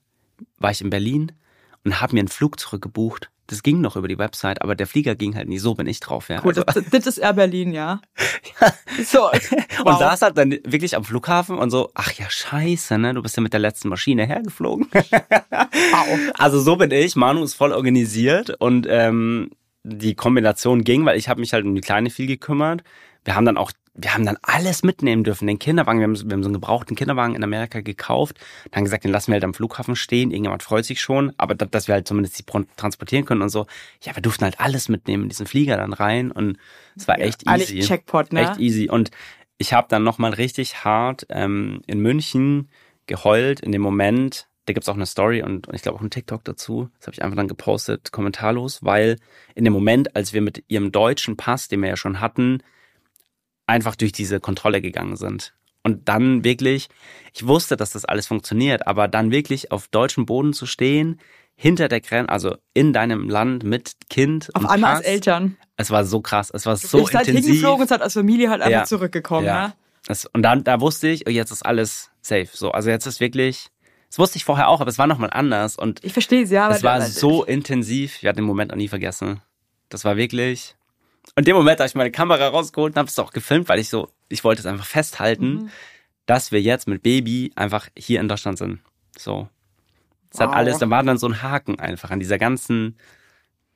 war 0.57 0.71
ich 0.71 0.81
in 0.81 0.89
Berlin 0.89 1.31
und 1.83 2.01
habe 2.01 2.13
mir 2.13 2.19
einen 2.19 2.27
Flug 2.27 2.59
zurückgebucht. 2.59 3.29
Das 3.49 3.63
ging 3.63 3.79
noch 3.79 3.95
über 3.95 4.09
die 4.09 4.17
Website, 4.17 4.61
aber 4.61 4.75
der 4.75 4.87
Flieger 4.87 5.15
ging 5.15 5.35
halt 5.35 5.47
nie. 5.47 5.57
So 5.57 5.73
bin 5.73 5.87
ich 5.87 6.01
drauf, 6.01 6.27
ja. 6.27 6.41
gut, 6.41 6.57
Also, 6.57 6.81
das, 6.81 6.89
das 6.91 7.07
ist 7.07 7.17
Air 7.17 7.33
Berlin, 7.33 7.71
ja. 7.71 8.01
So, 9.05 9.31
und 9.31 9.85
wow. 9.85 9.99
saß 9.99 10.21
halt 10.23 10.37
dann 10.37 10.51
wirklich 10.65 10.95
am 10.97 11.03
Flughafen 11.05 11.57
und 11.57 11.69
so, 11.69 11.89
ach 11.93 12.11
ja, 12.13 12.29
scheiße, 12.29 12.97
ne? 12.97 13.13
Du 13.13 13.21
bist 13.21 13.37
ja 13.37 13.43
mit 13.43 13.53
der 13.53 13.59
letzten 13.59 13.89
Maschine 13.89 14.25
hergeflogen. 14.25 14.87
wow. 14.91 16.19
Also 16.37 16.59
so 16.59 16.75
bin 16.75 16.91
ich. 16.91 17.15
Manu 17.15 17.43
ist 17.43 17.53
voll 17.53 17.71
organisiert 17.71 18.49
und 18.59 18.85
ähm, 18.89 19.51
die 19.89 20.15
Kombination 20.15 20.83
ging, 20.83 21.05
weil 21.05 21.17
ich 21.17 21.29
habe 21.29 21.39
mich 21.39 21.53
halt 21.53 21.65
um 21.65 21.73
die 21.75 21.81
Kleine 21.81 22.09
viel 22.09 22.27
gekümmert. 22.27 22.83
Wir 23.23 23.35
haben 23.35 23.45
dann 23.45 23.57
auch, 23.57 23.71
wir 23.93 24.13
haben 24.13 24.25
dann 24.25 24.37
alles 24.41 24.83
mitnehmen 24.83 25.23
dürfen. 25.23 25.47
Den 25.47 25.59
Kinderwagen, 25.59 25.99
wir 25.99 26.03
haben, 26.07 26.15
wir 26.15 26.33
haben 26.33 26.43
so 26.43 26.47
einen 26.47 26.53
gebrauchten 26.53 26.95
Kinderwagen 26.95 27.35
in 27.35 27.43
Amerika 27.43 27.81
gekauft. 27.81 28.37
Dann 28.71 28.83
gesagt, 28.83 29.03
den 29.03 29.11
lassen 29.11 29.27
wir 29.31 29.33
halt 29.35 29.43
am 29.43 29.53
Flughafen 29.53 29.95
stehen. 29.95 30.31
Irgendjemand 30.31 30.63
freut 30.63 30.85
sich 30.85 31.01
schon, 31.01 31.33
aber 31.37 31.55
da- 31.55 31.65
dass 31.65 31.87
wir 31.87 31.95
halt 31.95 32.07
zumindest 32.07 32.37
die 32.39 32.43
transportieren 32.75 33.25
können 33.25 33.41
und 33.41 33.49
so. 33.49 33.65
Ja, 34.03 34.15
wir 34.15 34.21
durften 34.21 34.43
halt 34.43 34.59
alles 34.59 34.87
mitnehmen 34.89 35.23
in 35.23 35.29
diesen 35.29 35.47
Flieger 35.47 35.77
dann 35.77 35.93
rein 35.93 36.31
und 36.31 36.57
es 36.95 37.07
war 37.07 37.19
echt 37.19 37.47
Eigentlich 37.47 37.73
easy. 37.75 37.87
Checkpot, 37.87 38.33
ne? 38.33 38.41
Echt 38.51 38.59
easy. 38.59 38.89
Und 38.89 39.11
ich 39.57 39.73
habe 39.73 39.87
dann 39.89 40.03
nochmal 40.03 40.33
richtig 40.33 40.83
hart 40.83 41.25
ähm, 41.29 41.81
in 41.87 41.99
München 41.99 42.69
geheult 43.07 43.59
in 43.61 43.71
dem 43.71 43.81
Moment. 43.81 44.46
Da 44.67 44.73
gibt's 44.73 44.89
auch 44.89 44.95
eine 44.95 45.05
Story 45.05 45.41
und, 45.41 45.67
und 45.67 45.73
ich 45.75 45.81
glaube 45.81 45.97
auch 45.97 46.01
einen 46.01 46.09
TikTok 46.11 46.43
dazu. 46.43 46.89
Das 46.99 47.07
habe 47.07 47.15
ich 47.15 47.23
einfach 47.23 47.37
dann 47.37 47.47
gepostet, 47.47 48.11
kommentarlos, 48.11 48.83
weil 48.83 49.15
in 49.55 49.63
dem 49.63 49.71
Moment, 49.73 50.15
als 50.15 50.33
wir 50.33 50.41
mit 50.41 50.63
ihrem 50.67 50.91
deutschen 50.91 51.37
Pass, 51.37 51.69
den 51.69 51.81
wir 51.81 51.87
ja 51.89 51.95
schon 51.97 52.19
hatten, 52.19 52.61
einfach 53.65 53.95
durch 53.95 54.11
diese 54.11 54.39
Kontrolle 54.41 54.81
gegangen 54.81 55.15
sind. 55.15 55.53
Und 55.83 56.09
dann 56.09 56.43
wirklich, 56.43 56.89
ich 57.33 57.47
wusste, 57.47 57.77
dass 57.77 57.91
das 57.91 58.03
alles 58.03 58.27
funktioniert, 58.27 58.87
aber 58.87 59.07
dann 59.07 59.31
wirklich 59.31 59.71
auf 59.71 59.87
deutschem 59.87 60.25
Boden 60.25 60.51
zu 60.51 60.65
stehen, 60.65 61.19
hinter 61.55 61.87
der 61.87 62.01
Grenze, 62.01 62.29
also 62.29 62.57
in 62.73 62.91
deinem 62.91 63.29
Land 63.29 63.63
mit 63.63 63.93
Kind. 64.09 64.53
Auf 64.53 64.63
und 64.63 64.69
einmal 64.69 64.91
Pass, 64.95 64.99
als 64.99 65.07
Eltern. 65.07 65.57
Es 65.77 65.89
war 65.91 66.03
so 66.03 66.19
krass, 66.19 66.51
es 66.53 66.65
war 66.65 66.75
so 66.75 66.99
ich 66.99 67.07
seid 67.07 67.29
intensiv. 67.29 67.51
hingeflogen 67.51 67.81
und 67.83 67.87
seid 67.87 68.01
als 68.01 68.13
Familie 68.13 68.49
halt 68.49 68.61
einfach 68.61 68.79
Ja. 68.79 68.83
zurückgekommen, 68.83 69.47
Ja. 69.47 69.67
ne? 69.69 69.73
Das, 70.05 70.25
und 70.25 70.43
dann, 70.43 70.63
da 70.63 70.79
wusste 70.81 71.07
ich, 71.07 71.25
oh, 71.27 71.29
jetzt 71.29 71.51
ist 71.51 71.65
alles 71.65 72.11
safe. 72.21 72.47
So, 72.53 72.71
also 72.71 72.89
jetzt 72.89 73.05
ist 73.05 73.19
wirklich, 73.19 73.67
das 74.09 74.19
wusste 74.19 74.37
ich 74.37 74.45
vorher 74.45 74.67
auch, 74.69 74.81
aber 74.81 74.89
es 74.89 74.97
war 74.97 75.07
nochmal 75.07 75.29
anders 75.31 75.75
und 75.75 76.03
Ich 76.03 76.13
verstehe 76.13 76.43
es, 76.43 76.51
ja. 76.51 76.65
aber 76.65 76.75
es 76.75 76.83
war 76.83 76.97
das- 76.99 77.15
so 77.15 77.43
intensiv. 77.43 78.15
Ich 78.17 78.23
werde 78.23 78.37
den 78.37 78.45
Moment 78.45 78.71
auch 78.71 78.77
nie 78.77 78.87
vergessen. 78.87 79.41
Das 79.89 80.05
war 80.05 80.17
wirklich. 80.17 80.75
Und 81.35 81.47
dem 81.47 81.55
Moment 81.55 81.79
habe 81.79 81.87
ich 81.87 81.95
meine 81.95 82.11
Kamera 82.11 82.47
rausgeholt 82.47 82.93
und 82.93 82.97
habe 82.99 83.09
es 83.09 83.19
auch 83.19 83.31
gefilmt, 83.31 83.67
weil 83.69 83.79
ich 83.79 83.89
so, 83.89 84.09
ich 84.29 84.43
wollte 84.43 84.61
es 84.61 84.65
einfach 84.65 84.85
festhalten, 84.85 85.53
Mhm. 85.53 85.69
dass 86.25 86.51
wir 86.51 86.61
jetzt 86.61 86.87
mit 86.87 87.03
Baby 87.03 87.51
einfach 87.55 87.87
hier 87.97 88.19
in 88.21 88.27
Deutschland 88.27 88.57
sind. 88.57 88.79
So. 89.17 89.49
Es 90.33 90.39
hat 90.39 90.49
Wow. 90.49 90.55
alles, 90.55 90.77
da 90.79 90.89
war 90.89 91.03
dann 91.03 91.17
so 91.17 91.27
ein 91.27 91.41
Haken 91.41 91.79
einfach 91.79 92.11
an 92.11 92.19
dieser 92.19 92.37
ganzen, 92.37 92.97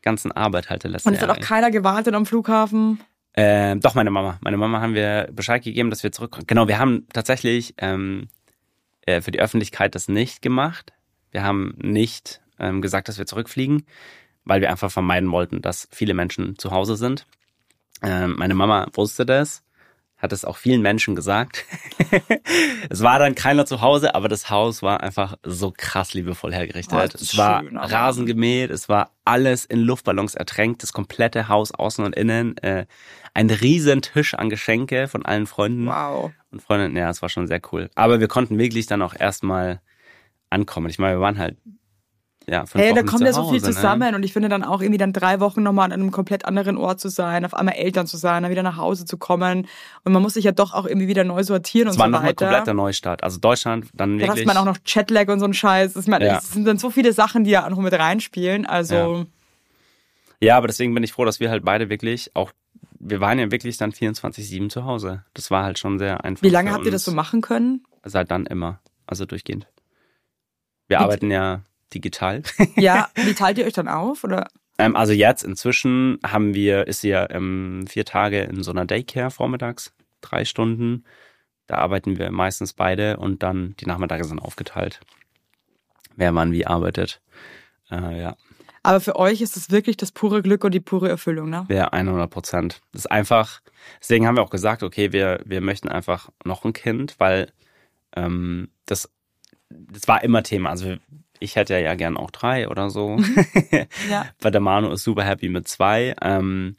ganzen 0.01 0.31
Arbeit 0.31 0.69
halt 0.69 0.83
der 0.83 0.91
letzten 0.91 1.09
Und 1.09 1.15
es 1.15 1.21
hat 1.21 1.29
auch 1.29 1.39
keiner 1.39 1.71
gewartet 1.71 2.13
am 2.15 2.25
Flughafen. 2.25 2.99
Ähm, 3.35 3.79
doch, 3.79 3.95
meine 3.95 4.11
Mama. 4.11 4.37
Meine 4.41 4.57
Mama 4.57 4.81
haben 4.81 4.93
wir 4.93 5.29
Bescheid 5.31 5.63
gegeben, 5.63 5.89
dass 5.89 6.03
wir 6.03 6.11
zurückkommen. 6.11 6.47
Genau, 6.47 6.67
wir 6.67 6.79
haben 6.79 7.07
tatsächlich 7.13 7.73
ähm, 7.77 8.27
äh, 9.11 9.21
für 9.21 9.31
die 9.31 9.39
Öffentlichkeit 9.39 9.95
das 9.95 10.07
nicht 10.07 10.41
gemacht. 10.41 10.93
Wir 11.31 11.43
haben 11.43 11.75
nicht 11.77 12.41
ähm, 12.59 12.81
gesagt, 12.81 13.07
dass 13.07 13.17
wir 13.17 13.25
zurückfliegen, 13.25 13.85
weil 14.43 14.61
wir 14.61 14.69
einfach 14.69 14.91
vermeiden 14.91 15.31
wollten, 15.31 15.61
dass 15.61 15.87
viele 15.91 16.13
Menschen 16.13 16.57
zu 16.57 16.71
Hause 16.71 16.95
sind. 16.95 17.25
Ähm, 18.01 18.35
meine 18.37 18.55
Mama 18.55 18.87
wusste 18.93 19.25
das, 19.25 19.63
hat 20.21 20.31
es 20.31 20.45
auch 20.45 20.57
vielen 20.57 20.81
Menschen 20.81 21.15
gesagt. 21.15 21.65
es 22.89 23.01
war 23.01 23.19
dann 23.19 23.35
keiner 23.35 23.65
zu 23.65 23.81
Hause, 23.81 24.13
aber 24.15 24.29
das 24.29 24.49
Haus 24.49 24.81
war 24.83 25.01
einfach 25.01 25.37
so 25.43 25.73
krass 25.75 26.13
liebevoll 26.13 26.53
hergerichtet. 26.53 26.93
Oh, 26.95 27.15
es 27.15 27.37
war 27.37 27.63
schön, 27.63 27.77
Rasen 27.77 28.25
gemäht, 28.25 28.69
es 28.69 28.87
war 28.87 29.11
alles 29.25 29.65
in 29.65 29.79
Luftballons 29.79 30.35
ertränkt, 30.35 30.83
das 30.83 30.93
komplette 30.93 31.47
Haus 31.47 31.71
außen 31.73 32.05
und 32.05 32.15
innen. 32.15 32.57
Äh, 32.57 32.85
ein 33.33 33.49
riesen 33.49 34.01
Tisch 34.01 34.33
an 34.33 34.49
Geschenke 34.49 35.07
von 35.07 35.25
allen 35.25 35.47
Freunden 35.47 35.87
Wow. 35.87 36.31
und 36.51 36.61
Freundinnen. 36.61 36.97
Ja, 36.97 37.09
es 37.09 37.21
war 37.21 37.29
schon 37.29 37.47
sehr 37.47 37.61
cool. 37.71 37.89
Aber 37.95 38.19
wir 38.19 38.27
konnten 38.27 38.57
wirklich 38.57 38.87
dann 38.87 39.01
auch 39.01 39.15
erstmal 39.17 39.81
ankommen. 40.49 40.89
Ich 40.89 40.99
meine, 40.99 41.15
wir 41.15 41.21
waren 41.21 41.39
halt 41.39 41.57
ja 42.51 42.65
fünf 42.65 42.75
Hey, 42.83 42.91
Wochen 42.91 42.95
da 42.97 43.03
kommt 43.11 43.21
ja 43.21 43.33
so 43.33 43.49
viel 43.49 43.59
ne? 43.59 43.65
zusammen 43.65 44.13
und 44.15 44.23
ich 44.23 44.33
finde 44.33 44.49
dann 44.49 44.63
auch 44.63 44.81
irgendwie 44.81 44.97
dann 44.99 45.13
drei 45.13 45.39
Wochen 45.39 45.63
nochmal 45.63 45.85
an 45.85 45.93
einem 45.93 46.11
komplett 46.11 46.45
anderen 46.45 46.77
Ort 46.77 46.99
zu 46.99 47.09
sein, 47.09 47.45
auf 47.45 47.53
einmal 47.53 47.75
Eltern 47.75 48.05
zu 48.05 48.17
sein, 48.17 48.43
dann 48.43 48.51
wieder 48.51 48.61
nach 48.63 48.77
Hause 48.77 49.05
zu 49.05 49.17
kommen 49.17 49.67
und 50.03 50.11
man 50.13 50.21
muss 50.21 50.33
sich 50.35 50.43
ja 50.45 50.51
doch 50.51 50.73
auch 50.73 50.85
irgendwie 50.85 51.07
wieder 51.07 51.23
neu 51.23 51.41
sortieren 51.43 51.87
Es 51.87 51.95
und 51.95 51.99
war 51.99 52.07
so 52.07 52.11
nochmal 52.11 52.29
weiter. 52.29 52.45
kompletter 52.45 52.73
Neustart. 52.73 53.23
Also 53.23 53.39
Deutschland, 53.39 53.87
dann 53.93 54.19
Da 54.19 54.27
wirklich. 54.27 54.47
hat 54.47 54.53
man 54.53 54.57
auch 54.57 54.65
noch 54.71 54.77
Chatlag 54.85 55.29
und 55.29 55.39
so 55.39 55.45
ein 55.45 55.53
Scheiß. 55.53 55.95
Ich 55.95 56.07
meine, 56.07 56.25
Ja. 56.25 56.37
es 56.37 56.51
sind 56.51 56.65
dann 56.65 56.77
so 56.77 56.89
viele 56.91 57.13
Sachen, 57.13 57.43
die 57.45 57.51
ja 57.51 57.65
auch 57.65 57.69
noch 57.69 57.79
mit 57.79 57.93
reinspielen. 57.93 58.65
Also 58.65 59.25
Ja, 60.39 60.57
aber 60.57 60.67
deswegen 60.67 60.93
bin 60.93 61.03
ich 61.03 61.13
froh, 61.13 61.25
dass 61.25 61.39
wir 61.39 61.49
halt 61.49 61.63
beide 61.63 61.89
wirklich 61.89 62.31
auch, 62.35 62.51
wir 62.99 63.19
waren 63.19 63.39
ja 63.39 63.49
wirklich 63.51 63.77
dann 63.77 63.91
24-7 63.91 64.69
zu 64.69 64.85
Hause. 64.85 65.23
Das 65.33 65.51
war 65.51 65.63
halt 65.63 65.79
schon 65.79 65.97
sehr 65.99 66.23
einfach. 66.23 66.43
wie 66.43 66.49
lange 66.49 66.71
habt 66.71 66.85
ihr 66.85 66.91
das 66.91 67.05
so 67.05 67.11
machen 67.11 67.41
können? 67.41 67.83
Seit 68.03 68.29
dann 68.31 68.45
immer. 68.45 68.79
Also 69.07 69.25
durchgehend. 69.25 69.67
Wir 70.87 70.99
arbeiten 70.99 71.31
ja 71.31 71.61
digital. 71.93 72.43
Ja, 72.75 73.09
wie 73.15 73.33
teilt 73.33 73.57
ihr 73.57 73.65
euch 73.65 73.73
dann 73.73 73.87
auf? 73.87 74.23
Oder? 74.23 74.47
ähm, 74.77 74.95
also 74.95 75.13
jetzt 75.13 75.43
inzwischen 75.43 76.19
haben 76.25 76.53
wir, 76.53 76.87
ist 76.87 77.01
sie 77.01 77.09
ja 77.09 77.29
ähm, 77.29 77.85
vier 77.87 78.05
Tage 78.05 78.41
in 78.41 78.63
so 78.63 78.71
einer 78.71 78.85
Daycare 78.85 79.31
vormittags, 79.31 79.93
drei 80.21 80.45
Stunden. 80.45 81.03
Da 81.67 81.77
arbeiten 81.77 82.17
wir 82.17 82.31
meistens 82.31 82.73
beide 82.73 83.17
und 83.17 83.43
dann 83.43 83.75
die 83.79 83.85
Nachmittage 83.85 84.23
sind 84.23 84.39
aufgeteilt. 84.39 84.99
Wer 86.15 86.35
wann 86.35 86.51
wie 86.51 86.67
arbeitet. 86.67 87.21
Äh, 87.89 88.19
ja. 88.21 88.35
Aber 88.83 88.99
für 88.99 89.15
euch 89.15 89.41
ist 89.41 89.57
es 89.57 89.69
wirklich 89.69 89.95
das 89.95 90.11
pure 90.11 90.41
Glück 90.41 90.63
und 90.63 90.73
die 90.73 90.79
pure 90.79 91.07
Erfüllung, 91.07 91.49
ne? 91.49 91.65
Ja, 91.69 91.89
100 91.89 92.29
Prozent. 92.29 92.81
Das 92.91 93.01
ist 93.01 93.11
einfach, 93.11 93.61
deswegen 94.01 94.25
haben 94.25 94.35
wir 94.35 94.43
auch 94.43 94.49
gesagt, 94.49 94.81
okay, 94.81 95.13
wir, 95.13 95.41
wir 95.45 95.61
möchten 95.61 95.87
einfach 95.87 96.29
noch 96.43 96.65
ein 96.65 96.73
Kind, 96.73 97.15
weil 97.19 97.51
ähm, 98.15 98.69
das, 98.87 99.09
das 99.69 100.07
war 100.07 100.23
immer 100.23 100.41
Thema. 100.41 100.71
Also 100.71 100.95
ich 101.41 101.55
hätte 101.55 101.77
ja 101.77 101.95
gern 101.95 102.15
auch 102.15 102.31
drei 102.31 102.69
oder 102.69 102.89
so. 102.89 103.17
Ja. 104.09 104.27
Weil 104.39 104.51
der 104.51 104.61
Manu 104.61 104.91
ist 104.91 105.03
super 105.03 105.23
happy 105.23 105.49
mit 105.49 105.67
zwei. 105.67 106.15
Ähm, 106.21 106.77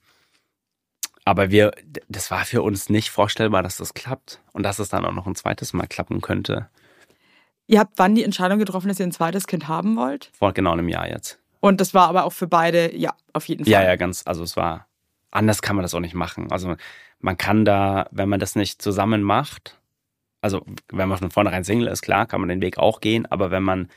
aber 1.25 1.51
wir, 1.51 1.73
das 2.09 2.31
war 2.31 2.45
für 2.45 2.63
uns 2.63 2.89
nicht 2.89 3.11
vorstellbar, 3.11 3.63
dass 3.63 3.77
das 3.77 3.95
klappt 3.95 4.41
und 4.53 4.63
dass 4.63 4.79
es 4.79 4.89
dann 4.89 5.05
auch 5.05 5.13
noch 5.13 5.27
ein 5.27 5.35
zweites 5.35 5.73
Mal 5.73 5.87
klappen 5.87 6.21
könnte. 6.21 6.69
Ihr 7.67 7.79
habt 7.79 7.95
wann 7.97 8.15
die 8.15 8.25
Entscheidung 8.25 8.59
getroffen, 8.59 8.89
dass 8.89 9.01
ihr 9.01 9.07
ein 9.07 9.13
zweites 9.13 9.47
Kind 9.47 9.69
haben 9.69 9.97
wollt? 9.97 10.31
Vor 10.33 10.53
genau 10.53 10.73
einem 10.73 10.89
Jahr 10.89 11.09
jetzt. 11.09 11.39
Und 11.61 11.81
das 11.81 11.95
war 11.95 12.09
aber 12.09 12.25
auch 12.25 12.33
für 12.33 12.49
beide, 12.49 12.95
ja, 12.97 13.15
auf 13.33 13.47
jeden 13.47 13.65
Fall. 13.65 13.73
Ja, 13.73 13.83
ja, 13.83 13.97
ganz, 13.97 14.23
also 14.27 14.43
es 14.43 14.57
war, 14.57 14.87
anders 15.31 15.63
kann 15.63 15.77
man 15.77 15.83
das 15.83 15.95
auch 15.95 16.01
nicht 16.01 16.15
machen. 16.15 16.51
Also 16.51 16.77
man 17.21 17.39
kann 17.39 17.65
da, 17.65 18.09
wenn 18.11 18.29
man 18.29 18.41
das 18.41 18.57
nicht 18.57 18.83
zusammen 18.83 19.23
macht, 19.23 19.81
also 20.41 20.67
wenn 20.91 21.09
man 21.09 21.19
von 21.19 21.31
vornherein 21.31 21.65
Single 21.65 21.87
ist, 21.87 22.03
klar, 22.03 22.27
kann 22.27 22.41
man 22.41 22.49
den 22.49 22.61
Weg 22.61 22.79
auch 22.79 23.01
gehen, 23.01 23.27
aber 23.27 23.51
wenn 23.53 23.63
man 23.63 23.89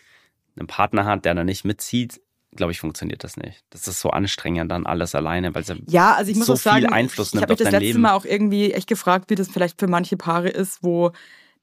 einen 0.57 0.67
Partner 0.67 1.05
hat, 1.05 1.25
der 1.25 1.33
da 1.35 1.43
nicht 1.43 1.65
mitzieht, 1.65 2.21
glaube 2.55 2.71
ich, 2.71 2.79
funktioniert 2.79 3.23
das 3.23 3.37
nicht. 3.37 3.63
Das 3.69 3.87
ist 3.87 3.99
so 3.99 4.09
anstrengend 4.09 4.71
dann 4.71 4.85
alles 4.85 5.13
alleine, 5.13 5.53
weil 5.53 5.63
es 5.63 5.73
Ja, 5.87 6.13
also 6.13 6.31
ich 6.31 6.37
muss 6.37 6.47
so 6.47 6.53
auch 6.53 6.57
sagen, 6.57 6.85
viel 6.85 6.93
Einfluss 6.93 7.27
ich, 7.27 7.33
ich 7.33 7.33
nimmt 7.35 7.43
habe 7.43 7.53
mich 7.53 7.61
auf 7.61 7.63
das 7.63 7.71
dein 7.71 7.81
letzte 7.81 7.87
Leben. 7.87 8.01
Mal 8.01 8.13
auch 8.13 8.25
irgendwie 8.25 8.71
echt 8.73 8.87
gefragt, 8.87 9.29
wie 9.29 9.35
das 9.35 9.49
vielleicht 9.49 9.79
für 9.79 9.87
manche 9.87 10.17
Paare 10.17 10.49
ist, 10.49 10.83
wo 10.83 11.11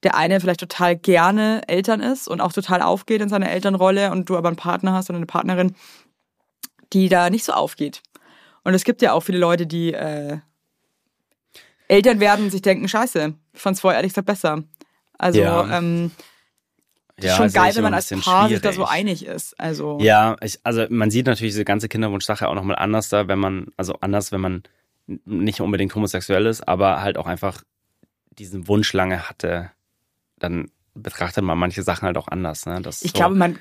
der 0.03 0.17
eine 0.17 0.41
vielleicht 0.41 0.61
total 0.61 0.97
gerne 0.97 1.63
Eltern 1.69 2.01
ist 2.01 2.29
und 2.29 2.41
auch 2.41 2.53
total 2.53 2.83
aufgeht 2.83 3.23
in 3.23 3.29
seiner 3.29 3.51
Elternrolle 3.51 4.11
und 4.11 4.29
du 4.29 4.37
aber 4.37 4.49
einen 4.49 4.57
Partner 4.57 4.93
hast 4.93 5.09
oder 5.11 5.17
eine 5.17 5.27
Partnerin, 5.27 5.75
die 6.93 7.09
da 7.09 7.31
nicht 7.31 7.45
so 7.45 7.53
aufgeht. 7.53 8.03
Und 8.65 8.75
es 8.75 8.85
gibt 8.85 9.01
ja 9.03 9.13
auch 9.13 9.21
viele 9.21 9.39
Leute, 9.39 9.67
die 9.67 9.93
äh, 9.93 10.39
Eltern 11.89 12.21
werden 12.21 12.47
und 12.47 12.51
sich 12.51 12.63
denken, 12.63 12.89
scheiße, 12.89 13.35
ich 13.53 13.61
fand 13.61 13.77
es 13.77 13.81
vorher 13.81 13.99
ehrlich 13.99 14.13
gesagt 14.13 14.27
besser. 14.27 14.65
Also 15.19 15.41
Ja. 15.41 15.79
ähm, 15.79 16.11
das 17.17 17.25
Ja, 17.27 17.31
ist 17.33 17.37
schon 17.37 17.53
geil, 17.53 17.75
wenn 17.77 17.83
man 17.83 17.95
als 17.95 18.09
Paar 18.09 18.49
sich 18.49 18.61
da 18.61 18.71
so 18.73 18.87
schwierig. 18.87 18.91
einig 18.91 19.27
ist. 19.27 19.59
Also 19.61 19.99
Ja, 20.01 20.37
ich, 20.43 20.59
also 20.63 20.87
man 20.89 21.11
sieht 21.11 21.27
natürlich 21.27 21.53
diese 21.53 21.65
ganze 21.65 21.89
Kinderwunschsache 21.89 22.49
auch 22.49 22.55
nochmal 22.55 22.77
anders 22.77 23.09
da, 23.09 23.29
wenn 23.29 23.39
man, 23.39 23.67
also 23.77 23.95
anders, 24.01 24.33
wenn 24.33 24.41
man 24.41 24.63
nicht 25.25 25.61
unbedingt 25.61 25.95
homosexuell 25.95 26.47
ist, 26.47 26.67
aber 26.67 27.03
halt 27.03 27.19
auch 27.19 27.27
einfach 27.27 27.63
diesen 28.31 28.67
Wunsch 28.69 28.93
lange 28.93 29.29
hatte, 29.29 29.71
dann 30.39 30.71
betrachtet 30.95 31.45
man 31.45 31.59
manche 31.59 31.83
Sachen 31.83 32.07
halt 32.07 32.17
auch 32.17 32.29
anders. 32.29 32.67
Ne? 32.67 32.81
Das 32.83 33.03
Ich 33.03 33.11
so, 33.13 33.19
glaube, 33.19 33.35
man 33.35 33.57
äh, 33.57 33.59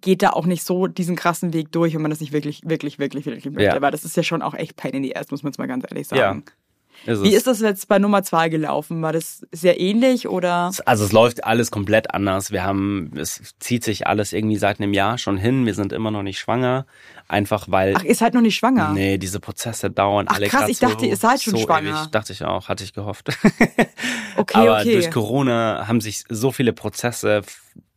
geht 0.00 0.22
da 0.22 0.30
auch 0.30 0.46
nicht 0.46 0.64
so 0.64 0.86
diesen 0.86 1.16
krassen 1.16 1.52
Weg 1.52 1.70
durch, 1.72 1.94
wenn 1.94 2.02
man 2.02 2.10
das 2.10 2.20
nicht 2.20 2.32
wirklich, 2.32 2.62
wirklich, 2.64 2.98
wirklich, 2.98 3.26
wirklich 3.26 3.44
möchte. 3.46 3.62
Ja. 3.62 3.74
Aber 3.76 3.90
das 3.90 4.04
ist 4.04 4.16
ja 4.16 4.22
schon 4.22 4.42
auch 4.42 4.54
echt 4.54 4.76
Pain 4.76 4.92
in 4.92 5.02
the 5.04 5.16
Ass, 5.16 5.30
muss 5.30 5.42
man 5.42 5.52
jetzt 5.52 5.58
mal 5.58 5.66
ganz 5.68 5.84
ehrlich 5.88 6.08
sagen. 6.08 6.44
Ist 7.06 7.22
Wie 7.22 7.34
ist 7.34 7.46
das 7.46 7.60
jetzt 7.60 7.88
bei 7.88 7.98
Nummer 7.98 8.22
zwei 8.22 8.48
gelaufen? 8.48 9.02
War 9.02 9.12
das 9.12 9.46
sehr 9.52 9.80
ähnlich 9.80 10.28
oder? 10.28 10.70
Also 10.84 11.04
es 11.04 11.12
läuft 11.12 11.44
alles 11.44 11.70
komplett 11.70 12.14
anders. 12.14 12.50
Wir 12.50 12.64
haben, 12.64 13.12
es 13.16 13.54
zieht 13.60 13.84
sich 13.84 14.06
alles 14.06 14.32
irgendwie 14.32 14.56
seit 14.56 14.80
einem 14.80 14.92
Jahr 14.92 15.18
schon 15.18 15.36
hin. 15.36 15.66
Wir 15.66 15.74
sind 15.74 15.92
immer 15.92 16.10
noch 16.10 16.22
nicht 16.22 16.38
schwanger. 16.38 16.86
Einfach 17.28 17.66
weil. 17.68 17.94
Ach, 17.96 18.04
ihr 18.04 18.14
seid 18.14 18.34
noch 18.34 18.40
nicht 18.40 18.56
schwanger? 18.56 18.92
Nee, 18.92 19.18
diese 19.18 19.40
Prozesse 19.40 19.90
dauern 19.90 20.26
Ach, 20.28 20.36
alle 20.36 20.48
krass, 20.48 20.68
ich 20.68 20.78
dachte, 20.78 21.00
so, 21.00 21.06
ihr 21.06 21.16
seid 21.16 21.42
schon 21.42 21.56
so 21.56 21.62
schwanger. 21.64 22.02
Ewig. 22.02 22.10
Dachte 22.10 22.32
ich 22.32 22.44
auch, 22.44 22.68
hatte 22.68 22.84
ich 22.84 22.92
gehofft. 22.92 23.28
Okay, 24.36 24.56
Aber 24.56 24.78
okay. 24.78 24.92
durch 24.92 25.10
Corona 25.10 25.88
haben 25.88 26.00
sich 26.00 26.22
so 26.28 26.52
viele 26.52 26.72
Prozesse 26.72 27.42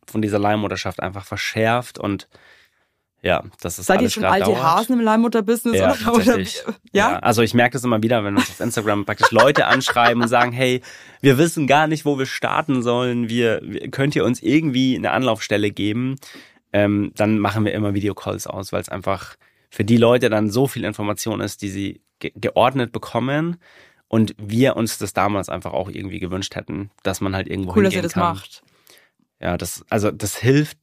von 0.06 0.22
dieser 0.22 0.40
Leihmutterschaft 0.40 1.00
einfach 1.00 1.24
verschärft 1.24 2.00
und 2.00 2.28
ja, 3.22 3.44
das 3.60 3.78
ist 3.78 3.86
Seid 3.86 3.98
ihr 3.98 4.00
alles 4.00 4.12
schon 4.14 4.24
grad 4.24 4.32
alte 4.32 4.46
dauert. 4.46 4.62
Hasen 4.62 4.98
im 4.98 5.00
Leihmutterbusiness? 5.00 5.78
Ja, 5.78 5.92
oder, 5.92 6.14
oder, 6.14 6.24
tatsächlich. 6.24 6.64
ja? 6.92 7.20
Also 7.20 7.42
ich 7.42 7.54
merke 7.54 7.74
das 7.74 7.84
immer 7.84 8.02
wieder, 8.02 8.24
wenn 8.24 8.36
uns 8.36 8.50
auf 8.50 8.58
Instagram 8.58 9.04
praktisch 9.04 9.30
Leute 9.30 9.66
anschreiben 9.66 10.22
und 10.22 10.28
sagen, 10.28 10.50
hey, 10.50 10.82
wir 11.20 11.38
wissen 11.38 11.68
gar 11.68 11.86
nicht, 11.86 12.04
wo 12.04 12.18
wir 12.18 12.26
starten 12.26 12.82
sollen. 12.82 13.28
Wir, 13.28 13.60
könnt 13.92 14.16
ihr 14.16 14.24
uns 14.24 14.42
irgendwie 14.42 14.96
eine 14.96 15.12
Anlaufstelle 15.12 15.70
geben? 15.70 16.16
Ähm, 16.72 17.12
dann 17.14 17.38
machen 17.38 17.64
wir 17.64 17.72
immer 17.74 17.94
Videocalls 17.94 18.48
aus, 18.48 18.72
weil 18.72 18.80
es 18.80 18.88
einfach 18.88 19.36
für 19.70 19.84
die 19.84 19.98
Leute 19.98 20.28
dann 20.28 20.50
so 20.50 20.66
viel 20.66 20.84
Information 20.84 21.40
ist, 21.40 21.62
die 21.62 21.68
sie 21.68 22.00
ge 22.18 22.32
geordnet 22.34 22.90
bekommen. 22.90 23.58
Und 24.08 24.34
wir 24.36 24.76
uns 24.76 24.98
das 24.98 25.12
damals 25.12 25.48
einfach 25.48 25.72
auch 25.72 25.88
irgendwie 25.88 26.18
gewünscht 26.18 26.56
hätten, 26.56 26.90
dass 27.02 27.20
man 27.20 27.36
halt 27.36 27.48
irgendwo 27.48 27.70
Cool, 27.70 27.84
dass 27.84 27.94
hingehen 27.94 27.98
ihr 28.00 28.02
das 28.02 28.12
kann. 28.14 28.34
macht. 28.34 28.62
Ja, 29.40 29.56
das, 29.56 29.84
also 29.88 30.10
das 30.10 30.36
hilft 30.36 30.76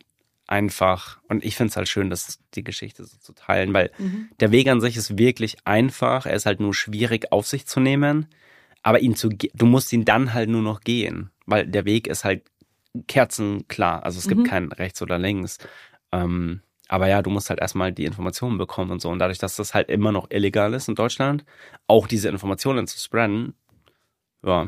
einfach. 0.50 1.20
Und 1.30 1.44
ich 1.46 1.56
finde 1.56 1.70
es 1.72 1.78
halt 1.78 1.88
schön, 1.88 2.10
dass 2.10 2.40
die 2.56 2.64
Geschichte 2.64 3.04
so 3.06 3.18
zu 3.18 3.34
teilen, 3.34 3.74
weil 3.74 3.92
Mhm. 3.98 4.30
der 4.40 4.52
Weg 4.52 4.68
an 4.68 4.82
sich 4.82 4.98
ist 4.98 5.18
wirklich 5.18 5.58
einfach. 5.66 6.26
Er 6.26 6.34
ist 6.34 6.46
halt 6.46 6.60
nur 6.60 6.74
schwierig 6.74 7.32
auf 7.32 7.48
sich 7.48 7.66
zu 7.68 7.80
nehmen. 7.80 8.28
Aber 8.82 9.00
ihn 9.02 9.16
zu, 9.16 9.30
du 9.30 9.66
musst 9.66 9.92
ihn 9.94 10.06
dann 10.06 10.34
halt 10.34 10.50
nur 10.50 10.62
noch 10.62 10.82
gehen, 10.82 11.32
weil 11.46 11.68
der 11.68 11.86
Weg 11.86 12.08
ist 12.08 12.24
halt 12.24 12.44
kerzenklar. 13.08 14.04
Also 14.04 14.20
es 14.20 14.28
gibt 14.28 14.42
Mhm. 14.42 14.46
kein 14.46 14.72
rechts 14.72 15.02
oder 15.02 15.18
links. 15.20 15.58
Ähm, 16.12 16.62
aber 16.88 17.08
ja, 17.08 17.22
du 17.22 17.30
musst 17.30 17.50
halt 17.50 17.60
erstmal 17.60 17.92
die 17.92 18.06
Informationen 18.06 18.58
bekommen 18.58 18.92
und 18.92 19.02
so. 19.02 19.10
Und 19.10 19.20
dadurch, 19.20 19.38
dass 19.38 19.56
das 19.56 19.74
halt 19.74 19.90
immer 19.90 20.12
noch 20.12 20.32
illegal 20.32 20.74
ist 20.74 20.88
in 20.88 20.96
Deutschland, 20.96 21.46
auch 21.88 22.08
diese 22.08 22.30
Informationen 22.30 22.88
zu 22.88 23.00
spreaden, 23.00 23.54
ja, 24.44 24.68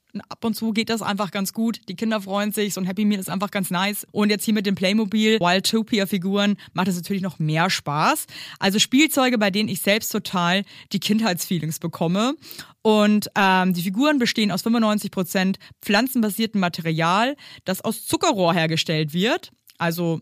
Ab 0.29 0.43
und 0.43 0.55
zu 0.55 0.73
geht 0.73 0.89
das 0.89 1.01
einfach 1.01 1.31
ganz 1.31 1.53
gut. 1.53 1.81
Die 1.87 1.95
Kinder 1.95 2.21
freuen 2.21 2.51
sich. 2.51 2.73
So 2.73 2.81
ein 2.81 2.85
Happy 2.85 3.05
Meal 3.05 3.19
ist 3.19 3.29
einfach 3.29 3.51
ganz 3.51 3.69
nice. 3.69 4.05
Und 4.11 4.29
jetzt 4.29 4.45
hier 4.45 4.53
mit 4.53 4.65
den 4.65 4.75
Playmobil 4.75 5.39
Wildtopia-Figuren 5.39 6.57
macht 6.73 6.87
es 6.87 6.95
natürlich 6.95 7.21
noch 7.21 7.39
mehr 7.39 7.69
Spaß. 7.69 8.25
Also 8.59 8.79
Spielzeuge, 8.79 9.37
bei 9.37 9.51
denen 9.51 9.69
ich 9.69 9.81
selbst 9.81 10.11
total 10.11 10.63
die 10.91 10.99
Kindheitsfeelings 10.99 11.79
bekomme. 11.79 12.35
Und 12.81 13.29
ähm, 13.35 13.73
die 13.73 13.83
Figuren 13.83 14.17
bestehen 14.19 14.51
aus 14.51 14.65
95% 14.65 15.55
pflanzenbasiertem 15.81 16.59
Material, 16.59 17.35
das 17.65 17.81
aus 17.81 18.05
Zuckerrohr 18.05 18.53
hergestellt 18.53 19.13
wird. 19.13 19.51
Also 19.77 20.21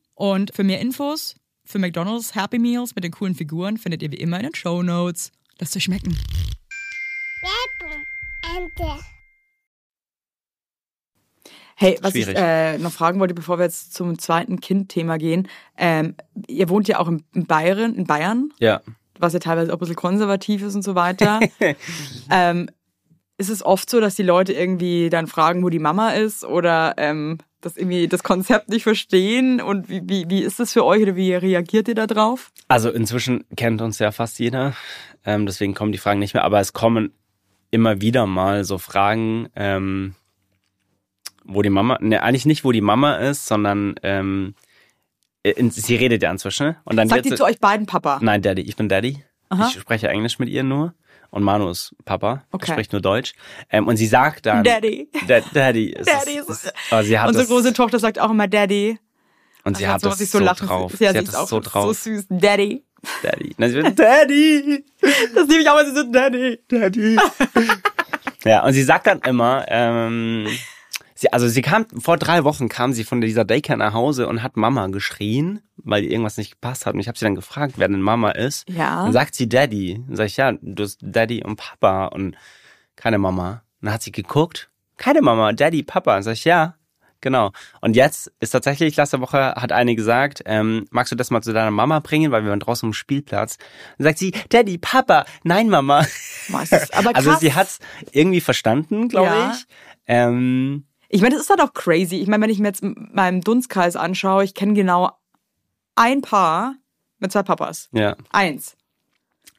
Und 0.21 0.53
für 0.53 0.63
mehr 0.63 0.79
Infos 0.79 1.35
für 1.65 1.79
McDonald's 1.79 2.35
Happy 2.35 2.59
Meals 2.59 2.93
mit 2.93 3.03
den 3.03 3.11
coolen 3.11 3.33
Figuren 3.33 3.77
findet 3.77 4.03
ihr 4.03 4.11
wie 4.11 4.17
immer 4.17 4.37
in 4.37 4.43
den 4.43 4.53
Show 4.53 4.83
Notes. 4.83 5.31
Lasst 5.57 5.75
euch 5.75 5.85
schmecken. 5.85 6.15
Hey, 11.75 11.97
was 12.03 12.13
ich 12.13 12.25
Schwierig. 12.25 12.39
äh, 12.39 12.77
noch 12.77 12.91
fragen 12.91 13.19
wollte, 13.19 13.33
bevor 13.33 13.57
wir 13.57 13.63
jetzt 13.65 13.95
zum 13.95 14.19
zweiten 14.19 14.59
Kind-Thema 14.59 15.17
gehen. 15.17 15.47
Ähm, 15.77 16.15
ihr 16.47 16.69
wohnt 16.69 16.87
ja 16.87 16.99
auch 16.99 17.07
in 17.07 17.23
in 17.33 17.47
Bayern, 17.47 17.95
in 17.95 18.05
Bayern, 18.05 18.53
Ja. 18.59 18.81
was 19.17 19.33
ja 19.33 19.39
teilweise 19.39 19.71
auch 19.71 19.77
ein 19.77 19.79
bisschen 19.79 19.95
konservativ 19.95 20.61
ist 20.61 20.75
und 20.75 20.83
so 20.83 20.93
weiter. 20.93 21.39
ähm, 22.29 22.69
ist 23.39 23.49
es 23.49 23.65
oft 23.65 23.89
so, 23.89 23.99
dass 23.99 24.13
die 24.15 24.21
Leute 24.23 24.53
irgendwie 24.53 25.09
dann 25.09 25.25
fragen, 25.25 25.63
wo 25.63 25.69
die 25.69 25.79
Mama 25.79 26.11
ist 26.11 26.43
oder 26.45 26.93
ähm, 26.97 27.39
das 27.61 27.77
irgendwie 27.77 28.07
das 28.07 28.23
Konzept 28.23 28.69
nicht 28.69 28.83
verstehen? 28.83 29.61
Und 29.61 29.89
wie, 29.89 30.01
wie, 30.03 30.29
wie 30.29 30.41
ist 30.41 30.59
das 30.59 30.73
für 30.73 30.85
euch 30.85 31.01
oder 31.03 31.15
wie 31.15 31.33
reagiert 31.33 31.87
ihr 31.87 31.95
da 31.95 32.07
drauf? 32.07 32.51
Also 32.67 32.89
inzwischen 32.89 33.45
kennt 33.55 33.81
uns 33.81 33.99
ja 33.99 34.11
fast 34.11 34.39
jeder, 34.39 34.73
ähm, 35.25 35.45
deswegen 35.45 35.73
kommen 35.73 35.91
die 35.91 35.97
Fragen 35.97 36.19
nicht 36.19 36.33
mehr, 36.33 36.43
aber 36.43 36.59
es 36.59 36.73
kommen 36.73 37.13
immer 37.69 38.01
wieder 38.01 38.25
mal 38.25 38.63
so 38.63 38.77
Fragen, 38.77 39.47
ähm, 39.55 40.15
wo 41.43 41.61
die 41.61 41.69
Mama, 41.69 41.97
ne, 42.01 42.21
eigentlich 42.21 42.45
nicht, 42.45 42.63
wo 42.63 42.71
die 42.71 42.81
Mama 42.81 43.15
ist, 43.15 43.45
sondern 43.45 43.95
ähm, 44.03 44.55
in, 45.43 45.71
sie 45.71 45.95
redet 45.95 46.21
ja 46.21 46.31
inzwischen. 46.31 46.75
Und 46.83 46.97
dann 46.97 47.09
Sagt 47.09 47.25
die 47.25 47.33
zu 47.33 47.45
euch 47.45 47.59
beiden 47.59 47.85
Papa? 47.85 48.19
Nein, 48.21 48.41
Daddy, 48.41 48.61
ich 48.61 48.75
bin 48.75 48.89
Daddy. 48.89 49.23
Aha. 49.49 49.67
Ich 49.67 49.79
spreche 49.79 50.07
Englisch 50.07 50.39
mit 50.39 50.49
ihr 50.49 50.63
nur. 50.63 50.93
Und 51.31 51.43
Manu 51.43 51.69
ist 51.69 51.95
Papa, 52.05 52.43
Okay. 52.51 52.71
spricht 52.73 52.91
nur 52.91 53.01
Deutsch. 53.01 53.33
Ähm, 53.69 53.87
und 53.87 53.95
sie 53.97 54.05
sagt 54.07 54.45
dann... 54.45 54.63
Daddy. 54.63 55.09
Da, 55.27 55.39
Daddy. 55.53 55.87
Ist, 55.91 56.07
Daddy 56.09 56.37
ist, 56.37 56.49
ist, 56.49 56.73
aber 56.91 57.03
sie 57.03 57.17
hat 57.17 57.27
Unsere 57.29 57.43
es, 57.45 57.49
große 57.49 57.73
Tochter 57.73 57.99
sagt 57.99 58.19
auch 58.19 58.29
immer 58.31 58.47
Daddy. 58.49 58.99
und 59.63 59.77
sie 59.77 59.85
Also 59.85 59.93
hat 59.93 60.01
so, 60.01 60.09
es 60.09 60.21
ich 60.21 60.29
so, 60.29 60.39
drauf. 60.39 60.91
Sie 60.99 61.07
hat 61.07 61.15
es 61.15 61.33
auch 61.33 61.47
so 61.47 61.59
drauf. 61.61 61.85
so 61.85 61.93
süß. 61.93 62.25
Daddy. 62.29 62.83
Daddy. 63.23 63.55
Na, 63.57 63.69
sie 63.69 63.81
Daddy. 63.95 64.85
Das 65.33 65.47
liebe 65.47 65.61
ich 65.61 65.69
auch, 65.69 65.77
wenn 65.77 65.85
sie 65.87 65.95
so 65.95 66.03
Daddy. 66.11 66.59
Daddy. 66.67 67.17
ja, 68.45 68.63
und 68.65 68.73
sie 68.73 68.83
sagt 68.83 69.07
dann 69.07 69.19
immer, 69.21 69.65
ähm, 69.69 70.47
sie, 71.21 71.31
also 71.31 71.47
sie 71.47 71.61
kam, 71.61 71.85
vor 71.99 72.17
drei 72.17 72.43
Wochen 72.43 72.67
kam 72.69 72.93
sie 72.93 73.03
von 73.03 73.21
dieser 73.21 73.45
Daycare 73.45 73.77
nach 73.77 73.93
Hause 73.93 74.27
und 74.27 74.43
hat 74.43 74.57
Mama 74.57 74.87
geschrien, 74.87 75.61
weil 75.77 76.03
ihr 76.03 76.11
irgendwas 76.11 76.37
nicht 76.37 76.51
gepasst 76.51 76.85
hat. 76.85 76.93
Und 76.93 76.99
ich 76.99 77.07
habe 77.07 77.17
sie 77.17 77.25
dann 77.25 77.35
gefragt, 77.35 77.75
wer 77.77 77.87
denn 77.87 78.01
Mama 78.01 78.31
ist. 78.31 78.67
Ja. 78.69 79.03
Dann 79.03 79.13
sagt 79.13 79.35
sie 79.35 79.47
Daddy. 79.47 80.03
Dann 80.07 80.15
sag 80.15 80.25
ich, 80.25 80.37
ja, 80.37 80.51
du 80.61 80.83
hast 80.83 80.99
Daddy 81.01 81.43
und 81.43 81.55
Papa 81.55 82.07
und 82.07 82.35
keine 82.95 83.17
Mama. 83.17 83.61
Und 83.81 83.85
dann 83.85 83.93
hat 83.93 84.03
sie 84.03 84.11
geguckt, 84.11 84.69
keine 84.97 85.21
Mama, 85.21 85.53
Daddy, 85.53 85.83
Papa. 85.83 86.13
Dann 86.15 86.23
sag 86.23 86.33
ich, 86.33 86.45
ja, 86.45 86.75
genau. 87.21 87.51
Und 87.81 87.95
jetzt 87.95 88.31
ist 88.39 88.51
tatsächlich, 88.51 88.95
letzte 88.97 89.21
Woche 89.21 89.55
hat 89.55 89.71
eine 89.71 89.95
gesagt, 89.95 90.43
ähm, 90.45 90.85
magst 90.91 91.11
du 91.11 91.15
das 91.15 91.31
mal 91.31 91.41
zu 91.41 91.53
deiner 91.53 91.71
Mama 91.71 91.99
bringen, 91.99 92.31
weil 92.31 92.43
wir 92.43 92.49
waren 92.51 92.59
draußen 92.59 92.87
am 92.87 92.93
Spielplatz. 92.93 93.57
Dann 93.97 94.05
sagt 94.05 94.19
sie, 94.19 94.31
Daddy, 94.49 94.77
Papa, 94.77 95.25
nein, 95.43 95.69
Mama. 95.69 96.01
Ist 96.01 96.93
aber 96.95 97.11
Also 97.15 97.31
krass. 97.31 97.39
sie 97.39 97.53
hat's 97.53 97.79
irgendwie 98.11 98.41
verstanden, 98.41 99.07
glaube 99.07 99.27
Ja. 99.27 99.51
ich. 99.55 99.65
Ähm, 100.07 100.85
Ich 101.13 101.21
meine, 101.21 101.35
das 101.35 101.43
ist 101.43 101.49
halt 101.49 101.61
auch 101.61 101.73
crazy. 101.73 102.15
Ich 102.17 102.27
meine, 102.27 102.43
wenn 102.43 102.49
ich 102.49 102.59
mir 102.59 102.67
jetzt 102.69 102.83
meinen 102.83 103.41
Dunstkreis 103.41 103.95
anschaue, 103.95 104.43
ich 104.45 104.53
kenne 104.53 104.73
genau 104.73 105.11
ein 105.95 106.21
Paar 106.21 106.75
mit 107.19 107.31
zwei 107.31 107.43
Papas. 107.43 107.89
ja. 107.91 108.15
Eins. 108.31 108.75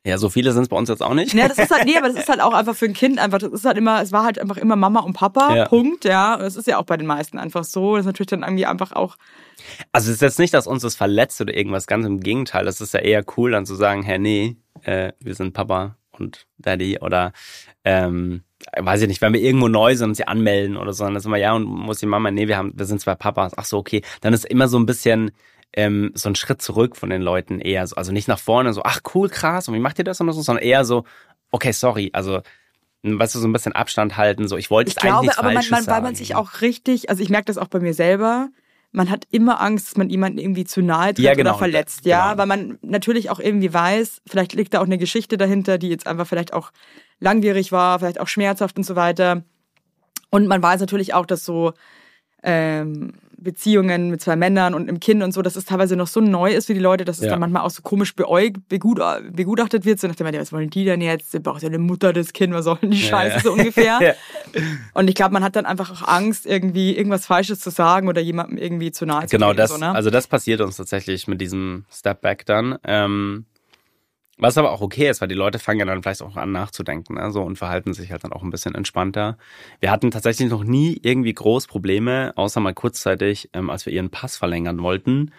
Ja, 0.04 0.18
so 0.18 0.30
viele 0.30 0.50
sind 0.52 0.62
es 0.64 0.68
bei 0.68 0.76
uns 0.76 0.88
jetzt 0.88 1.00
auch 1.02 1.14
nicht. 1.14 1.32
Ja, 1.32 1.46
das 1.46 1.58
ist 1.58 1.70
halt, 1.70 1.84
nee, 1.84 1.96
aber 1.96 2.08
das 2.08 2.16
ist 2.16 2.28
halt 2.28 2.40
auch 2.40 2.54
einfach 2.54 2.74
für 2.74 2.86
ein 2.86 2.92
Kind 2.92 3.20
einfach, 3.20 3.38
das 3.38 3.52
ist 3.52 3.64
halt 3.64 3.78
immer, 3.78 4.02
es 4.02 4.10
war 4.10 4.24
halt 4.24 4.36
einfach 4.40 4.56
immer 4.56 4.74
Mama 4.74 4.98
und 4.98 5.12
Papa, 5.12 5.54
Ja. 5.54 5.68
Punkt, 5.68 6.04
ja. 6.04 6.34
Und 6.34 6.40
das 6.40 6.56
ist 6.56 6.66
ja 6.66 6.78
auch 6.78 6.84
bei 6.86 6.96
den 6.96 7.06
meisten 7.06 7.38
einfach 7.38 7.62
so. 7.62 7.94
Das 7.94 8.00
ist 8.00 8.06
natürlich 8.06 8.26
dann 8.26 8.42
irgendwie 8.42 8.66
einfach 8.66 8.90
auch, 8.92 9.16
Also 9.92 10.08
es 10.10 10.16
ist 10.16 10.22
jetzt 10.22 10.40
nicht, 10.40 10.54
dass 10.54 10.66
uns 10.66 10.82
das 10.82 10.96
verletzt 10.96 11.40
oder 11.40 11.54
irgendwas, 11.56 11.86
ganz 11.86 12.04
im 12.04 12.18
Gegenteil. 12.18 12.64
Das 12.64 12.80
ist 12.80 12.94
ja 12.94 13.00
eher 13.00 13.24
cool, 13.36 13.52
dann 13.52 13.64
zu 13.64 13.76
sagen, 13.76 14.02
hey, 14.02 14.18
nee, 14.18 14.56
äh, 14.82 15.12
wir 15.20 15.36
sind 15.36 15.52
Papa 15.52 15.96
und 16.10 16.46
Daddy 16.58 16.98
oder 16.98 17.32
ähm, 17.84 18.42
weiß 18.78 19.02
ich 19.02 19.08
nicht, 19.08 19.20
wenn 19.20 19.32
wir 19.32 19.40
irgendwo 19.40 19.68
neu 19.68 19.94
sind 19.96 20.10
und 20.10 20.14
sie 20.14 20.26
anmelden 20.26 20.76
oder 20.76 20.92
so, 20.92 21.04
dann 21.04 21.16
ist 21.16 21.26
immer, 21.26 21.36
ja, 21.36 21.52
und 21.52 21.64
muss 21.64 21.98
die 21.98 22.06
Mama, 22.06 22.30
nee, 22.30 22.48
wir 22.48 22.56
haben, 22.56 22.72
wir 22.76 22.86
sind 22.86 23.00
zwei 23.00 23.14
Papas, 23.14 23.52
ach 23.56 23.64
so, 23.64 23.78
okay. 23.78 24.02
Dann 24.20 24.32
ist 24.32 24.44
immer 24.44 24.68
so 24.68 24.78
ein 24.78 24.86
bisschen 24.86 25.32
ähm, 25.74 26.12
so 26.14 26.28
ein 26.28 26.34
Schritt 26.34 26.60
zurück 26.62 26.96
von 26.96 27.10
den 27.10 27.22
Leuten 27.22 27.60
eher 27.60 27.86
so, 27.86 27.96
also 27.96 28.12
nicht 28.12 28.28
nach 28.28 28.38
vorne, 28.38 28.72
so, 28.72 28.82
ach 28.84 29.00
cool, 29.14 29.28
krass, 29.28 29.68
und 29.68 29.74
wie 29.74 29.78
macht 29.80 29.98
ihr 29.98 30.04
das 30.04 30.20
oder 30.20 30.32
so, 30.32 30.42
sondern 30.42 30.64
eher 30.64 30.84
so, 30.84 31.04
okay, 31.50 31.72
sorry, 31.72 32.10
also 32.12 32.40
weißt 33.04 33.34
du, 33.34 33.38
so 33.40 33.48
ein 33.48 33.52
bisschen 33.52 33.72
Abstand 33.72 34.16
halten, 34.16 34.46
so, 34.48 34.56
ich 34.56 34.70
wollte 34.70 34.88
ich 34.90 34.94
jetzt 34.94 35.02
eigentlich 35.02 35.10
glaube, 35.12 35.26
nichts 35.26 35.38
aber 35.38 35.48
man, 35.48 35.54
Falsches 35.54 35.86
man, 35.86 35.94
weil 35.94 36.02
man 36.02 36.14
sich 36.14 36.34
auch 36.34 36.60
richtig, 36.60 37.10
also 37.10 37.22
ich 37.22 37.30
merke 37.30 37.46
das 37.46 37.58
auch 37.58 37.68
bei 37.68 37.80
mir 37.80 37.94
selber, 37.94 38.48
man 38.92 39.10
hat 39.10 39.24
immer 39.30 39.60
Angst, 39.60 39.88
dass 39.88 39.96
man 39.96 40.10
jemanden 40.10 40.38
irgendwie 40.38 40.64
zu 40.64 40.82
nahe 40.82 41.14
tritt 41.14 41.24
Ja, 41.24 41.34
genau. 41.34 41.50
oder 41.50 41.58
verletzt, 41.58 42.04
ja, 42.04 42.26
Genau. 42.32 42.38
weil 42.38 42.46
man 42.46 42.78
natürlich 42.82 43.30
auch 43.30 43.40
irgendwie 43.40 43.72
weiß, 43.72 44.20
vielleicht 44.26 44.52
liegt 44.52 44.74
da 44.74 44.80
auch 44.80 44.86
eine 44.86 44.98
Geschichte 44.98 45.38
dahinter, 45.38 45.78
die 45.78 45.88
jetzt 45.88 46.06
einfach 46.06 46.26
vielleicht 46.26 46.52
auch 46.52 46.70
langwierig 47.22 47.72
war, 47.72 47.98
vielleicht 47.98 48.20
auch 48.20 48.28
schmerzhaft 48.28 48.76
und 48.76 48.84
so 48.84 48.96
weiter. 48.96 49.42
Und 50.30 50.46
man 50.46 50.62
weiß 50.62 50.80
natürlich 50.80 51.14
auch, 51.14 51.26
dass 51.26 51.44
so 51.44 51.72
ähm, 52.42 53.12
Beziehungen 53.36 54.08
mit 54.10 54.20
zwei 54.20 54.36
Männern 54.36 54.72
und 54.72 54.88
einem 54.88 55.00
Kind 55.00 55.20
und 55.22 55.32
so, 55.32 55.42
dass 55.42 55.56
es 55.56 55.64
teilweise 55.64 55.96
noch 55.96 56.06
so 56.06 56.20
neu 56.20 56.52
ist 56.52 56.66
für 56.66 56.74
die 56.74 56.80
Leute, 56.80 57.04
dass 57.04 57.18
es 57.18 57.24
Ja. 57.24 57.30
dann 57.30 57.40
manchmal 57.40 57.62
auch 57.62 57.70
so 57.70 57.82
komisch 57.82 58.14
beäug, 58.14 58.54
begut, 58.68 59.00
begutachtet 59.32 59.84
wird, 59.84 59.98
so 59.98 60.06
nach 60.06 60.14
dem 60.14 60.26
Motto, 60.26 60.38
was 60.38 60.52
wollen 60.52 60.70
die 60.70 60.84
denn 60.84 61.00
jetzt? 61.00 61.34
Der 61.34 61.40
braucht 61.40 61.62
ja 61.62 61.68
eine 61.68 61.78
Mutter, 61.78 62.12
das 62.12 62.32
Kind, 62.32 62.54
was 62.54 62.64
sollen 62.64 62.78
die 62.90 62.96
Scheiße, 63.02 63.36
ja. 63.36 63.40
so 63.40 63.52
ungefähr. 63.52 63.98
Ja. 64.02 64.14
Und 64.94 65.08
ich 65.08 65.14
glaube, 65.14 65.32
man 65.32 65.42
hat 65.42 65.56
dann 65.56 65.66
einfach 65.66 65.90
auch 65.90 66.06
Angst, 66.08 66.46
irgendwie 66.46 66.96
irgendwas 66.96 67.26
Falsches 67.26 67.58
zu 67.60 67.70
sagen 67.70 68.06
oder 68.08 68.20
jemandem 68.20 68.58
irgendwie 68.58 68.92
zu 68.92 69.06
nahe 69.06 69.26
zu 69.26 69.36
Genau, 69.36 69.52
das, 69.54 69.70
So, 69.70 69.78
ne? 69.78 69.92
also 69.92 70.10
das 70.10 70.26
passiert 70.26 70.60
uns 70.60 70.76
tatsächlich 70.76 71.26
mit 71.26 71.40
diesem 71.40 71.84
Step 71.90 72.20
Back 72.20 72.46
dann. 72.46 72.78
Ähm, 72.84 73.44
was 74.42 74.58
aber 74.58 74.72
auch 74.72 74.80
okay 74.80 75.08
ist, 75.08 75.20
weil 75.20 75.28
die 75.28 75.34
Leute 75.34 75.58
fangen 75.58 75.80
ja 75.80 75.86
dann 75.86 76.02
vielleicht 76.02 76.22
auch 76.22 76.36
an 76.36 76.52
nachzudenken 76.52 77.14
ne, 77.14 77.30
so, 77.30 77.42
und 77.42 77.56
verhalten 77.56 77.94
sich 77.94 78.10
halt 78.12 78.24
dann 78.24 78.32
auch 78.32 78.42
ein 78.42 78.50
bisschen 78.50 78.74
entspannter. 78.74 79.38
Wir 79.80 79.90
hatten 79.90 80.10
tatsächlich 80.10 80.50
noch 80.50 80.64
nie 80.64 80.98
irgendwie 81.02 81.32
groß 81.34 81.66
Probleme, 81.66 82.32
außer 82.36 82.60
mal 82.60 82.74
kurzzeitig, 82.74 83.50
ähm, 83.52 83.70
als 83.70 83.86
wir 83.86 83.92
ihren 83.92 84.10
Pass 84.10 84.36
verlängern 84.36 84.82
wollten, 84.82 85.32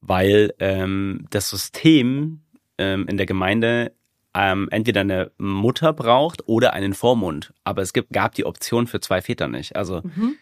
weil 0.00 0.54
ähm, 0.58 1.26
das 1.30 1.50
System 1.50 2.42
ähm, 2.78 3.06
in 3.08 3.16
der 3.16 3.26
Gemeinde 3.26 3.92
ähm, 4.34 4.68
entweder 4.70 5.00
eine 5.02 5.32
Mutter 5.38 5.92
braucht 5.92 6.46
oder 6.48 6.72
einen 6.72 6.94
Vormund. 6.94 7.52
Aber 7.64 7.82
es 7.82 7.92
gibt, 7.92 8.12
gab 8.12 8.34
die 8.34 8.46
Option 8.46 8.86
für 8.86 9.00
zwei 9.00 9.22
Väter 9.22 9.48
nicht. 9.48 9.76
Also 9.76 10.02
Mhm. 10.04 10.36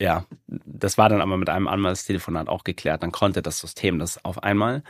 ja, 0.00 0.26
das 0.46 0.96
war 0.98 1.08
dann 1.08 1.20
aber 1.20 1.36
mit 1.36 1.48
einem 1.48 1.68
Anwaltstelefonat 1.68 2.48
auch 2.48 2.64
geklärt. 2.64 3.02
Dann 3.02 3.12
konnte 3.12 3.42
das 3.42 3.58
System 3.58 3.98
das 3.98 4.24
auf 4.24 4.42
einmal. 4.42 4.82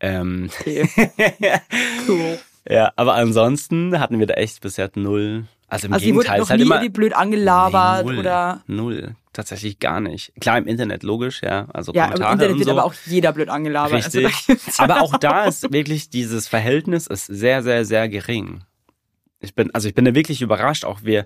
Ähm, 0.00 0.50
Okay. 0.60 0.88
cool. 2.08 2.38
ja, 2.68 2.92
aber 2.96 3.14
ansonsten 3.14 3.98
hatten 3.98 4.18
wir 4.18 4.26
da 4.26 4.34
echt 4.34 4.60
bisher 4.60 4.90
null. 4.94 5.44
Also 5.68 5.86
im 5.86 5.92
Also 5.92 6.04
Gegenteil, 6.04 6.38
noch 6.38 6.44
es 6.46 6.50
halt 6.50 6.60
immer 6.60 6.88
blöd 6.88 7.12
angelabert 7.12 8.04
Nee, 8.04 8.10
null, 8.12 8.18
oder 8.20 8.62
null, 8.66 9.14
tatsächlich 9.32 9.78
gar 9.78 10.00
nicht. 10.00 10.32
Klar 10.40 10.58
im 10.58 10.66
Internet 10.66 11.04
logisch, 11.04 11.42
ja, 11.42 11.68
also 11.72 11.92
ja, 11.92 12.06
im 12.06 12.10
Kommentare 12.12 12.32
Internet 12.32 12.52
und 12.54 12.58
wird 12.58 12.66
so. 12.68 12.72
aber 12.72 12.84
auch 12.86 12.94
jeder 13.06 13.32
blöd 13.32 13.48
angelabert. 13.48 13.92
Richtig. 14.04 14.26
Also, 14.26 14.46
da 14.48 14.54
gibt's- 14.54 14.80
aber 14.80 15.00
auch 15.02 15.16
da 15.20 15.44
ist 15.44 15.72
wirklich 15.72 16.10
dieses 16.10 16.48
Verhältnis 16.48 17.06
ist 17.06 17.26
sehr, 17.26 17.62
sehr, 17.62 17.84
sehr 17.84 18.08
gering. 18.08 18.62
Ich 19.38 19.54
bin, 19.54 19.72
also 19.72 19.86
ich 19.88 19.94
bin 19.94 20.04
da 20.04 20.14
wirklich 20.14 20.42
überrascht. 20.42 20.84
Auch 20.84 21.04
wir, 21.04 21.24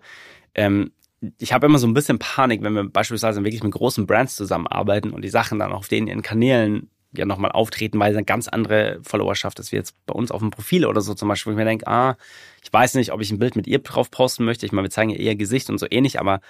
ähm, 0.54 0.92
ich 1.38 1.54
habe 1.54 1.64
immer 1.66 1.78
so 1.78 1.86
ein 1.86 1.94
bisschen 1.94 2.18
Panik, 2.18 2.62
wenn 2.62 2.74
wir 2.74 2.84
beispielsweise 2.84 3.42
wirklich 3.44 3.62
mit 3.62 3.72
großen 3.72 4.06
Brands 4.06 4.36
zusammenarbeiten 4.36 5.10
und 5.10 5.22
die 5.22 5.30
Sachen 5.30 5.58
dann 5.58 5.72
auf 5.72 5.88
denen 5.88 6.06
ihren 6.06 6.20
Kanälen 6.22 6.90
ja 7.16 7.24
nochmal 7.24 7.52
auftreten, 7.52 7.98
weil 7.98 8.12
es 8.12 8.16
eine 8.16 8.24
ganz 8.24 8.48
andere 8.48 9.00
Followerschaft 9.02 9.58
ist, 9.58 9.72
wie 9.72 9.76
jetzt 9.76 9.94
bei 10.06 10.14
uns 10.14 10.30
auf 10.30 10.40
dem 10.40 10.50
Profil 10.50 10.86
oder 10.86 11.00
so 11.00 11.14
zum 11.14 11.28
Beispiel, 11.28 11.50
wo 11.52 11.54
ich 11.54 11.58
mir 11.58 11.68
denke, 11.68 11.86
ah, 11.86 12.16
ich 12.62 12.72
weiß 12.72 12.94
nicht, 12.94 13.12
ob 13.12 13.20
ich 13.20 13.30
ein 13.30 13.38
Bild 13.38 13.56
mit 13.56 13.66
ihr 13.66 13.78
drauf 13.80 14.10
posten 14.10 14.44
möchte. 14.44 14.66
Ich 14.66 14.72
meine, 14.72 14.86
wir 14.86 14.90
zeigen 14.90 15.10
ja 15.10 15.18
eher 15.18 15.36
Gesicht 15.36 15.70
und 15.70 15.78
so 15.78 15.86
ähnlich, 15.90 16.18
aber 16.20 16.40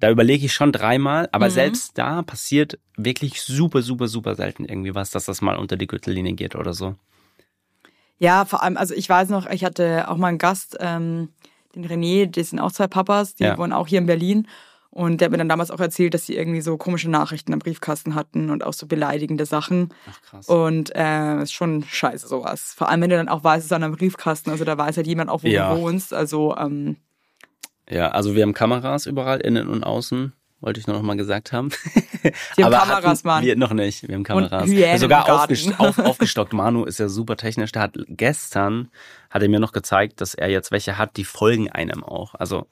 da 0.00 0.10
überlege 0.10 0.46
ich 0.46 0.52
schon 0.52 0.72
dreimal, 0.72 1.28
aber 1.32 1.46
Mhm. 1.46 1.52
selbst 1.52 1.98
da 1.98 2.22
passiert 2.22 2.78
wirklich 2.96 3.42
super, 3.42 3.82
super, 3.82 4.08
super 4.08 4.34
selten 4.34 4.64
irgendwie 4.64 4.94
was, 4.94 5.10
dass 5.10 5.24
das 5.24 5.40
mal 5.40 5.56
unter 5.56 5.76
die 5.76 5.86
Gürtellinie 5.86 6.34
geht 6.34 6.54
oder 6.56 6.72
so. 6.72 6.94
Ja, 8.18 8.44
vor 8.44 8.62
allem, 8.62 8.76
also 8.76 8.94
ich 8.94 9.08
weiß 9.08 9.28
noch, 9.28 9.46
ich 9.48 9.64
hatte 9.64 10.08
auch 10.08 10.16
mal 10.16 10.28
einen 10.28 10.38
Gast, 10.38 10.76
ähm, 10.80 11.28
den 11.74 11.86
René, 11.86 12.26
das 12.26 12.50
sind 12.50 12.58
auch 12.58 12.72
zwei 12.72 12.88
Papas, 12.88 13.34
die 13.34 13.44
Ja. 13.44 13.58
wohnen 13.58 13.72
auch 13.72 13.86
hier 13.86 13.98
in 13.98 14.06
Berlin. 14.06 14.48
Und 14.90 15.20
der 15.20 15.26
hat 15.26 15.32
mir 15.32 15.38
dann 15.38 15.48
damals 15.50 15.70
auch 15.70 15.80
erzählt, 15.80 16.14
dass 16.14 16.26
sie 16.26 16.34
irgendwie 16.36 16.60
so 16.62 16.76
komische 16.78 17.10
Nachrichten 17.10 17.52
am 17.52 17.58
Briefkasten 17.58 18.14
hatten 18.14 18.50
und 18.50 18.64
auch 18.64 18.72
so 18.72 18.86
beleidigende 18.86 19.44
Sachen. 19.46 19.90
Ach 20.10 20.20
krass. 20.22 20.48
Und 20.48 20.94
äh, 20.96 21.42
ist 21.42 21.52
schon 21.52 21.84
scheiße 21.84 22.26
sowas. 22.26 22.72
Vor 22.76 22.88
allem, 22.88 23.02
wenn 23.02 23.10
du 23.10 23.16
dann 23.16 23.28
auch 23.28 23.44
weißt, 23.44 23.60
es 23.60 23.66
ist 23.66 23.72
an 23.72 23.84
einem 23.84 23.94
Briefkasten. 23.96 24.50
Also 24.50 24.64
da 24.64 24.76
weiß 24.78 24.96
halt 24.96 25.06
jemand 25.06 25.30
auch, 25.30 25.42
wo 25.42 25.46
Ja. 25.46 25.74
du 25.74 25.80
wohnst. 25.82 26.12
Also 26.14 26.56
ähm, 26.56 26.96
Ja, 27.88 28.08
also 28.08 28.34
wir 28.34 28.42
haben 28.42 28.54
Kameras 28.54 29.06
überall, 29.06 29.40
innen 29.40 29.68
und 29.68 29.84
außen. 29.84 30.32
Wollte 30.60 30.80
ich 30.80 30.88
nur 30.88 30.96
noch 30.96 31.02
mal 31.04 31.16
gesagt 31.16 31.52
haben. 31.52 31.68
Die 32.56 32.64
haben 32.64 32.72
Kameras, 32.72 33.22
Mann. 33.22 33.44
Wir 33.44 33.54
noch 33.56 33.72
nicht. 33.72 34.08
Wir 34.08 34.16
haben 34.16 34.24
Kameras. 34.24 34.66
Hyänen 34.68 34.98
Sogar 34.98 35.20
im 35.20 35.26
Garten. 35.28 35.42
aufgest 35.42 35.78
auf, 35.78 35.98
aufgestockt. 36.00 36.52
Manu 36.52 36.84
ist 36.84 36.98
ja 36.98 37.08
super 37.08 37.36
technisch. 37.36 37.70
Der 37.70 37.82
hat 37.82 37.94
gestern 38.08 38.88
hat 39.30 39.42
er 39.42 39.48
mir 39.48 39.60
noch 39.60 39.70
gezeigt, 39.72 40.20
dass 40.20 40.34
er 40.34 40.48
jetzt 40.48 40.72
welche 40.72 40.98
hat, 40.98 41.16
die 41.16 41.24
folgen 41.24 41.70
einem 41.70 42.02
auch. 42.02 42.34
Also 42.34 42.66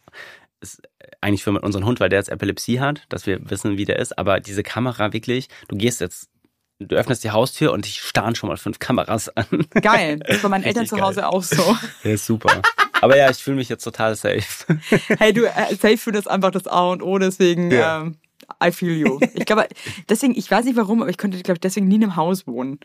ist 0.74 0.82
eigentlich 1.20 1.44
für 1.44 1.52
unseren 1.52 1.84
Hund, 1.84 2.00
weil 2.00 2.08
der 2.08 2.18
jetzt 2.18 2.28
Epilepsie 2.28 2.80
hat, 2.80 3.04
dass 3.08 3.26
wir 3.26 3.38
wissen, 3.50 3.78
wie 3.78 3.84
der 3.84 3.98
ist. 3.98 4.18
Aber 4.18 4.40
diese 4.40 4.62
Kamera 4.62 5.12
wirklich, 5.12 5.48
du 5.68 5.76
gehst 5.76 6.00
jetzt, 6.00 6.28
du 6.78 6.96
öffnest 6.96 7.24
die 7.24 7.30
Haustür 7.30 7.72
und 7.72 7.84
dich 7.84 8.00
starren 8.00 8.34
schon 8.34 8.48
mal 8.48 8.56
fünf 8.56 8.78
Kameras 8.78 9.28
an. 9.36 9.46
geil. 9.80 10.18
Das 10.20 10.36
ist 10.36 10.42
bei 10.42 10.48
meinen 10.48 10.64
Eltern 10.64 10.82
Richtig 10.82 10.98
zu 10.98 11.04
Hause 11.04 11.28
auch 11.28 11.42
so. 11.42 11.76
Der 12.04 12.14
ist 12.14 12.26
super. 12.26 12.62
Aber 13.00 13.16
ja, 13.16 13.30
ich 13.30 13.38
fühle 13.38 13.56
mich 13.56 13.68
jetzt 13.68 13.84
total 13.84 14.14
safe. 14.16 14.78
Hey, 15.18 15.32
du, 15.32 15.44
äh, 15.46 15.74
Safe 15.74 15.98
Food 15.98 16.16
ist 16.16 16.28
einfach 16.28 16.50
das 16.50 16.66
A 16.66 16.88
und 16.90 17.02
O, 17.02 17.18
deswegen 17.18 17.70
Ja. 17.70 18.02
ähm, 18.02 18.16
I 18.62 18.70
feel 18.70 18.92
you. 18.96 19.18
Ich 19.34 19.44
glaube, 19.44 19.66
deswegen, 20.08 20.36
ich 20.36 20.50
weiß 20.50 20.64
nicht 20.64 20.76
warum, 20.76 21.02
aber 21.02 21.10
ich 21.10 21.16
könnte, 21.18 21.36
glaube 21.42 21.56
ich, 21.56 21.60
deswegen 21.60 21.88
nie 21.88 21.96
in 21.96 22.04
einem 22.04 22.16
Haus 22.16 22.46
wohnen. 22.46 22.78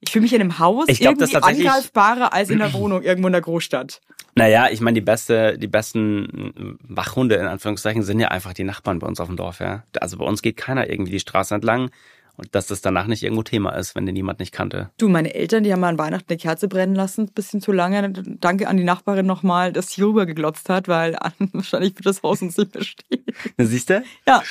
Ich 0.00 0.10
fühle 0.10 0.22
mich 0.22 0.32
in 0.32 0.40
einem 0.40 0.58
Haus 0.58 0.84
Ich 0.88 1.00
glaub, 1.00 1.18
das 1.18 1.30
irgendwie 1.30 1.40
tatsächlich- 1.40 1.68
angreifbarer 1.68 2.32
als 2.32 2.50
in 2.50 2.58
der 2.58 2.72
Wohnung 2.72 3.02
irgendwo 3.02 3.26
in 3.28 3.32
der 3.32 3.42
Großstadt. 3.42 4.00
Naja, 4.34 4.68
ich 4.70 4.80
meine, 4.80 4.94
die 4.94 5.00
beste, 5.00 5.58
die 5.58 5.66
besten 5.66 6.78
Wachhunde 6.82 7.34
in 7.34 7.46
Anführungszeichen 7.46 8.02
sind 8.04 8.20
ja 8.20 8.28
einfach 8.28 8.52
die 8.52 8.62
Nachbarn 8.62 9.00
bei 9.00 9.06
uns 9.08 9.18
auf 9.18 9.26
dem 9.26 9.36
Dorf, 9.36 9.58
ja. 9.58 9.82
Also 10.00 10.16
bei 10.18 10.24
uns 10.24 10.42
geht 10.42 10.56
keiner 10.56 10.88
irgendwie 10.88 11.10
die 11.10 11.20
Straße 11.20 11.54
entlang 11.54 11.90
und 12.38 12.54
dass 12.54 12.68
das 12.68 12.80
danach 12.80 13.06
nicht 13.08 13.24
irgendwo 13.24 13.42
Thema 13.42 13.70
ist, 13.70 13.96
wenn 13.96 14.06
den 14.06 14.14
niemand 14.14 14.38
nicht 14.38 14.52
kannte. 14.52 14.90
Du, 14.96 15.08
meine 15.08 15.34
Eltern, 15.34 15.64
die 15.64 15.72
haben 15.72 15.80
mal 15.80 15.88
an 15.88 15.98
Weihnachten 15.98 16.26
eine 16.28 16.38
Kerze 16.38 16.68
brennen 16.68 16.94
lassen, 16.94 17.22
ein 17.22 17.32
bisschen 17.32 17.60
zu 17.60 17.72
lange. 17.72 18.12
Danke 18.12 18.68
an 18.68 18.76
die 18.76 18.84
Nachbarin 18.84 19.26
nochmal, 19.26 19.72
dass 19.72 19.90
sie 19.90 20.02
rübergeglotzt 20.02 20.68
hat, 20.68 20.86
weil 20.86 21.18
wahrscheinlich 21.52 21.96
wird 21.96 22.06
das 22.06 22.22
Haus 22.22 22.40
uns 22.40 22.56
nicht 22.56 22.72
bestehen. 22.72 23.24
Siehst 23.58 23.90
du? 23.90 24.02
Ja, 24.26 24.42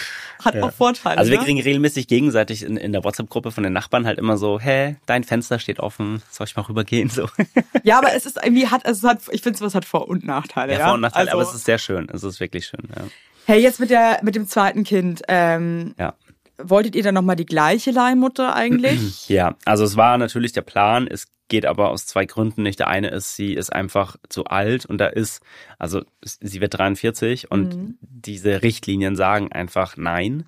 hat 0.43 0.57
auch 0.57 0.73
Vorteile. 0.73 1.17
Also 1.17 1.31
wir 1.31 1.39
ne? 1.39 1.45
kriegen 1.45 1.61
regelmäßig 1.61 2.07
gegenseitig 2.07 2.63
in, 2.63 2.75
in 2.75 2.91
der 2.91 3.03
WhatsApp-Gruppe 3.03 3.51
von 3.51 3.63
den 3.63 3.73
Nachbarn 3.73 4.05
halt 4.05 4.19
immer 4.19 4.37
so, 4.37 4.59
hä, 4.59 4.97
dein 5.05 5.23
Fenster 5.23 5.57
steht 5.57 5.79
offen, 5.79 6.21
soll 6.29 6.45
ich 6.45 6.55
mal 6.55 6.63
rübergehen? 6.63 7.09
So. 7.09 7.27
Ja, 7.83 7.99
aber 7.99 8.13
es 8.13 8.25
ist 8.25 8.37
irgendwie, 8.43 8.67
hat, 8.67 8.85
also 8.85 9.07
es 9.07 9.11
hat, 9.11 9.21
ich 9.31 9.41
finde, 9.41 9.63
es 9.65 9.75
hat 9.75 9.85
Vor- 9.85 10.09
und 10.09 10.25
Nachteile. 10.25 10.73
Ja, 10.73 10.79
Ja, 10.79 10.85
Vor- 10.85 10.95
und 10.95 11.01
Nachteile, 11.01 11.31
also, 11.31 11.41
aber 11.41 11.49
es 11.49 11.55
ist 11.55 11.65
sehr 11.65 11.77
schön. 11.77 12.09
Es 12.11 12.23
ist 12.23 12.39
wirklich 12.39 12.65
schön, 12.65 12.81
ja. 12.95 13.03
Hey, 13.45 13.61
jetzt 13.61 13.79
mit 13.79 13.89
der, 13.89 14.19
mit 14.23 14.35
dem 14.35 14.45
zweiten 14.45 14.83
Kind, 14.83 15.21
ähm, 15.29 15.95
Ja. 15.97 16.15
Wolltet 16.61 16.95
ihr 16.95 17.03
dann 17.03 17.15
nochmal 17.15 17.35
die 17.35 17.45
gleiche 17.45 17.91
Leihmutter 17.91 18.55
eigentlich? 18.55 19.27
Ja, 19.29 19.55
also 19.65 19.83
es 19.83 19.95
war 19.97 20.17
natürlich 20.17 20.51
der 20.53 20.61
Plan. 20.61 21.07
Es 21.07 21.27
geht 21.49 21.65
aber 21.65 21.89
aus 21.91 22.05
zwei 22.05 22.25
Gründen 22.25 22.63
nicht. 22.63 22.79
Der 22.79 22.87
eine 22.87 23.09
ist, 23.09 23.35
sie 23.35 23.53
ist 23.53 23.71
einfach 23.71 24.17
zu 24.29 24.45
alt 24.45 24.85
und 24.85 24.97
da 24.97 25.07
ist, 25.07 25.41
also 25.79 26.01
sie 26.23 26.59
wird 26.61 26.77
43 26.77 27.51
und 27.51 27.75
Mhm. 27.75 27.97
diese 28.01 28.61
Richtlinien 28.63 29.15
sagen 29.15 29.51
einfach 29.51 29.95
nein. 29.97 30.45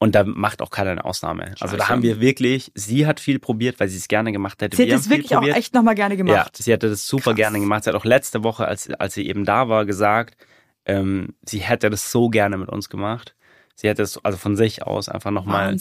Und 0.00 0.14
da 0.14 0.22
macht 0.22 0.62
auch 0.62 0.70
keiner 0.70 0.92
eine 0.92 1.04
Ausnahme. 1.04 1.54
Also 1.60 1.76
da 1.76 1.82
Scheiße. 1.82 1.88
haben 1.88 2.02
wir 2.02 2.20
wirklich, 2.20 2.70
sie 2.76 3.04
hat 3.04 3.18
viel 3.18 3.40
probiert, 3.40 3.80
weil 3.80 3.88
sie 3.88 3.96
es 3.96 4.06
gerne 4.06 4.30
gemacht 4.30 4.62
hätte. 4.62 4.76
Sie 4.76 4.84
hat 4.84 4.88
wir 4.90 4.94
das 4.94 5.06
haben 5.06 5.10
viel 5.10 5.18
wirklich 5.30 5.36
auch 5.36 5.56
echt 5.56 5.74
nochmal 5.74 5.96
gerne 5.96 6.14
Ja, 6.14 6.18
gemacht. 6.18 6.56
sie 6.56 6.72
hatte 6.72 6.88
das 6.88 7.08
super 7.08 7.30
Krass. 7.32 7.36
gerne 7.36 7.58
gemacht. 7.58 7.82
Sie 7.82 7.90
hat 7.90 7.96
auch 7.96 8.04
letzte 8.04 8.44
Woche, 8.44 8.68
als, 8.68 8.88
als 8.90 9.14
sie 9.14 9.26
eben 9.26 9.44
da 9.44 9.68
war, 9.68 9.86
gesagt, 9.86 10.36
ähm, 10.84 11.34
sie 11.44 11.58
hätte 11.58 11.90
das 11.90 12.12
so 12.12 12.28
gerne 12.28 12.58
mit 12.58 12.68
uns 12.68 12.88
gemacht. 12.88 13.34
Sie 13.80 13.88
hätte 13.88 14.02
es 14.02 14.18
also 14.24 14.36
von 14.36 14.56
sich 14.56 14.82
aus 14.82 15.08
einfach 15.08 15.30
nochmal 15.30 15.76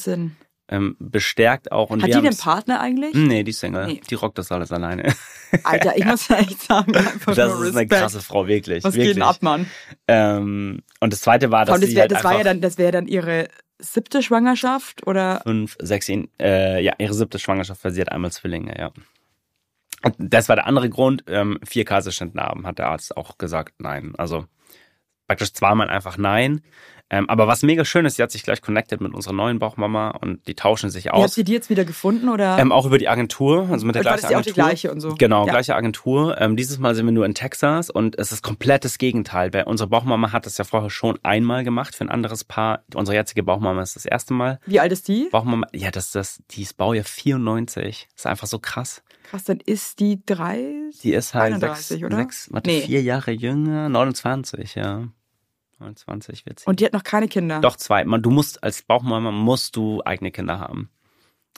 ähm, 0.70 0.96
bestärkt 1.00 1.72
auch. 1.72 1.90
Und 1.90 2.04
Hat 2.04 2.10
die 2.10 2.14
einen 2.14 2.26
haben's- 2.28 2.42
Partner 2.44 2.80
eigentlich? 2.80 3.16
Nee, 3.16 3.44
die 3.44 3.54
Single. 3.54 3.88
Nee. 3.88 4.02
Die 4.08 4.14
rockt 4.16 4.38
das 4.38 4.52
alles 4.52 4.72
alleine. 4.72 5.16
Alter, 5.64 5.98
ich 5.98 6.06
muss 6.06 6.30
echt 6.30 6.62
sagen, 6.62 6.96
einfach 6.96 7.34
Das 7.34 7.54
nur 7.54 7.66
ist 7.66 7.76
eine 7.76 7.88
krasse 7.88 8.22
Frau, 8.22 8.46
wirklich. 8.48 8.84
Was 8.84 8.94
wirklich. 8.94 9.08
geht 9.10 9.16
denn 9.16 9.24
ab, 9.24 9.38
Mann? 9.42 9.66
Ähm, 10.08 10.84
und 11.00 11.12
das 11.12 11.22
zweite 11.22 11.50
war, 11.50 11.66
dass 11.66 11.74
Und 11.74 11.82
das, 11.82 11.90
sie 11.90 11.96
wär, 11.96 12.02
halt 12.04 12.12
das 12.12 12.24
war 12.24 12.38
ja 12.38 12.44
dann, 12.44 12.62
das 12.62 12.78
wäre 12.78 12.92
dann 12.92 13.08
ihre 13.08 13.48
siebte 13.80 14.22
Schwangerschaft 14.22 15.08
oder? 15.08 15.40
fünf, 15.42 15.76
sechs, 15.82 16.08
äh, 16.10 16.84
ja, 16.84 16.94
ihre 17.00 17.14
siebte 17.16 17.40
Schwangerschaft, 17.40 17.84
weil 17.84 17.92
sie 17.94 18.02
hat 18.02 18.12
einmal 18.12 18.32
Zwillinge, 18.32 18.78
ja. 18.78 18.92
Und 20.04 20.16
das 20.20 20.50
war 20.50 20.56
der 20.56 20.68
andere 20.68 20.90
Grund. 20.90 21.24
Ähm, 21.28 21.60
vier 21.66 21.84
Kaiserschnittnarben 21.86 22.68
hat 22.68 22.78
der 22.78 22.90
Arzt 22.90 23.18
auch 23.18 23.38
gesagt, 23.40 23.76
nein. 23.80 24.14
Also 24.18 24.46
praktisch 25.28 25.54
zweimal 25.54 25.90
einfach 25.90 26.18
nein. 26.18 26.62
Ähm, 27.10 27.30
aber 27.30 27.48
was 27.48 27.64
mega 27.64 27.86
schön 27.86 28.06
ist, 28.06 28.18
sie 28.18 28.24
hat 28.24 28.32
sich 28.32 28.44
gleich 28.44 28.62
connected 28.62 29.00
mit 29.00 29.14
unserer 29.14 29.32
neuen 29.34 29.60
Bauchmama 29.60 30.10
und 30.10 30.46
die 30.48 30.56
tauschen 30.56 30.90
sich 30.90 31.06
Wie 31.06 31.10
habt 31.10 31.18
aus. 31.20 31.38
ihr 31.38 31.46
die 31.46 31.54
jetzt 31.54 31.70
wieder 31.70 31.86
gefunden 31.86 32.28
oder? 32.28 32.58
Ähm, 32.60 32.74
auch 32.74 32.86
über 32.86 32.98
die 32.98 33.08
Agentur, 33.08 33.70
also 33.72 33.86
mit 33.86 33.96
der 33.96 34.04
War 34.04 34.14
gleichen 34.18 34.22
das 34.24 34.32
ja 34.32 34.38
auch 34.40 34.42
die 34.42 34.50
Agentur. 34.52 34.64
gleiche 34.66 34.92
und 34.92 35.00
so? 35.00 35.16
Genau, 35.16 35.46
Ja. 35.46 35.52
gleiche 35.54 35.76
Agentur. 35.76 36.40
Ähm, 36.42 36.58
dieses 36.58 36.80
Mal 36.80 36.96
sind 36.96 37.06
wir 37.06 37.14
nur 37.14 37.26
in 37.26 37.34
Texas 37.34 37.90
und 37.90 38.20
es 38.20 38.32
ist 38.34 38.42
komplettes 38.44 38.98
Gegenteil. 38.98 39.54
Weil 39.54 39.64
unsere 39.64 39.88
Bauchmama 39.90 40.34
hat 40.34 40.46
das 40.46 40.58
ja 40.58 40.66
vorher 40.66 40.90
schon 40.90 41.18
einmal 41.24 41.64
gemacht 41.64 41.96
für 41.96 42.04
ein 42.04 42.10
anderes 42.10 42.44
Paar. 42.44 42.84
Unsere 42.94 43.16
jetzige 43.16 43.42
Bauchmama 43.44 43.82
ist 43.82 43.96
das 43.96 44.06
erste 44.06 44.34
Mal. 44.34 44.60
Wie 44.66 44.80
alt 44.82 44.92
ist 44.92 45.08
die? 45.08 45.30
Bauchmama, 45.32 45.66
ja, 45.74 45.92
das, 45.92 46.12
das, 46.12 46.42
die 46.52 46.64
ist 46.64 46.76
Baujahr 46.76 47.06
94. 47.06 48.08
Das 48.14 48.22
ist 48.22 48.28
einfach 48.28 48.48
so 48.48 48.60
krass. 48.60 49.02
Krass, 49.30 49.44
dann 49.46 49.60
ist 49.66 50.00
die 50.00 50.22
drei. 50.26 50.62
Die 51.04 51.14
ist 51.14 51.34
halt 51.34 51.54
31, 51.54 51.86
sechs, 51.86 52.04
oder? 52.04 52.18
sechs 52.18 52.48
warte, 52.52 52.70
Nee. 52.70 52.82
vier 52.82 53.02
Jahre 53.02 53.32
jünger, 53.32 53.90
29, 53.90 54.76
ja. 54.76 55.08
29 55.80 56.46
wird 56.46 56.60
sie. 56.60 56.66
Und 56.68 56.80
die 56.80 56.86
hat 56.86 56.94
noch 56.94 57.04
keine 57.04 57.28
Kinder. 57.28 57.60
Doch 57.62 57.76
zwei. 57.76 58.04
Man, 58.06 58.22
du 58.22 58.30
musst 58.32 58.64
als 58.64 58.82
Bauchmama 58.84 59.32
musst 59.32 59.76
du 59.76 60.02
eigene 60.06 60.32
Kinder 60.32 60.60
haben. 60.60 60.90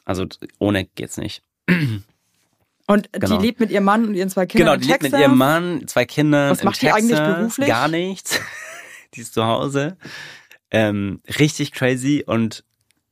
Also 0.05 0.25
ohne 0.57 0.85
geht's 0.85 1.17
nicht. 1.17 1.43
Und 2.87 3.11
Genau. 3.13 3.37
die 3.37 3.45
lebt 3.45 3.59
mit 3.59 3.69
ihrem 3.71 3.83
Mann 3.83 4.05
und 4.07 4.15
ihren 4.15 4.29
zwei 4.29 4.45
Kindern 4.47 4.67
Genau, 4.73 4.81
die 4.81 4.87
lebt 4.87 5.03
mit 5.03 5.11
Texas. 5.11 5.27
ihrem 5.27 5.37
Mann, 5.37 5.87
zwei 5.87 6.05
Kindern. 6.05 6.49
Was 6.51 6.63
macht 6.63 6.81
die 6.81 6.91
eigentlich 6.91 7.17
Texas, 7.17 7.37
beruflich? 7.37 7.67
Gar 7.67 7.87
nichts. 7.87 8.41
die 9.13 9.21
ist 9.21 9.33
zu 9.33 9.45
Hause. 9.45 9.97
Ähm, 10.71 11.21
richtig 11.39 11.71
crazy 11.71 12.23
und 12.25 12.63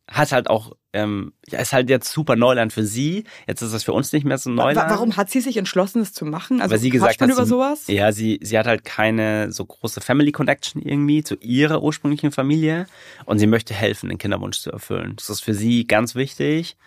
hat 0.10 0.32
halt 0.32 0.50
auch, 0.50 0.76
ähm, 0.98 1.34
ja, 1.48 1.60
ist 1.60 1.74
halt 1.74 1.90
jetzt 1.90 2.12
super 2.12 2.36
Neuland 2.36 2.74
für 2.74 2.84
sie. 2.84 3.26
Jetzt 3.48 3.62
ist 3.62 3.72
das 3.72 3.84
für 3.84 3.94
uns 3.94 4.12
nicht 4.12 4.26
mehr 4.26 4.40
so 4.40 4.50
Neuland. 4.50 4.90
Warum 4.90 5.16
hat 5.16 5.30
sie 5.30 5.42
sich 5.42 5.58
entschlossen, 5.58 6.00
das 6.00 6.12
zu 6.12 6.26
machen? 6.26 6.60
Also 6.60 6.72
Weil 6.72 6.80
sie 6.80 6.90
gesagt 6.90 7.22
hat, 7.22 7.30
über 7.30 7.44
sie, 7.44 7.50
sowas? 7.50 7.84
Ja, 7.88 8.12
sie, 8.12 8.40
sie 8.42 8.58
hat 8.58 8.66
halt 8.66 8.84
keine 8.84 9.52
so 9.52 9.64
große 9.64 10.02
Family 10.02 10.32
Connection 10.32 10.82
irgendwie 10.82 11.24
zu 11.24 11.36
ihrer 11.36 11.84
ursprünglichen 11.84 12.32
Familie 12.32 12.88
und 13.26 13.38
sie 13.38 13.46
möchte 13.46 13.76
helfen, 13.76 14.10
den 14.10 14.18
Kinderwunsch 14.18 14.60
zu 14.60 14.72
erfüllen. 14.72 15.14
Das 15.18 15.30
ist 15.30 15.42
für 15.42 15.54
sie 15.54 15.86
ganz 15.86 16.16
wichtig. 16.16 16.78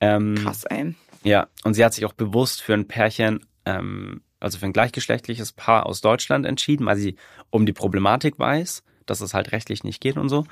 Ähm, 0.00 0.34
Krass, 0.34 0.64
ey. 0.64 0.96
Ja, 1.22 1.46
und 1.62 1.74
sie 1.74 1.84
hat 1.84 1.94
sich 1.94 2.04
auch 2.06 2.12
bewusst 2.12 2.62
für 2.62 2.74
ein 2.74 2.88
Pärchen, 2.88 3.46
ähm, 3.66 4.22
also 4.40 4.58
für 4.58 4.66
ein 4.66 4.72
gleichgeschlechtliches 4.72 5.52
Paar 5.52 5.86
aus 5.86 6.00
Deutschland 6.00 6.44
entschieden, 6.44 6.86
weil 6.86 6.96
sie 6.96 7.14
um 7.50 7.66
die 7.66 7.72
Problematik 7.72 8.38
weiß, 8.38 8.82
dass 9.06 9.20
es 9.20 9.32
halt 9.32 9.52
rechtlich 9.52 9.84
nicht 9.84 10.00
geht 10.00 10.16
und 10.16 10.28
so. 10.28 10.46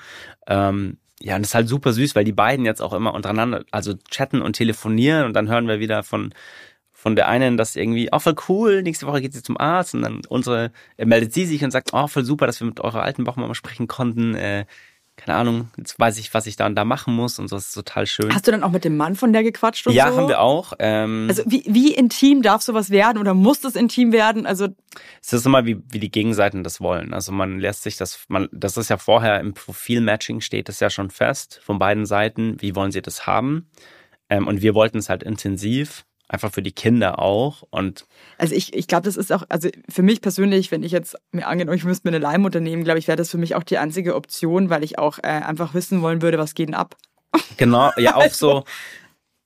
Ähm, 0.47 0.99
ja, 1.21 1.37
und 1.37 1.43
das 1.43 1.51
ist 1.51 1.55
halt 1.55 1.69
super 1.69 1.93
süß, 1.93 2.15
weil 2.15 2.25
die 2.25 2.33
beiden 2.33 2.65
jetzt 2.65 2.81
auch 2.81 2.93
immer 2.93 3.15
untereinander, 3.15 3.65
also 3.71 3.95
chatten 4.11 4.41
und 4.43 4.55
telefonieren 4.55 5.25
und 5.25 5.35
dann 5.35 5.49
hören 5.49 5.69
wir 5.69 5.81
wieder 5.81 6.03
von 6.03 6.33
von 6.99 7.15
der 7.15 7.29
einen, 7.29 7.57
dass 7.57 7.77
irgendwie, 7.77 8.09
oh 8.11 8.19
voll 8.19 8.35
cool, 8.49 8.83
nächste 8.83 9.07
Woche 9.07 9.21
geht 9.21 9.33
sie 9.33 9.43
zum 9.43 9.57
Arzt. 9.57 9.95
Und 9.95 10.03
dann 10.03 10.23
unsere, 10.29 10.73
äh, 10.97 11.05
meldet 11.05 11.33
sie 11.33 11.47
sich 11.47 11.63
und 11.63 11.71
sagt, 11.71 11.91
oh 11.93 12.09
voll 12.09 12.25
super, 12.25 12.47
dass 12.47 12.59
wir 12.59 12.67
mit 12.67 12.81
eurer 12.81 13.03
alten 13.03 13.23
Bauchmama 13.23 13.55
sprechen 13.55 13.87
konnten, 13.87 14.35
äh, 14.35 14.67
keine 15.19 15.37
Ahnung, 15.37 15.69
jetzt 15.77 15.99
weiß 15.99 16.17
ich, 16.19 16.33
was 16.33 16.47
ich 16.47 16.57
da 16.57 16.67
und 16.67 16.77
da 16.77 16.85
machen 16.85 17.15
muss 17.15 17.39
und 17.39 17.49
so, 17.49 17.57
das 17.57 17.67
ist 17.67 17.75
total 17.75 18.07
schön. 18.07 18.33
Hast 18.33 18.47
du 18.47 18.53
dann 18.53 18.63
auch 18.63 18.71
mit 18.71 18.85
dem 18.85 18.97
Mann 18.97 19.17
von 19.17 19.33
der 19.33 19.43
gequatscht 19.43 19.87
und 19.87 19.93
ja, 19.93 20.11
so? 20.11 20.17
haben 20.17 20.29
wir 20.29 20.41
auch. 20.41 20.73
Ähm, 20.79 21.27
Also 21.29 21.43
wie, 21.47 21.65
wie 21.67 21.93
intim 21.93 22.41
darf 22.41 22.63
sowas 22.63 22.91
werden 22.91 23.19
oder 23.19 23.35
muss 23.35 23.61
das 23.61 23.75
intim 23.75 24.13
werden? 24.13 24.47
Also 24.47 24.69
es 25.21 25.33
ist 25.33 25.45
immer, 25.45 25.67
wie, 25.67 25.83
wie 25.91 25.99
die 25.99 26.11
Gegenseiten 26.11 26.63
das 26.63 26.81
wollen. 26.81 27.13
Also 27.13 27.33
man 27.33 27.59
lässt 27.59 27.83
sich 27.83 27.97
das, 27.97 28.21
man, 28.29 28.49
das 28.53 28.77
ist 28.77 28.89
ja 28.89 28.97
vorher 28.97 29.41
im 29.41 29.55
Profilmatching 29.55 30.41
steht 30.41 30.69
das 30.69 30.81
ja 30.81 30.89
schon 30.89 31.11
fest 31.11 31.61
von 31.63 31.79
beiden 31.79 32.07
Seiten. 32.07 32.57
Wie 32.61 32.77
wollen 32.77 32.93
sie 32.93 33.03
das 33.03 33.27
haben? 33.27 33.69
Ähm, 34.31 34.47
und 34.47 34.63
wir 34.63 34.75
wollten 34.75 34.99
es 34.99 35.09
halt 35.09 35.23
intensiv, 35.23 36.05
einfach 36.29 36.53
für 36.53 36.63
die 36.63 36.73
Kinder 36.73 37.19
auch. 37.19 37.63
Und 37.71 38.07
Also 38.37 38.55
ich, 38.55 38.75
ich 38.75 38.87
glaube, 38.87 39.05
das 39.05 39.17
ist 39.17 39.33
auch, 39.33 39.45
also 39.49 39.69
für 39.89 40.03
mich 40.03 40.21
persönlich, 40.21 40.71
wenn 40.71 40.83
ich 40.83 40.93
jetzt 40.93 41.17
mir 41.33 41.47
angenommen, 41.47 41.79
ich 41.79 41.85
müsste 41.85 42.07
mir 42.09 42.15
eine 42.17 42.23
Leihmutter 42.23 42.61
nehmen, 42.61 42.85
glaube 42.85 42.99
ich, 42.99 43.09
wäre 43.09 43.17
das 43.17 43.31
für 43.31 43.39
mich 43.39 43.55
auch 43.55 43.63
die 43.63 43.79
einzige 43.79 44.15
Option, 44.15 44.69
weil 44.71 44.85
ich 44.85 44.99
auch 44.99 45.19
äh, 45.19 45.27
einfach 45.29 45.75
wissen 45.75 46.03
wollen 46.03 46.21
würde, 46.23 46.39
was 46.39 46.55
geht 46.55 46.69
denn 46.69 46.75
ab. 46.75 46.97
genau, 47.57 47.91
ja 47.97 48.15
auch 48.17 48.23
Also- 48.23 48.51
so, 48.59 48.65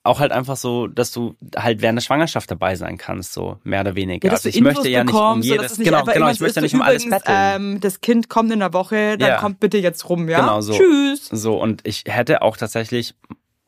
auch 0.04 0.18
halt 0.18 0.32
einfach 0.32 0.56
so, 0.56 0.88
dass 0.88 1.12
du 1.12 1.36
halt 1.54 1.80
während 1.80 1.96
der 1.96 2.02
Schwangerschaft 2.02 2.50
dabei 2.50 2.74
sein 2.74 2.98
kannst, 2.98 3.32
so 3.34 3.58
mehr 3.62 3.82
oder 3.82 3.94
weniger. 3.94 4.26
Ja, 4.26 4.32
also 4.34 4.48
du 4.50 4.56
ich 4.56 4.60
möchte 4.60 4.88
ja 4.88 5.04
nicht 5.04 5.14
um 5.14 5.40
jedes, 5.42 5.72
es 5.72 5.78
nicht 5.78 5.86
genau, 5.88 6.02
genau, 6.04 6.28
ich 6.28 6.40
möchte 6.40 6.56
ja 6.58 6.62
nicht 6.62 6.72
so 6.72 6.78
um 6.78 6.82
alles 6.82 7.08
betteln. 7.08 7.22
Ähm, 7.28 7.80
das 7.80 8.00
Kind 8.00 8.28
kommt 8.28 8.50
in 8.50 8.58
der 8.58 8.72
Woche, 8.72 9.16
dann 9.16 9.28
Ja. 9.28 9.36
kommt 9.38 9.60
bitte 9.60 9.78
jetzt 9.78 10.08
rum, 10.08 10.28
ja? 10.28 10.40
Genau 10.40 10.60
so. 10.60 10.72
Tschüss. 10.72 11.26
So, 11.30 11.54
und 11.62 11.86
ich 11.86 12.02
hätte 12.08 12.42
auch 12.42 12.56
tatsächlich, 12.56 13.14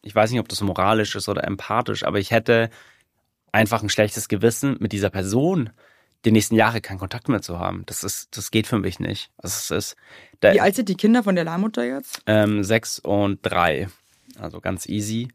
ich 0.03 0.12
weiß 0.12 0.33
nicht, 0.33 0.41
ob 0.41 0.49
das 0.49 0.61
moralisch 0.61 1.15
ist 1.15 1.29
oder 1.29 1.45
empathisch, 1.45 2.03
aber 2.05 2.19
ich 2.19 2.33
hätte 2.33 2.69
einfach 3.55 3.83
ein 3.83 3.89
schlechtes 3.89 4.29
Gewissen 4.29 4.77
mit 4.81 4.93
dieser 4.93 5.11
Person, 5.11 5.71
die 6.25 6.33
nächsten 6.33 6.57
Jahre 6.57 6.81
keinen 6.81 6.99
Kontakt 6.99 7.29
mehr 7.29 7.41
zu 7.41 7.59
haben. 7.59 7.85
Das 7.87 8.03
ist, 8.03 8.37
das 8.37 8.51
geht 8.51 8.67
für 8.67 8.79
mich 8.79 8.99
nicht. 8.99 9.31
Das 9.39 9.71
ist, 9.71 9.97
da, 10.41 10.53
Wie 10.53 10.61
alt 10.61 10.75
sind 10.75 10.89
die 10.89 10.97
Kinder 10.97 11.23
von 11.23 11.35
der 11.37 11.45
Leihmutter 11.45 11.85
jetzt? 11.85 12.21
ähm, 12.27 12.65
sechs 12.65 12.99
und 12.99 13.39
drei. 13.43 13.89
Also 14.39 14.61
ganz 14.61 14.87
easy. 14.87 15.29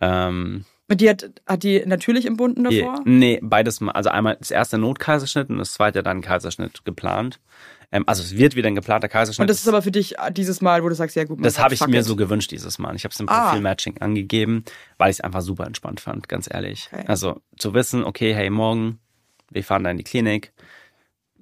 Ähm, 0.00 0.64
Und 0.90 1.00
die 1.00 1.08
hat, 1.08 1.30
hat 1.46 1.62
die 1.62 1.84
natürlich 1.86 2.26
entbunden 2.26 2.64
davor? 2.64 2.96
je- 2.96 3.02
nee, 3.04 3.38
beides 3.42 3.80
mal. 3.80 3.92
Also 3.92 4.10
einmal 4.10 4.36
das 4.38 4.50
erste 4.50 4.76
Notkaiserschnitt 4.76 5.48
und 5.48 5.58
das 5.58 5.72
zweite 5.72 6.02
dann 6.02 6.20
Kaiserschnitt 6.20 6.84
geplant. 6.84 7.38
Ähm, 7.92 8.04
also 8.06 8.22
es 8.22 8.36
wird 8.36 8.56
wieder 8.56 8.68
ein 8.68 8.74
geplanter 8.74 9.08
Kaiserschnitt. 9.08 9.44
Und 9.44 9.50
das 9.50 9.60
ist 9.60 9.68
aber 9.68 9.82
für 9.82 9.90
dich 9.92 10.14
dieses 10.32 10.60
Mal, 10.60 10.82
wo 10.84 10.88
du 10.88 10.94
sagst, 10.94 11.16
ja 11.16 11.24
gut, 11.24 11.44
Das 11.44 11.58
habe 11.58 11.74
ich 11.74 11.86
mir 11.86 12.00
it. 12.00 12.04
so 12.04 12.16
gewünscht 12.16 12.50
dieses 12.50 12.78
Mal. 12.78 12.94
Ich 12.96 13.04
habe 13.04 13.12
es 13.12 13.20
im 13.20 13.28
Ah. 13.28 13.46
Profil-Matching 13.50 13.98
angegeben, 14.00 14.64
weil 14.98 15.10
ich 15.10 15.16
es 15.16 15.20
einfach 15.20 15.40
super 15.42 15.66
entspannt 15.66 16.00
fand, 16.00 16.28
ganz 16.28 16.48
ehrlich. 16.52 16.88
Okay. 16.92 17.04
Also 17.06 17.40
zu 17.56 17.72
wissen, 17.74 18.04
okay, 18.04 18.34
hey, 18.34 18.50
morgen, 18.50 18.98
wir 19.50 19.64
fahren 19.64 19.84
dann 19.84 19.92
in 19.92 19.98
die 19.98 20.04
Klinik. 20.04 20.52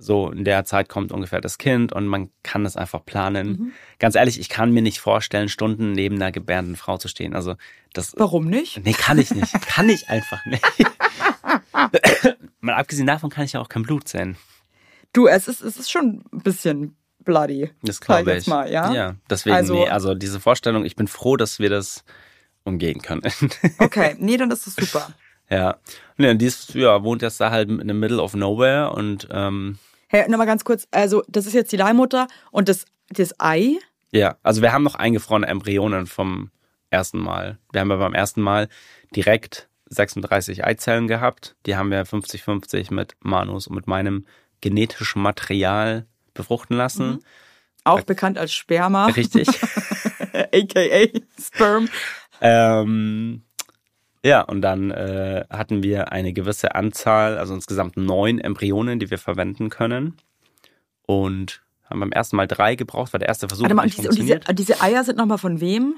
So 0.00 0.30
in 0.30 0.44
der 0.44 0.64
Zeit 0.64 0.88
kommt 0.88 1.10
ungefähr 1.10 1.40
das 1.40 1.58
Kind 1.58 1.92
und 1.92 2.06
man 2.06 2.30
kann 2.44 2.64
es 2.64 2.76
einfach 2.76 3.04
planen. 3.04 3.48
Mhm. 3.48 3.72
Ganz 3.98 4.14
ehrlich, 4.14 4.38
ich 4.38 4.48
kann 4.48 4.70
mir 4.70 4.80
nicht 4.82 5.00
vorstellen, 5.00 5.48
Stunden 5.48 5.90
neben 5.92 6.14
einer 6.16 6.30
gebärenden 6.30 6.76
Frau 6.76 6.98
zu 6.98 7.08
stehen. 7.08 7.34
Also 7.34 7.56
das, 7.92 8.14
Warum 8.16 8.46
nicht? 8.46 8.84
nee, 8.84 8.92
kann 8.92 9.18
ich 9.18 9.32
nicht. 9.34 9.52
kann 9.66 9.88
ich 9.88 10.08
einfach 10.08 10.44
nicht. 10.46 10.64
Mal 12.60 12.74
abgesehen 12.74 13.06
davon 13.06 13.30
kann 13.30 13.44
ich 13.44 13.52
ja 13.54 13.60
auch 13.60 13.68
kein 13.68 13.82
Blut 13.82 14.08
sehen. 14.08 14.36
Du, 15.12 15.26
es 15.26 15.48
ist, 15.48 15.62
es 15.62 15.76
ist 15.78 15.90
schon 15.90 16.22
ein 16.32 16.40
bisschen 16.42 16.96
bloody. 17.24 17.70
Das 17.82 18.00
glaube 18.00 18.30
jetzt 18.32 18.42
ich. 18.42 18.48
mal, 18.48 18.70
ja? 18.70 18.92
ja, 18.92 19.14
deswegen, 19.28 19.56
Also- 19.56 19.74
nee, 19.74 19.88
also 19.88 20.14
diese 20.14 20.40
Vorstellung, 20.40 20.84
ich 20.84 20.96
bin 20.96 21.08
froh, 21.08 21.36
dass 21.36 21.58
wir 21.58 21.70
das 21.70 22.04
umgehen 22.64 23.00
können. 23.02 23.22
Okay, 23.78 24.14
nee, 24.18 24.36
dann 24.36 24.50
ist 24.50 24.66
es 24.66 24.76
super. 24.76 25.12
Ja. 25.50 25.78
Nee, 26.18 26.30
und 26.30 26.38
dies 26.38 26.68
ja, 26.74 27.02
wohnt 27.02 27.22
jetzt 27.22 27.40
da 27.40 27.50
halt 27.50 27.70
in 27.70 27.88
the 27.88 27.94
middle 27.94 28.20
of 28.22 28.34
nowhere 28.34 28.92
und 28.92 29.26
ähm, 29.30 29.78
Hey, 30.08 30.28
nochmal 30.28 30.46
ganz 30.46 30.64
kurz, 30.64 30.88
also 30.90 31.22
das 31.28 31.46
ist 31.46 31.52
jetzt 31.54 31.72
die 31.72 31.76
Leihmutter 31.76 32.28
und 32.50 32.68
das, 32.68 32.86
das 33.10 33.34
Ei, 33.38 33.78
ja, 34.10 34.36
also 34.42 34.62
wir 34.62 34.72
haben 34.72 34.84
noch 34.84 34.94
eingefrorene 34.94 35.46
Embryonen 35.46 36.06
vom 36.06 36.50
ersten 36.90 37.18
Mal. 37.18 37.58
Wir 37.72 37.80
haben 37.80 37.90
ja 37.90 37.96
beim 37.96 38.14
ersten 38.14 38.40
Mal 38.40 38.68
direkt 39.14 39.68
36 39.90 40.64
Eizellen 40.64 41.08
gehabt. 41.08 41.56
Die 41.66 41.76
haben 41.76 41.90
wir 41.90 42.06
50-50 42.06 42.92
mit 42.92 43.16
Manus 43.20 43.66
und 43.66 43.76
mit 43.76 43.86
meinem 43.86 44.26
genetischen 44.60 45.22
Material 45.22 46.06
befruchten 46.34 46.76
lassen. 46.76 47.20
auch 47.84 48.02
bekannt 48.02 48.38
als 48.38 48.52
Sperma, 48.52 49.06
Richtig. 49.06 49.48
aka 50.32 51.20
Sperm. 51.40 51.88
Ähm, 52.40 53.42
ja, 54.24 54.42
und 54.42 54.62
dann 54.62 54.90
äh, 54.90 55.44
hatten 55.50 55.82
wir 55.82 56.12
eine 56.12 56.32
gewisse 56.32 56.74
Anzahl, 56.74 57.38
also 57.38 57.54
insgesamt 57.54 57.96
neun 57.96 58.38
Embryonen, 58.38 58.98
die 58.98 59.10
wir 59.10 59.18
verwenden 59.18 59.70
können. 59.70 60.16
Und 61.02 61.62
haben 61.88 62.00
beim 62.00 62.12
ersten 62.12 62.36
Mal 62.36 62.46
drei 62.46 62.74
gebraucht, 62.74 63.12
weil 63.12 63.20
der 63.20 63.28
erste 63.28 63.48
Versuch 63.48 63.64
Warte 63.64 63.74
mal, 63.74 63.84
und 63.84 63.96
diese, 63.96 64.08
und 64.08 64.18
diese, 64.18 64.40
diese 64.52 64.80
Eier 64.82 65.04
sind 65.04 65.16
nochmal 65.16 65.38
von 65.38 65.60
wem? 65.60 65.94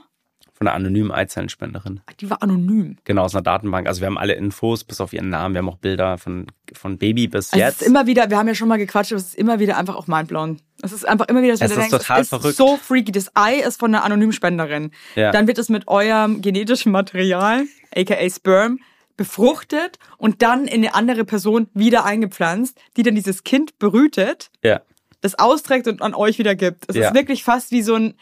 Von 0.55 0.69
einer 0.69 0.77
anonymen 0.77 1.11
Eizellenspenderin. 1.11 2.01
Die 2.21 2.29
war 2.29 2.43
anonym. 2.43 2.97
Genau, 3.05 3.23
aus 3.25 3.35
einer 3.35 3.41
Datenbank. 3.43 3.87
Also 3.89 4.01
wir 4.03 4.07
haben 4.07 4.19
alle 4.19 4.35
Infos, 4.35 4.85
bis 4.85 5.01
auf 5.01 5.13
ihren 5.15 5.31
Namen. 5.31 5.55
Wir 5.55 5.61
haben 5.61 5.69
auch 5.71 5.79
Bilder 5.79 6.19
von, 6.19 6.47
von 6.75 6.99
Baby 6.99 7.29
bis 7.29 7.53
Also 7.53 7.63
es 7.65 7.69
jetzt. 7.75 7.83
ist 7.83 7.89
immer 7.89 8.07
wieder, 8.07 8.29
wir 8.29 8.37
haben 8.37 8.47
ja 8.49 8.55
schon 8.55 8.69
mal 8.69 8.77
gequatscht, 8.77 9.13
aber 9.13 9.21
es 9.21 9.29
ist 9.29 9.35
immer 9.37 9.59
wieder 9.59 9.79
einfach 9.79 9.97
auch 9.97 10.07
mindblown. 10.07 10.61
Es 10.83 10.93
ist 10.93 11.09
einfach 11.09 11.29
immer 11.29 11.41
wieder, 11.43 11.53
dass 11.53 11.63
Es 11.63 11.71
ist 11.71 11.77
denkst, 11.79 11.91
total 11.91 12.21
es 12.21 12.25
ist 12.25 12.29
verrückt. 12.29 12.57
so 12.57 12.77
freaky. 12.77 13.11
Das 13.13 13.31
Ei 13.35 13.57
ist 13.61 13.81
von 13.81 13.95
einer 13.95 14.05
anonymen 14.05 14.33
Spenderin. 14.33 14.91
Ja. 15.15 15.31
Dann 15.33 15.47
wird 15.47 15.57
es 15.59 15.71
mit 15.71 15.89
eurem 15.89 16.43
genetischen 16.43 16.93
Material, 16.93 17.65
aka 17.97 18.29
Sperm, 18.29 18.81
befruchtet 19.17 19.99
und 20.17 20.43
dann 20.43 20.67
in 20.67 20.83
eine 20.83 20.95
andere 20.95 21.25
Person 21.25 21.69
wieder 21.75 22.05
eingepflanzt, 22.05 22.79
die 22.97 23.03
dann 23.03 23.15
dieses 23.15 23.45
Kind 23.45 23.79
berühtet, 23.79 24.51
ja. 24.65 24.81
das 25.21 25.39
austrägt 25.39 25.87
und 25.89 26.01
an 26.01 26.15
euch 26.15 26.39
wieder 26.39 26.55
gibt. 26.55 26.85
Es 26.89 26.97
Ja. 26.97 27.09
ist 27.09 27.15
wirklich 27.15 27.45
fast 27.45 27.71
wie 27.71 27.83
so 27.83 27.95
ein, 27.97 28.15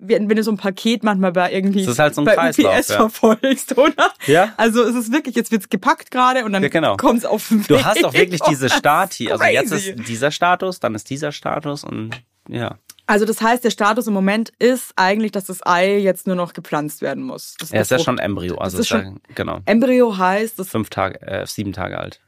wie, 0.00 0.14
wenn 0.14 0.28
du 0.28 0.42
so 0.42 0.50
ein 0.50 0.56
Paket 0.56 1.02
manchmal 1.04 1.32
bei 1.32 1.52
irgendwie 1.52 1.82
Es 1.82 1.88
ist 1.88 1.98
halt 1.98 2.14
so 2.14 2.22
ein 2.22 2.24
bei 2.24 2.34
Kreislauf, 2.34 2.74
UPS 2.78 2.88
ja. 2.88 2.96
verfolgst, 2.96 3.76
oder? 3.78 4.12
Ja. 4.26 4.52
Also 4.56 4.82
es 4.82 4.94
ist 4.96 5.12
wirklich, 5.12 5.34
jetzt 5.36 5.52
wird's 5.52 5.68
gepackt 5.68 6.10
gerade 6.10 6.44
und 6.44 6.52
dann 6.52 6.62
Ja, 6.62 6.68
genau. 6.68 6.96
kommt's 6.96 7.24
auf 7.24 7.48
den 7.48 7.60
Weg. 7.60 7.68
Du 7.68 7.84
hast 7.84 8.04
auch 8.04 8.12
wirklich 8.12 8.40
diese 8.42 8.68
Das 8.68 8.76
Stati. 8.78 9.30
Also 9.30 9.44
jetzt 9.44 9.72
ist 9.72 10.08
dieser 10.08 10.30
Status, 10.30 10.80
dann 10.80 10.94
ist 10.94 11.08
dieser 11.10 11.32
Status 11.32 11.84
und 11.84 12.10
ja. 12.48 12.76
Also 13.06 13.24
das 13.24 13.40
heißt, 13.42 13.64
der 13.64 13.70
Status 13.70 14.06
im 14.06 14.14
Moment 14.14 14.50
ist 14.60 14.92
eigentlich, 14.96 15.32
dass 15.32 15.44
das 15.44 15.66
Ei 15.66 15.98
jetzt 15.98 16.26
nur 16.28 16.36
noch 16.36 16.52
gepflanzt 16.52 17.02
werden 17.02 17.24
muss. 17.24 17.56
Das 17.58 17.72
Er 17.72 17.82
ist 17.82 17.90
ja 17.90 17.98
schon 17.98 18.18
Embryo. 18.18 18.56
Also 18.58 18.78
ist 18.78 18.84
ist 18.86 18.90
ja, 18.90 19.02
schon- 19.02 19.20
genau. 19.34 19.60
Embryo 19.66 20.16
heißt, 20.16 20.58
das, 20.58 20.68
Fünf 20.68 20.90
Tage, 20.90 21.20
äh, 21.22 21.44
sieben 21.46 21.72
Tage 21.72 21.98
alt. 21.98 22.20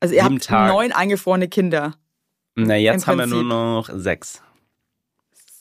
also 0.00 0.14
ihr 0.14 0.22
sieben 0.22 0.34
habt 0.36 0.44
Tage. 0.44 0.72
neun 0.72 0.92
eingefrorene 0.92 1.48
Kinder. 1.48 1.94
Na, 2.54 2.76
jetzt 2.76 3.06
haben 3.06 3.18
wir 3.18 3.26
nur 3.26 3.44
noch 3.44 3.88
sechs. 3.92 4.42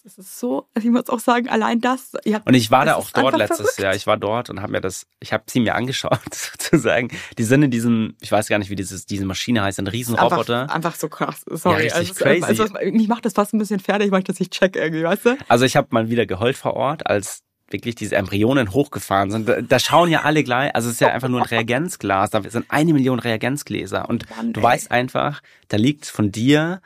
Das 0.09 0.25
ist 0.25 0.39
so, 0.39 0.67
also 0.73 0.87
ich 0.87 0.91
muss 0.91 1.07
auch 1.09 1.19
sagen, 1.19 1.49
allein 1.49 1.81
das. 1.81 2.13
Und 2.45 2.55
ich 2.55 2.71
war 2.71 2.83
da 2.83 2.95
auch 2.95 3.11
dort 3.11 3.37
letztes 3.37 3.57
verrückt. 3.57 3.79
Jahr. 3.79 3.93
Ich 3.93 4.07
war 4.07 4.17
dort 4.17 4.49
und 4.49 4.59
habe 4.59 4.71
mir 4.71 4.81
das, 4.81 5.05
ich 5.19 5.33
habe 5.33 5.43
sie 5.47 5.59
mir 5.59 5.75
angeschaut, 5.75 6.19
sozusagen. 6.33 7.09
Die 7.37 7.43
sind 7.43 7.61
in 7.61 7.69
diesem, 7.69 8.15
ich 8.19 8.31
weiß 8.31 8.47
gar 8.47 8.57
nicht, 8.57 8.71
wie 8.71 8.75
dieses, 8.75 9.05
diese 9.05 9.25
Maschine 9.25 9.61
heißt, 9.61 9.77
ein 9.77 9.85
Riesenroboter. 9.85 10.61
Einfach, 10.63 10.75
einfach 10.75 10.95
so 10.95 11.09
krass. 11.09 11.45
Sorry. 11.45 11.87
Ja, 11.87 11.97
richtig 11.97 12.09
also, 12.09 12.23
crazy. 12.23 12.43
Also, 12.43 12.91
mich 12.91 13.07
macht 13.07 13.23
das 13.23 13.33
fast 13.33 13.53
ein 13.53 13.59
bisschen 13.59 13.79
fertig, 13.79 14.09
weil 14.11 14.19
ich 14.19 14.25
das 14.25 14.39
nicht 14.39 14.51
check 14.51 14.75
irgendwie, 14.75 15.03
weißt 15.03 15.25
du? 15.25 15.37
Also 15.47 15.65
ich 15.65 15.75
habe 15.75 15.89
mal 15.91 16.09
wieder 16.09 16.25
geheult 16.25 16.57
vor 16.57 16.73
Ort, 16.73 17.05
als 17.05 17.43
wirklich 17.69 17.93
diese 17.93 18.15
Embryonen 18.15 18.73
hochgefahren 18.73 19.29
sind. 19.29 19.47
Da, 19.47 19.61
da 19.61 19.77
schauen 19.77 20.09
ja 20.09 20.23
alle 20.23 20.43
gleich, 20.43 20.73
also 20.73 20.87
es 20.87 20.95
ist 20.95 21.01
ja 21.01 21.09
einfach 21.09 21.29
nur 21.29 21.41
ein 21.41 21.45
Reagenzglas, 21.45 22.31
da 22.31 22.41
sind 22.49 22.65
eine 22.69 22.93
Million 22.93 23.19
Reagenzgläser 23.19 24.09
und 24.09 24.27
Mann, 24.35 24.53
du 24.53 24.63
weißt 24.63 24.89
einfach, 24.89 25.43
da 25.67 25.77
liegt 25.77 26.07
von 26.07 26.31
dir 26.31 26.81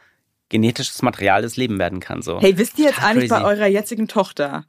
genetisches 0.49 1.01
Material, 1.01 1.41
das 1.41 1.57
Leben 1.57 1.79
werden 1.79 1.99
kann. 1.99 2.21
So. 2.21 2.39
Hey, 2.39 2.57
wisst 2.57 2.77
ihr 2.79 2.85
jetzt 2.85 2.95
Total 2.95 3.11
eigentlich 3.11 3.29
crazy. 3.29 3.43
bei 3.43 3.49
eurer 3.49 3.67
jetzigen 3.67 4.07
Tochter, 4.07 4.65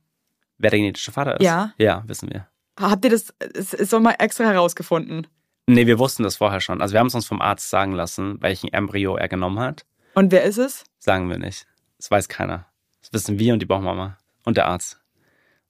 Wer 0.59 0.71
der 0.71 0.79
genetische 0.81 1.13
Vater 1.13 1.41
ist? 1.41 1.45
Ja. 1.45 1.73
Ja, 1.79 2.05
wissen 2.07 2.31
wir. 2.31 2.47
habt 2.81 3.05
ihr 3.05 3.11
das, 3.11 3.31
ist 3.73 3.93
doch 3.93 4.01
mal 4.01 4.15
extra 4.19 4.45
herausgefunden? 4.45 5.27
Nee, 5.67 5.87
wir 5.87 5.99
wussten 5.99 6.23
das 6.23 6.37
vorher 6.37 6.61
schon. 6.61 6.81
Also 6.81 6.93
wir 6.93 7.01
haben 7.01 7.07
es 7.09 7.15
uns 7.15 7.27
vom 7.27 7.41
Arzt 7.41 7.71
sagen 7.71 7.93
lassen, 7.93 8.41
welchen 8.41 8.73
Embryo 8.73 9.17
er 9.17 9.29
genommen 9.29 9.59
hat. 9.59 9.85
Und 10.15 10.31
wer 10.31 10.45
ist 10.45 10.59
es? 10.59 10.85
Sagen 10.99 11.29
wir 11.29 11.39
nicht. 11.39 11.67
Das 11.97 12.11
weiß 12.11 12.29
keiner. 12.29 12.67
Das 13.01 13.13
wissen 13.13 13.39
wir 13.39 13.53
und 13.53 13.61
die 13.61 13.67
Bauchmama 13.67 14.17
und 14.45 14.57
der 14.57 14.67
Arzt. 14.67 15.01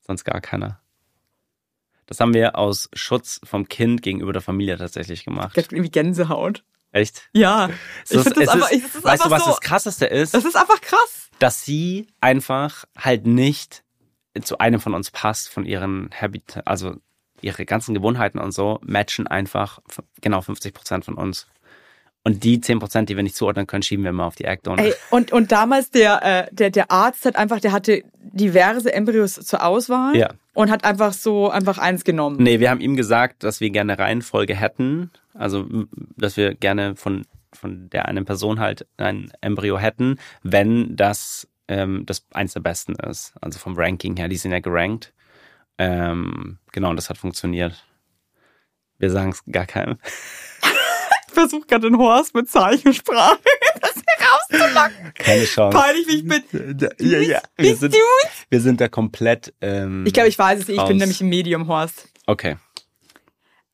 Sonst 0.00 0.24
gar 0.24 0.40
keiner. 0.40 0.80
Das 2.06 2.20
haben 2.20 2.34
wir 2.34 2.58
aus 2.58 2.90
Schutz 2.92 3.40
vom 3.44 3.68
Kind 3.68 4.02
gegenüber 4.02 4.32
der 4.32 4.42
Familie 4.42 4.76
tatsächlich 4.76 5.24
gemacht. 5.24 5.56
Ich 5.56 5.72
irgendwie 5.72 5.90
Gänsehaut. 5.90 6.64
Echt? 6.94 7.28
Ja. 7.32 7.70
Ich 8.04 8.12
ist- 8.12 8.22
find 8.22 8.36
das 8.36 8.42
es 8.44 8.48
einfach, 8.50 8.70
ist- 8.70 8.76
ich, 8.76 8.82
das 8.84 8.94
ist 8.94 9.04
weißt 9.04 9.24
du, 9.26 9.30
was 9.30 9.44
so, 9.44 9.50
das 9.50 9.60
Krasseste 9.60 10.06
ist? 10.06 10.32
das 10.32 10.44
ist 10.44 10.56
einfach 10.56 10.80
krass. 10.80 11.28
dass 11.40 11.64
sie 11.64 12.06
einfach 12.20 12.84
halt 12.96 13.26
nicht 13.26 13.82
zu 14.42 14.58
einem 14.58 14.80
von 14.80 14.94
uns 14.94 15.10
passt, 15.10 15.48
von 15.48 15.66
ihren 15.66 16.10
Habit, 16.18 16.60
also 16.64 16.94
ihre 17.40 17.64
ganzen 17.66 17.94
Gewohnheiten 17.94 18.38
und 18.38 18.52
so, 18.52 18.78
matchen 18.84 19.26
einfach 19.26 19.80
genau 20.20 20.40
50 20.40 20.72
Prozent 20.72 21.04
von 21.04 21.14
uns. 21.14 21.48
Und 22.26 22.42
die 22.42 22.58
10 22.58 22.78
Prozent, 22.78 23.10
die 23.10 23.16
wir 23.16 23.22
nicht 23.22 23.36
zuordnen 23.36 23.66
können, 23.66 23.82
schieben 23.82 24.02
wir 24.02 24.08
immer 24.10 24.24
auf 24.24 24.34
die 24.34 24.44
Act-Donor. 24.44 24.82
Ey, 24.84 24.94
und, 25.10 25.30
und 25.30 25.52
damals 25.52 25.90
der, 25.90 26.22
äh, 26.48 26.54
der, 26.54 26.70
der 26.70 26.90
Arzt 26.90 27.26
hat 27.26 27.36
einfach, 27.36 27.60
der 27.60 27.72
hatte 27.72 28.02
diverse 28.18 28.92
Embryos 28.94 29.34
zur 29.34 29.62
Auswahl 29.62 30.16
Ja. 30.16 30.30
und 30.54 30.70
hat 30.70 30.84
einfach 30.84 31.12
so 31.12 31.50
einfach 31.50 31.76
eins 31.76 32.02
genommen. 32.02 32.38
Nee, 32.42 32.60
wir 32.60 32.70
haben 32.70 32.80
ihm 32.80 32.96
gesagt, 32.96 33.44
dass 33.44 33.60
wir 33.60 33.68
gerne 33.68 33.98
Reihenfolge 33.98 34.54
hätten. 34.56 35.10
Also, 35.34 35.66
dass 36.16 36.38
wir 36.38 36.54
gerne 36.54 36.96
von, 36.96 37.26
von 37.52 37.90
der 37.90 38.06
einen 38.08 38.24
Person 38.24 38.58
halt 38.58 38.86
ein 38.96 39.30
Embryo 39.42 39.78
hätten, 39.78 40.16
wenn 40.42 40.96
das, 40.96 41.46
ähm, 41.68 42.04
das 42.06 42.24
eins 42.32 42.54
der 42.54 42.60
besten 42.60 42.94
ist. 42.94 43.34
Also 43.42 43.58
vom 43.58 43.76
Ranking 43.76 44.16
her, 44.16 44.28
die 44.28 44.36
sind 44.36 44.52
ja 44.52 44.60
gerankt. 44.60 45.12
Ähm, 45.76 46.56
genau, 46.72 46.88
und 46.88 46.96
das 46.96 47.10
hat 47.10 47.18
funktioniert. 47.18 47.84
Wir 48.98 49.10
sagen 49.10 49.30
es 49.30 49.42
gar 49.50 49.66
keinem. 49.66 49.98
Ich 51.34 51.40
versuche 51.40 51.66
gerade 51.66 51.90
den 51.90 51.98
Horst 51.98 52.32
mit 52.36 52.48
Zeichensprache 52.48 53.40
das 53.80 53.94
herauszulocken. 54.06 55.12
Keine 55.14 55.44
Chance. 55.46 55.76
Peinlich, 55.76 56.06
wie 56.06 56.16
ich 56.18 56.28
bin. 56.28 56.88
Ja, 57.00 57.18
ja. 57.18 57.42
Wir 57.56 57.74
sind, 57.74 57.96
wir 58.50 58.60
sind 58.60 58.80
da 58.80 58.86
komplett. 58.86 59.52
Ähm, 59.60 60.06
Ich 60.06 60.12
glaube, 60.12 60.28
ich 60.28 60.38
weiß 60.38 60.60
es. 60.60 60.68
Ich 60.68 60.78
raus. 60.78 60.86
bin 60.86 60.98
nämlich 60.98 61.20
im 61.20 61.28
Medium, 61.30 61.66
Horst. 61.66 62.08
Okay. 62.26 62.56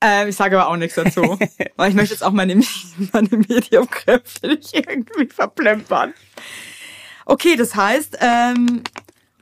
Ähm, 0.00 0.28
ich 0.28 0.36
sage 0.36 0.58
aber 0.58 0.70
auch 0.70 0.76
nichts 0.76 0.94
dazu. 0.94 1.38
weil 1.76 1.90
ich 1.90 1.94
möchte 1.94 2.14
jetzt 2.14 2.22
auch 2.22 2.32
meine, 2.32 2.58
meine 3.12 3.28
Mediumkräfte 3.28 4.48
nicht 4.48 4.74
irgendwie 4.74 5.26
verplempern. 5.26 6.14
Okay, 7.26 7.56
das 7.56 7.74
heißt, 7.74 8.16
ähm, 8.22 8.82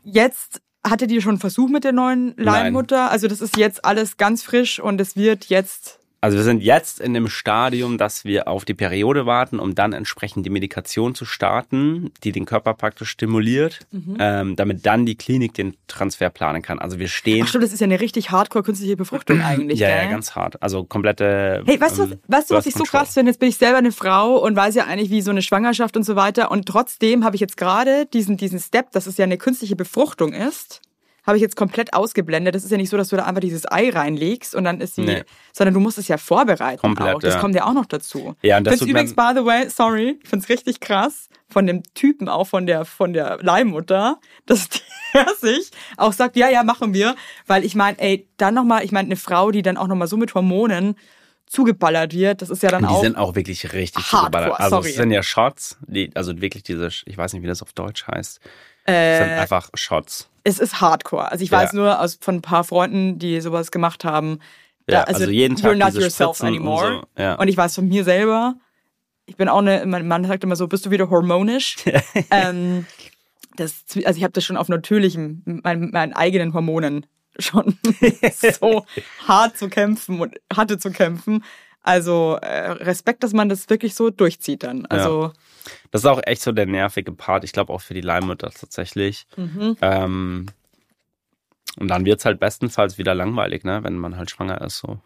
jetzt 0.02 0.60
hattet 0.84 1.12
ihr 1.12 1.22
schon 1.22 1.34
einen 1.34 1.40
Versuch 1.40 1.68
mit 1.68 1.84
der 1.84 1.92
neuen 1.92 2.34
Leihmutter? 2.36 3.12
Also 3.12 3.28
das 3.28 3.40
ist 3.40 3.56
jetzt 3.56 3.84
alles 3.84 4.16
ganz 4.16 4.42
frisch 4.42 4.80
und 4.80 5.00
es 5.00 5.14
wird 5.14 5.44
jetzt 5.44 6.00
Also 6.20 6.36
wir 6.36 6.42
sind 6.44 6.62
jetzt 6.64 7.00
in 7.00 7.14
dem 7.14 7.28
Stadium, 7.28 7.96
dass 7.96 8.24
wir 8.24 8.48
auf 8.48 8.64
die 8.64 8.74
Periode 8.74 9.24
warten, 9.24 9.60
um 9.60 9.76
dann 9.76 9.92
entsprechend 9.92 10.44
die 10.44 10.50
Medikation 10.50 11.14
zu 11.14 11.24
starten, 11.24 12.10
die 12.24 12.32
den 12.32 12.44
Körper 12.44 12.74
praktisch 12.74 13.10
stimuliert, 13.10 13.80
Mhm. 13.92 14.16
ähm, 14.18 14.56
damit 14.56 14.84
dann 14.84 15.06
die 15.06 15.14
Klinik 15.14 15.54
den 15.54 15.76
Transfer 15.86 16.28
planen 16.30 16.60
kann. 16.62 16.78
Also 16.80 16.98
wir 16.98 17.06
stehen. 17.08 17.42
Ach 17.44 17.48
stimmt, 17.48 17.62
das 17.64 17.72
ist 17.72 17.80
ja 17.80 17.84
eine 17.84 18.00
richtig 18.00 18.30
hardcore 18.32 18.64
künstliche 18.64 18.96
Befruchtung 18.96 19.40
eigentlich, 19.42 19.78
ja, 19.80 19.88
gell? 19.88 20.04
ja, 20.06 20.10
ganz 20.10 20.34
hart. 20.34 20.60
Also 20.60 20.82
komplette. 20.84 21.62
Hey, 21.66 21.80
weißt 21.80 21.98
du, 21.98 22.02
was, 22.02 22.10
ähm, 22.10 22.18
weißt 22.26 22.50
du, 22.50 22.54
was 22.56 22.66
ich 22.66 22.74
so 22.74 22.82
krass 22.84 23.14
finde? 23.14 23.30
Jetzt 23.30 23.38
bin 23.38 23.48
ich 23.48 23.56
selber 23.56 23.78
eine 23.78 23.92
Frau 23.92 24.38
und 24.44 24.56
weiß 24.56 24.74
ja 24.74 24.86
eigentlich, 24.86 25.10
wie 25.10 25.22
so 25.22 25.30
eine 25.30 25.42
Schwangerschaft 25.42 25.96
und 25.96 26.02
so 26.02 26.16
weiter. 26.16 26.50
Und 26.50 26.66
trotzdem 26.66 27.24
habe 27.24 27.36
ich 27.36 27.40
jetzt 27.40 27.56
gerade 27.56 28.06
diesen, 28.06 28.36
diesen 28.36 28.58
Step, 28.58 28.90
dass 28.90 29.06
es 29.06 29.18
ja 29.18 29.24
eine 29.24 29.38
künstliche 29.38 29.76
Befruchtung 29.76 30.32
ist, 30.32 30.80
habe 31.29 31.37
ich 31.37 31.43
jetzt 31.43 31.57
komplett 31.57 31.93
ausgeblendet. 31.93 32.55
Das 32.55 32.64
ist 32.64 32.70
ja 32.70 32.79
nicht 32.79 32.89
so, 32.89 32.97
dass 32.97 33.09
du 33.11 33.16
da 33.16 33.24
einfach 33.26 33.43
dieses 33.43 33.70
Ei 33.70 33.91
reinlegst 33.91 34.55
und 34.55 34.64
dann 34.64 34.81
ist 34.81 34.95
sie, 34.95 35.03
Nee. 35.03 35.24
sondern 35.53 35.74
du 35.74 35.81
musst 35.81 35.99
es 35.99 36.09
ja 36.09 36.16
vorbereiten 36.16 36.81
Komplett, 36.81 37.16
auch. 37.16 37.20
Das 37.20 37.35
ja. 37.35 37.41
kommt 37.41 37.55
ja 37.55 37.66
auch 37.66 37.74
noch 37.74 37.85
dazu. 37.85 38.35
Ja, 38.43 38.57
und 38.57 38.64
das 38.66 38.79
tut 38.79 38.89
übrigens, 38.89 39.14
by 39.14 39.33
the 39.35 39.45
way, 39.45 39.68
sorry, 39.68 40.18
ich 40.22 40.29
find's 40.29 40.49
richtig 40.49 40.81
krass 40.81 41.29
von 41.51 41.66
dem 41.66 41.83
Typen 41.95 42.29
auch 42.31 42.47
von 42.47 42.66
der, 42.66 42.87
von 42.87 43.12
der 43.12 43.39
Leihmutter, 43.43 44.18
dass 44.47 44.68
der 45.14 45.26
sich 45.39 45.70
auch 45.99 46.14
sagt, 46.14 46.37
ja, 46.37 46.49
ja, 46.49 46.64
machen 46.64 46.95
wir. 46.95 47.14
Weil 47.47 47.62
ich 47.64 47.74
meine, 47.74 47.99
ey, 47.99 48.26
dann 48.39 48.55
nochmal, 48.55 48.83
ich 48.85 48.91
meine, 48.93 49.07
eine 49.07 49.16
Frau, 49.16 49.51
die 49.51 49.61
dann 49.62 49.76
auch 49.76 49.87
nochmal 49.87 50.09
so 50.09 50.16
mit 50.16 50.35
Hormonen 50.35 50.97
zugeballert 51.47 52.14
wird, 52.14 52.43
das 52.43 52.51
ist 52.51 52.62
ja 52.62 52.70
dann 52.70 52.83
die 52.83 52.89
auch. 52.89 53.03
sind 53.03 53.16
auch 53.16 53.35
wirklich 53.35 53.72
richtig 53.72 54.05
Hardcore, 54.05 54.20
zugeballert. 54.22 54.61
Also 54.61 54.76
sorry. 54.76 54.89
es 54.91 54.97
sind 54.97 55.11
ja 55.11 55.22
Shots, 55.22 55.79
die, 55.87 56.11
also 56.14 56.41
wirklich 56.41 56.62
diese, 56.62 56.89
ich 57.05 57.16
weiß 57.18 57.33
nicht, 57.35 57.43
wie 57.43 57.47
das 57.47 57.62
auf 57.62 57.72
Deutsch 57.74 58.07
heißt. 58.07 58.41
Äh, 58.87 59.12
Es 59.12 59.18
sind 59.26 59.39
einfach 59.39 59.68
Shots. 59.74 60.29
Es 60.49 60.59
ist 60.59 60.80
Hardcore. 60.80 61.30
Also 61.30 61.44
ich 61.44 61.51
Ja. 61.51 61.59
weiß 61.59 61.72
nur 61.74 62.01
aus, 62.01 62.18
von 62.20 62.36
ein 62.36 62.42
paar 62.42 62.64
Freunden, 62.64 63.18
die 63.18 63.40
sowas 63.40 63.70
gemacht 63.70 64.05
haben. 64.05 64.38
Ja, 64.88 65.03
also 65.05 65.28
jeden 65.28 65.57
Tag 65.57 65.72
you're 65.72 65.76
not 65.76 65.94
yourself 65.94 66.36
Spritzen 66.36 66.49
und 66.49 66.55
anymore. 66.55 67.03
so, 67.16 67.22
ja. 67.22 67.34
Und 67.34 67.49
ich 67.49 67.57
weiß 67.57 67.74
von 67.74 67.88
mir 67.88 68.05
selber, 68.05 68.55
ich 69.26 69.36
bin 69.36 69.49
auch 69.49 69.59
eine, 69.59 69.84
mein 69.86 70.09
Mann 70.09 70.24
sagt 70.24 70.42
immer 70.44 70.57
so, 70.57 70.66
bist 70.66 70.86
du 70.86 70.90
wieder 70.90 71.11
hormonisch? 71.11 71.76
ähm, 72.30 72.86
das, 73.57 73.84
also 74.05 74.16
ich 74.16 74.22
habe 74.24 74.32
das 74.32 74.44
schon 74.44 74.57
auf 74.57 74.68
natürlichem, 74.68 75.42
meinen, 75.44 75.90
meinen 75.90 76.14
eigenen 76.14 76.55
Hormonen 76.55 77.05
schon 77.38 77.78
so 78.61 78.84
hart 79.26 79.59
zu 79.59 79.68
kämpfen 79.68 80.20
und 80.20 80.36
hatte 80.55 80.78
zu 80.78 80.90
kämpfen. 80.90 81.44
Also 81.89 82.36
äh, 82.43 82.70
Respekt, 82.72 83.22
dass 83.22 83.32
man 83.32 83.49
das 83.49 83.70
wirklich 83.70 83.95
so 83.95 84.11
durchzieht 84.11 84.62
dann. 84.62 84.84
Also 84.86 85.32
Das 85.91 86.03
ist 86.03 86.07
auch 86.07 86.20
echt 86.22 86.43
so 86.43 86.53
der 86.53 86.66
nervige 86.66 87.12
Part. 87.12 87.45
Ich 87.45 87.53
glaube 87.53 87.72
auch 87.72 87.80
für 87.80 87.95
die 87.95 88.03
Leihmutter 88.03 88.51
tatsächlich. 88.51 89.26
Mhm. 89.36 89.76
Ähm, 89.80 90.47
und 91.78 91.89
dann 91.89 92.05
wird's 92.05 92.26
halt 92.26 92.41
bestenfalls 92.41 92.99
wieder 92.99 93.14
langweilig, 93.14 93.64
ne, 93.64 93.82
wenn 93.84 93.97
man 93.97 94.18
halt 94.18 94.30
schwanger 94.30 94.61
ist. 94.61 94.78
So. 94.78 94.89
im 94.89 95.01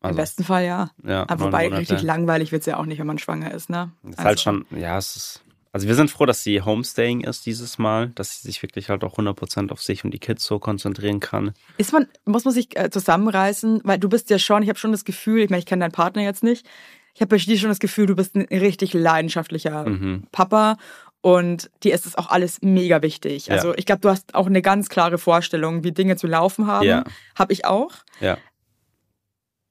Also, 0.00 0.16
besten 0.16 0.44
Fall 0.44 0.64
ja. 0.64 0.90
ja, 1.04 1.24
Aber 1.28 1.46
wobei 1.46 1.68
richtig 1.68 2.02
langweilig 2.02 2.50
wird's 2.50 2.64
ja 2.64 2.78
auch 2.78 2.86
nicht, 2.86 2.98
wenn 2.98 3.06
man 3.06 3.18
schwanger 3.18 3.52
ist, 3.52 3.68
ne? 3.68 3.92
Ist 4.08 4.18
halt 4.18 4.40
schon, 4.40 4.64
ja, 4.70 4.96
es 4.96 5.16
ist. 5.16 5.42
Also 5.72 5.88
wir 5.88 5.94
sind 5.94 6.10
froh, 6.10 6.26
dass 6.26 6.44
sie 6.44 6.60
Homestaying 6.60 7.22
ist 7.22 7.46
dieses 7.46 7.78
Mal, 7.78 8.10
dass 8.10 8.40
sie 8.40 8.48
sich 8.48 8.62
wirklich 8.62 8.90
halt 8.90 9.04
auch 9.04 9.16
100% 9.18 9.72
auf 9.72 9.80
sich 9.80 10.04
und 10.04 10.12
die 10.12 10.18
Kids 10.18 10.44
so 10.44 10.58
konzentrieren 10.58 11.18
kann. 11.18 11.54
Ist 11.78 11.92
man, 11.92 12.06
muss 12.26 12.44
man 12.44 12.52
sich 12.52 12.76
äh, 12.78 12.90
zusammenreißen, 12.90 13.80
weil 13.84 13.98
du 13.98 14.10
bist 14.10 14.28
ja 14.28 14.38
schon, 14.38 14.62
ich 14.62 14.68
habe 14.68 14.78
schon 14.78 14.92
das 14.92 15.04
Gefühl, 15.06 15.40
ich 15.40 15.50
meine, 15.50 15.60
ich 15.60 15.66
kenne 15.66 15.80
deinen 15.80 15.92
Partner 15.92 16.22
jetzt 16.22 16.42
nicht, 16.42 16.66
ich 17.14 17.20
habe 17.20 17.28
bei 17.28 17.36
dir 17.38 17.58
schon 17.58 17.70
das 17.70 17.78
Gefühl, 17.78 18.06
du 18.06 18.14
bist 18.14 18.34
ein 18.34 18.42
richtig 18.42 18.92
leidenschaftlicher 18.94 19.86
Mhm. 19.88 20.24
Papa 20.30 20.76
und 21.22 21.70
dir 21.82 21.94
ist 21.94 22.04
es 22.04 22.16
auch 22.16 22.30
alles 22.30 22.58
mega 22.62 23.00
wichtig. 23.00 23.46
Ja. 23.46 23.54
Also 23.54 23.74
ich 23.76 23.86
glaube, 23.86 24.00
du 24.00 24.08
hast 24.08 24.34
auch 24.34 24.46
eine 24.46 24.60
ganz 24.60 24.88
klare 24.88 25.18
Vorstellung, 25.18 25.84
wie 25.84 25.92
Dinge 25.92 26.16
zu 26.16 26.26
laufen 26.26 26.66
haben. 26.66 26.86
Ja. 26.86 27.04
Habe 27.34 27.52
ich 27.52 27.64
auch. 27.64 27.92
Ja. 28.20 28.38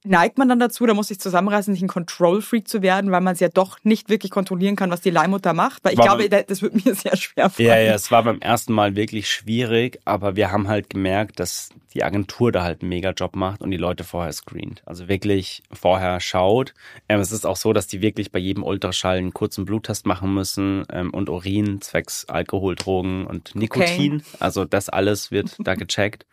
Neigt 0.04 0.40
man 0.40 0.50
dann 0.50 0.60
dazu, 0.60 0.86
da 0.88 0.96
muss 0.96 1.10
sich 1.10 1.20
zusammenreißen, 1.20 1.72
nicht 1.72 1.84
ein 1.84 1.88
Control-Freak 1.88 2.68
zu 2.68 2.82
werden, 2.82 3.12
weil 3.12 3.22
man 3.22 3.34
es 3.34 3.40
ja 3.40 3.50
doch 3.50 3.78
nicht 3.84 4.10
wirklich 4.10 4.32
kontrollieren 4.32 4.76
kann, 4.76 4.90
was 4.90 5.02
die 5.02 5.12
Leihmutter 5.12 5.54
macht. 5.54 5.84
Weil 5.84 5.94
ich 5.94 6.00
War 6.00 6.06
glaube, 6.08 6.28
da- 6.28 6.42
das 6.42 6.64
wird 6.64 6.84
mir 6.84 6.96
sehr 6.96 7.16
schwer 7.16 7.52
fallen. 7.52 7.68
Ja, 7.70 7.78
ja, 7.80 7.94
es 7.94 8.10
war 8.10 8.24
beim 8.24 8.40
ersten 8.40 8.74
Mal 8.74 8.96
wirklich 8.96 9.30
schwierig, 9.30 10.00
aber 10.06 10.36
wir 10.36 10.52
haben 10.52 10.68
halt 10.68 10.90
gemerkt, 10.90 11.40
dass 11.40 11.70
die 11.94 12.04
Agentur 12.04 12.52
da 12.52 12.64
halt 12.64 12.82
einen 12.82 12.90
Mega-Job 12.90 13.36
macht 13.36 13.62
und 13.62 13.70
die 13.70 13.78
Leute 13.78 14.04
vorher 14.04 14.32
screent. 14.34 14.82
Also 14.86 15.08
wirklich 15.08 15.62
vorher 15.72 16.20
schaut. 16.20 16.74
Ähm, 17.08 17.20
es 17.20 17.32
ist 17.32 17.46
auch 17.46 17.58
so, 17.58 17.72
dass 17.74 17.86
die 17.86 18.02
wirklich 18.02 18.32
bei 18.32 18.40
jedem 18.40 18.64
Ultraschall 18.64 19.18
einen 19.18 19.34
kurzen 19.34 19.66
Bluttest 19.66 20.08
machen 20.08 20.34
müssen 20.34 20.84
ähm, 20.92 21.12
und 21.14 21.30
Urin 21.30 21.82
zwecks 21.82 22.26
Alkohol, 22.28 22.76
Drogen 22.76 23.28
und 23.28 23.54
Nikotin. 23.56 24.24
Also 24.40 24.66
das 24.66 24.90
alles 24.90 25.30
wird 25.32 25.58
da 25.60 25.76
gecheckt. 25.76 26.26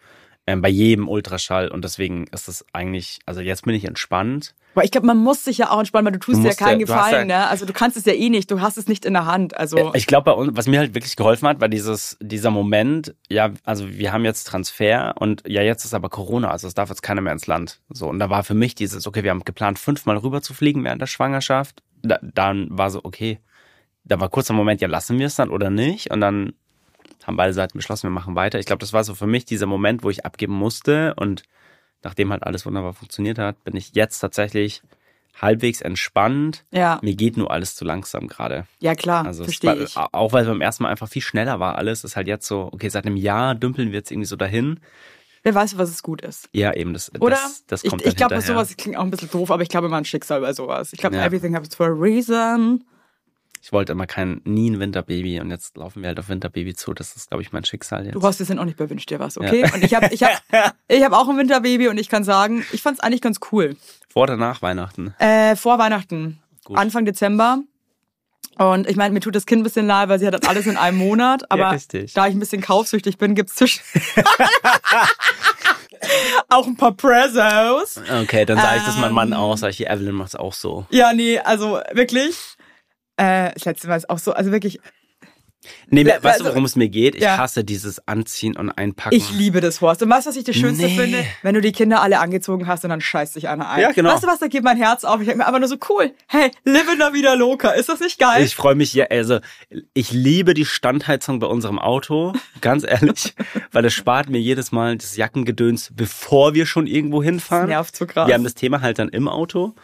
Ähm, 0.49 0.63
bei 0.63 0.69
jedem 0.71 1.09
Ultraschall 1.09 1.69
und 1.69 1.85
deswegen 1.85 2.27
ist 2.29 2.49
es 2.49 2.65
eigentlich, 2.73 3.19
also 3.27 3.41
jetzt 3.43 3.65
bin 3.65 3.75
ich 3.75 3.85
entspannt. 3.85 4.55
Aber 4.75 4.85
ich 4.85 4.91
glaube, 4.91 5.07
man 5.07 5.19
muss 5.19 5.45
sich 5.45 5.59
ja 5.59 5.71
auch 5.71 5.79
entspannen, 5.81 6.07
weil 6.07 6.13
du 6.13 6.19
tust 6.21 6.39
Du 6.39 6.43
dir 6.43 6.49
ja 6.51 6.55
keinen 6.55 6.81
ja- 6.81 6.87
Gefallen, 6.87 7.29
ja- 7.29 7.41
ne? 7.41 7.49
Also 7.49 7.67
du 7.67 7.73
kannst 7.75 7.97
es 7.99 8.05
ja 8.07 8.15
eh 8.15 8.31
nicht, 8.31 8.51
du 8.51 8.61
hast 8.63 8.79
es 8.79 8.87
nicht 8.89 9.05
in 9.05 9.13
der 9.13 9.27
Hand. 9.27 9.57
Also 9.57 9.93
Ich 9.95 10.07
glaube, 10.07 10.25
bei 10.25 10.33
uns, 10.33 10.57
was 10.57 10.67
mir 10.67 10.79
halt 10.79 10.95
wirklich 10.95 11.17
geholfen 11.17 11.47
hat, 11.49 11.61
war 11.61 11.69
dieses, 11.69 12.17
dieser 12.21 12.51
Moment, 12.51 13.15
ja, 13.29 13.51
also 13.65 13.91
wir 13.91 14.13
haben 14.13 14.25
jetzt 14.25 14.45
Transfer 14.45 15.15
und 15.19 15.43
ja, 15.47 15.61
jetzt 15.63 15.85
ist 15.85 15.93
aber 15.95 16.09
Corona, 16.09 16.51
also 16.51 16.67
es 16.67 16.75
darf 16.75 16.89
jetzt 16.89 17.03
keiner 17.03 17.21
mehr 17.21 17.33
ins 17.35 17.47
Land. 17.47 17.81
So, 17.91 18.09
und 18.09 18.19
da 18.19 18.31
war 18.31 18.43
für 18.45 18.55
mich 18.55 18.75
dieses, 18.75 19.07
okay, 19.07 19.23
wir 19.25 19.31
haben 19.31 19.45
geplant, 19.45 19.79
fünfmal 19.79 20.17
rüber 20.17 20.41
zu 20.41 20.55
fliegen 20.55 20.83
während 20.85 21.03
der 21.03 21.07
Schwangerschaft. 21.07 21.83
Da, 22.03 22.19
dann 22.23 22.69
war 22.71 22.91
so, 22.91 23.01
okay, 23.05 23.41
da 24.05 24.19
war 24.21 24.29
kurz 24.31 24.47
der 24.47 24.57
Moment, 24.57 24.81
ja, 24.81 24.89
lassen 24.89 25.19
wir 25.19 25.27
es 25.27 25.35
dann 25.37 25.51
oder 25.51 25.69
nicht? 25.69 26.11
Und 26.11 26.21
dann 26.23 26.53
haben 27.27 27.37
beide 27.37 27.53
Seiten 27.53 27.77
beschlossen, 27.79 28.05
wir 28.05 28.11
machen 28.11 28.35
weiter. 28.35 28.59
Ich 28.59 28.67
glaube, 28.67 28.81
das 28.81 28.93
war 28.93 29.05
so 29.05 29.15
für 29.15 29.27
mich 29.27 29.45
dieser 29.45 29.67
Moment, 29.67 30.03
wo 30.03 30.11
ich 30.11 30.25
abgeben 30.25 30.55
musste 30.55 31.15
und 31.17 31.43
nachdem 32.03 32.31
halt 32.33 32.45
alles 32.45 32.65
wunderbar 32.67 32.95
funktioniert 32.95 33.39
hat, 33.39 33.63
bin 33.65 33.77
ich 33.77 33.95
jetzt 33.95 34.19
tatsächlich 34.21 34.83
halbwegs 35.41 35.81
entspannt. 35.83 36.65
ja, 36.73 36.99
Mir 37.03 37.15
geht 37.15 37.37
nur 37.37 37.51
alles 37.51 37.77
zu 37.77 37.85
langsam 37.85 38.27
gerade. 38.27 38.67
ja 38.81 38.95
klar, 38.95 39.25
Also 39.25 39.45
verstehe 39.45 39.75
ich. 39.77 39.97
auch 39.97 40.33
weil 40.33 40.43
es 40.43 40.49
beim 40.49 40.61
ersten 40.61 40.83
Mal 40.85 40.91
einfach 40.91 41.09
viel 41.09 41.23
schneller 41.23 41.61
war 41.61 41.77
alles, 41.77 42.03
ist 42.05 42.17
halt 42.17 42.27
jetzt 42.27 42.47
so, 42.47 42.69
okay, 42.73 42.89
seit 42.89 43.07
einem 43.07 43.17
Jahr 43.17 43.55
dümpeln 43.55 43.89
wir 43.93 43.99
jetzt 43.99 44.11
irgendwie 44.11 44.27
so 44.27 44.37
dahin. 44.37 44.81
Wer 45.45 45.55
weiß, 45.55 45.79
was 45.79 45.91
es 45.91 46.03
gut 46.03 46.21
ist. 46.23 46.49
Ja, 46.53 46.75
eben, 46.75 46.93
das, 46.93 47.13
Oder? 47.21 47.37
das, 47.37 47.65
das 47.69 47.85
ich 47.85 47.91
kommt 47.91 48.03
ich 48.05 48.15
dann 48.17 48.29
glaube, 48.29 48.43
sowas 48.43 48.77
klingt 48.77 48.97
auch 48.97 49.03
ein 49.05 49.11
bisschen 49.11 49.31
doof, 49.31 49.51
aber 49.53 49.63
ich 49.63 49.69
glaube 49.69 49.87
immer 49.87 49.97
an 49.97 50.05
Schicksal 50.05 50.41
bei 50.41 50.53
sowas. 50.53 50.93
Ich 50.93 50.99
glaube, 50.99 51.15
Ja. 51.17 51.25
everything 51.25 51.55
happens 51.55 51.75
for 51.77 51.87
a 51.87 51.91
reason. 51.91 52.85
Ich 53.69 53.73
wollte 53.75 53.93
immer 53.93 54.07
kein, 54.07 54.41
nie 54.45 54.71
ein 54.71 54.81
Winterbaby 54.81 55.41
und 55.41 55.51
jetzt 55.51 55.77
laufen 55.77 56.01
wir 56.01 56.09
halt 56.09 56.19
auf 56.19 56.31
Winterbaby 56.31 56.73
zu. 56.73 56.95
Das 56.95 57.17
ist, 57.17 57.29
glaube 57.29 57.43
ich, 57.43 57.53
mein 57.53 57.67
Schicksal 57.67 58.07
jetzt. 58.07 58.15
Du 58.15 58.21
brauchst 58.21 58.41
jetzt 58.41 58.51
auch 58.51 58.65
nicht 58.65 58.79
bei 58.79 58.89
Wünsch 58.89 59.05
dir 59.05 59.19
was, 59.19 59.37
okay? 59.37 59.71
Und 59.75 59.85
ich 59.85 59.95
habe 59.95 60.09
ich 60.11 60.23
hab, 60.23 60.41
ich 60.89 61.05
hab 61.05 61.13
auch 61.13 61.29
ein 61.29 61.37
Winterbaby 61.37 61.89
und 61.89 61.99
ich 61.99 62.09
kann 62.09 62.25
sagen, 62.25 62.65
ich 62.73 62.81
fand 62.81 62.97
es 62.97 63.01
eigentlich 63.05 63.21
ganz 63.21 63.41
cool. 63.53 63.77
Vor 64.09 64.23
oder 64.23 64.39
nach 64.39 64.63
Weihnachten? 64.63 65.15
Äh, 65.19 65.55
vor 65.55 65.79
Weihnachten, 65.79 66.39
Gut. 66.65 66.79
Anfang 66.79 67.05
Dezember. 67.05 67.59
Und 68.57 68.89
ich 68.89 68.97
meine, 68.97 69.13
mir 69.13 69.21
tut 69.21 69.37
das 69.37 69.45
Kind 69.45 69.61
ein 69.61 69.65
bisschen 69.65 69.87
leid, 69.87 70.09
weil 70.09 70.19
sie 70.19 70.27
hat 70.27 70.33
das 70.33 70.49
alles 70.49 70.67
in 70.67 70.79
einem 70.79 70.97
Monat. 70.97 71.51
Aber 71.51 71.71
richtig. 71.73 72.15
da 72.15 72.27
ich 72.27 72.35
ein 72.35 72.41
bisschen 72.41 72.63
kaufsüchtig 72.63 73.19
bin, 73.19 73.35
gibt's 73.35 73.55
zwischen 73.55 73.83
auch 76.49 76.67
ein 76.67 76.77
paar 76.79 76.93
Prezos. 76.93 78.01
Okay, 78.23 78.47
dann 78.47 78.57
sage 78.57 78.79
ich 78.79 78.85
das 78.85 78.97
meinem 78.97 79.13
Mann 79.13 79.33
Ähm. 79.33 79.39
auch, 79.39 79.59
sag 79.59 79.69
ich, 79.73 79.77
die 79.77 79.85
Evelyn 79.85 80.15
macht's 80.15 80.37
auch 80.37 80.55
so. 80.55 80.87
Ja, 80.89 81.13
nee, 81.13 81.39
also 81.39 81.81
wirklich. 81.93 82.57
Äh, 83.19 83.51
das 83.53 83.65
letzte 83.67 83.89
Mal 83.89 83.97
ist 83.97 84.09
auch 84.09 84.19
so, 84.19 84.33
also 84.33 84.51
wirklich, 84.53 84.81
Nee, 85.91 86.03
Ja, 86.03 86.15
weißt 86.15 86.23
du, 86.23 86.29
also- 86.29 86.45
worum 86.47 86.65
es 86.65 86.77
mir 86.77 86.89
geht? 86.89 87.17
Ich 87.17 87.21
Ja. 87.23 87.37
hasse 87.37 87.65
dieses 87.65 88.07
Anziehen 88.07 88.57
und 88.57 88.71
Einpacken. 88.71 89.15
ich 89.15 89.31
liebe 89.33 89.61
das, 89.61 89.81
Horst. 89.81 90.01
Und 90.03 90.09
weißt 90.09 90.25
du, 90.27 90.31
was 90.31 90.37
ich 90.37 90.45
das 90.45 90.55
Schönste 90.57 90.87
Nee. 90.87 90.97
finde? 90.97 91.25
Wenn 91.43 91.55
du 91.55 91.61
die 91.61 91.73
Kinder 91.73 92.01
alle 92.01 92.21
angezogen 92.21 92.67
hast 92.69 92.85
und 92.85 92.91
dann 92.91 93.01
scheißt 93.01 93.35
sich 93.35 93.49
einer 93.49 93.69
ein. 93.69 93.83
Ja, 93.83 93.91
genau. 93.93 94.15
Weißt 94.15 94.23
du 94.23 94.29
was, 94.29 94.39
da 94.39 94.47
geht 94.47 94.63
mein 94.63 94.77
Herz 94.79 95.05
auf. 95.05 95.21
Ich 95.21 95.27
denke 95.27 95.39
mir 95.39 95.47
einfach 95.47 95.59
nur 95.59 95.69
so, 95.69 95.77
cool. 95.91 96.13
Hey, 96.29 96.53
live 96.65 96.91
in 96.93 96.99
la 97.01 97.13
vida 97.13 97.35
loca. 97.35 97.71
Ist 97.71 97.89
das 97.89 97.99
nicht 98.01 98.19
geil? 98.21 98.45
Ich 98.45 98.55
freue 98.55 98.77
mich 98.77 98.95
ja, 98.95 99.07
also 99.11 99.41
ich 99.95 100.13
liebe 100.13 100.55
die 100.55 100.65
Standheizung 100.65 101.41
bei 101.41 101.49
unserem 101.49 101.79
Auto, 101.81 102.33
ganz 102.61 102.85
ehrlich, 102.85 103.35
weil 103.73 103.83
das 103.83 103.93
spart 103.93 104.31
mir 104.31 104.41
jedes 104.41 104.71
Mal 104.73 104.97
das 104.97 105.17
Jackengedöns, 105.17 105.91
bevor 105.93 106.55
wir 106.55 106.67
schon 106.67 106.87
irgendwo 106.87 107.23
hinfahren. 107.23 107.69
nervt 107.69 107.97
so 107.97 108.07
krass. 108.07 108.29
Wir 108.29 108.35
haben 108.35 108.45
das 108.45 108.55
Thema 108.55 108.81
halt 108.81 109.01
dann 109.01 109.09
im 109.09 109.27
Auto. 109.29 109.75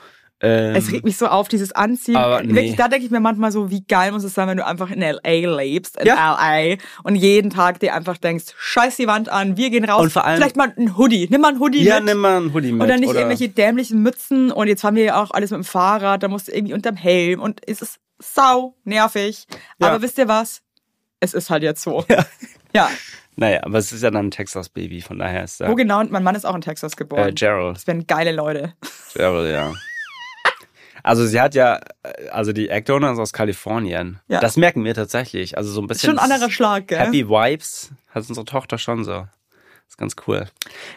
Ähm, 0.44 0.76
Es 0.76 0.92
regt 0.92 1.04
mich 1.04 1.16
so 1.16 1.26
auf, 1.26 1.48
dieses 1.48 1.72
Anziehen. 1.72 2.14
Nee. 2.44 2.54
Wirklich, 2.54 2.76
da 2.76 2.88
denke 2.88 3.06
ich 3.06 3.10
mir 3.10 3.20
manchmal 3.20 3.50
so, 3.50 3.70
wie 3.70 3.82
geil 3.82 4.12
muss 4.12 4.24
es 4.24 4.34
sein, 4.34 4.46
wenn 4.48 4.56
du 4.58 4.66
einfach 4.66 4.90
in 4.90 5.00
L.A. 5.02 5.30
lebst, 5.56 5.98
in 5.98 6.06
Ja. 6.06 6.36
L.A. 6.38 6.76
und 7.02 7.14
jeden 7.16 7.50
Tag 7.50 7.80
dir 7.80 7.94
einfach 7.94 8.18
denkst, 8.18 8.46
scheiß 8.56 8.96
die 8.96 9.06
Wand 9.06 9.28
an, 9.28 9.56
wir 9.56 9.70
gehen 9.70 9.84
raus. 9.84 10.02
Und 10.02 10.12
vor 10.12 10.24
allem- 10.24 10.36
Vielleicht 10.36 10.56
mal 10.56 10.72
ein 10.76 10.96
Hoodie. 10.98 11.26
Nimm 11.30 11.40
mal 11.40 11.52
ein 11.54 11.60
Hoodie 11.60 11.82
ja, 11.82 11.96
mit. 11.96 12.04
nimm 12.06 12.18
mal 12.18 12.36
einen 12.36 12.52
Hoodie 12.52 12.72
mit. 12.72 12.82
Oder 12.82 12.96
nicht 12.98 13.08
oder 13.08 13.20
irgendwelche 13.20 13.48
dämlichen 13.48 14.02
Mützen. 14.02 14.52
Und 14.52 14.68
jetzt 14.68 14.84
haben 14.84 14.96
wir 14.96 15.04
ja 15.04 15.22
auch 15.22 15.30
alles 15.30 15.50
mit 15.50 15.58
dem 15.58 15.64
Fahrrad, 15.64 16.22
da 16.22 16.28
musst 16.28 16.48
du 16.48 16.52
irgendwie 16.52 16.74
unterm 16.74 16.96
Helm. 16.96 17.40
Und 17.40 17.60
es 17.66 17.80
ist 17.82 17.98
sau 18.20 18.76
nervig. 18.84 19.46
Ja. 19.78 19.88
Aber 19.88 20.02
wisst 20.02 20.18
ihr 20.18 20.28
was? 20.28 20.62
Es 21.20 21.32
ist 21.34 21.48
halt 21.50 21.62
jetzt 21.62 21.82
so. 21.82 22.04
Ja. 22.10 22.24
ja. 22.74 22.90
Naja, 23.36 23.60
aber 23.64 23.78
es 23.78 23.90
ist 23.90 24.02
ja 24.04 24.12
dann 24.12 24.26
ein 24.26 24.30
Texas-Baby, 24.30 25.00
von 25.00 25.18
daher 25.18 25.42
ist 25.42 25.58
Wo 25.58 25.64
da. 25.64 25.72
genau? 25.74 25.98
Und 25.98 26.12
mein 26.12 26.22
Mann 26.22 26.36
ist 26.36 26.44
auch 26.44 26.54
in 26.54 26.60
Texas 26.60 26.96
geboren. 26.96 27.30
Äh, 27.30 27.32
Gerald. 27.32 27.76
das 27.76 27.86
wären 27.88 28.06
geile 28.06 28.30
Leute. 28.30 28.74
Gerald, 29.14 29.52
ja. 29.52 29.72
Also 31.04 31.26
sie 31.26 31.40
hat 31.40 31.54
ja, 31.54 31.80
äh, 32.02 32.28
also 32.30 32.52
die 32.52 32.70
Eckdonor 32.70 33.12
ist 33.12 33.18
aus 33.18 33.32
Kalifornien. 33.32 34.20
Ja. 34.26 34.40
Das 34.40 34.56
merken 34.56 34.84
wir 34.84 34.94
tatsächlich. 34.94 35.56
Also 35.56 35.70
so 35.70 35.80
ein 35.82 35.86
bisschen. 35.86 36.10
Schon 36.10 36.18
ein 36.18 36.32
anderer 36.32 36.50
Schlag, 36.50 36.88
gell? 36.88 36.98
Happy 36.98 37.28
Vibes 37.28 37.92
hat 38.08 38.28
unsere 38.28 38.46
Tochter 38.46 38.78
schon 38.78 39.04
so. 39.04 39.28
ist 39.86 39.98
ganz 39.98 40.16
cool. 40.26 40.48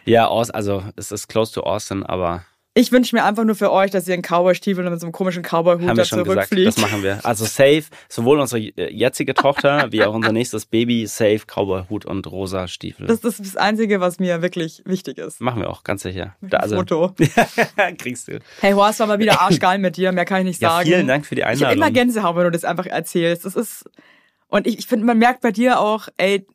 Ja, 0.05 0.29
also 0.29 0.83
es 0.95 1.11
ist 1.11 1.27
close 1.27 1.53
to 1.53 1.61
Austin, 1.61 2.03
aber 2.03 2.45
Ich 2.79 2.91
wünsche 2.91 3.15
mir 3.15 3.23
einfach 3.23 3.43
nur 3.43 3.55
für 3.55 3.71
euch, 3.71 3.89
dass 3.89 4.07
ihr 4.07 4.13
in 4.13 4.21
Cowboy-Stiefel 4.21 4.85
und 4.85 4.91
mit 4.91 4.99
so 4.99 5.07
einem 5.07 5.11
komischen 5.11 5.41
Cowboy-Hut 5.41 5.97
da 5.97 6.05
schon 6.05 6.23
gesagt, 6.23 6.47
zurückfliegt. 6.49 6.67
das 6.67 6.77
machen 6.77 7.01
wir. 7.01 7.25
Also 7.25 7.45
safe, 7.45 7.85
sowohl 8.07 8.39
unsere 8.39 8.59
jetzige 8.59 9.33
Tochter 9.33 9.87
wie 9.91 10.03
auch 10.03 10.13
unser 10.13 10.31
nächstes 10.31 10.65
Baby, 10.67 11.07
safe, 11.07 11.41
Cowboy-Hut 11.47 12.05
und 12.05 12.27
rosa 12.27 12.67
Stiefel. 12.67 13.07
Das 13.07 13.21
ist 13.21 13.39
das 13.39 13.55
Einzige, 13.55 13.99
was 13.99 14.19
mir 14.19 14.41
wirklich 14.41 14.83
wichtig 14.85 15.17
ist. 15.17 15.41
machen 15.41 15.61
wir 15.61 15.69
auch, 15.69 15.83
ganz 15.83 16.03
sicher. 16.03 16.35
Da, 16.41 16.57
also, 16.57 16.75
Foto. 16.75 17.15
kriegst 17.97 18.27
du. 18.27 18.39
Hey, 18.61 18.73
Horst, 18.73 18.99
war 18.99 19.07
mal 19.07 19.19
wieder 19.19 19.41
arschgeil 19.41 19.79
mit 19.79 19.97
dir. 19.97 20.11
Mehr 20.11 20.25
kann 20.25 20.41
ich 20.41 20.45
nicht 20.45 20.61
Ja, 20.61 20.69
sagen. 20.69 20.85
vielen 20.87 21.07
Dank 21.07 21.25
für 21.25 21.33
die 21.35 21.41
Ich 21.41 21.45
habe 21.47 21.53
Einladung. 21.55 21.77
immer 21.77 21.91
Gänsehaut, 21.91 22.35
wenn 22.35 22.43
du 22.43 22.51
das 22.51 22.63
einfach 22.63 22.85
erzählst. 22.85 23.43
Das 23.45 23.55
ist 23.55 23.89
und 24.49 24.67
ich, 24.67 24.79
ich 24.79 24.87
finde, 24.87 25.05
man 25.05 25.17
merkt 25.17 25.41
bei 25.41 25.51
dir 25.51 25.79
auch, 25.79 26.07
ey, 26.17 26.45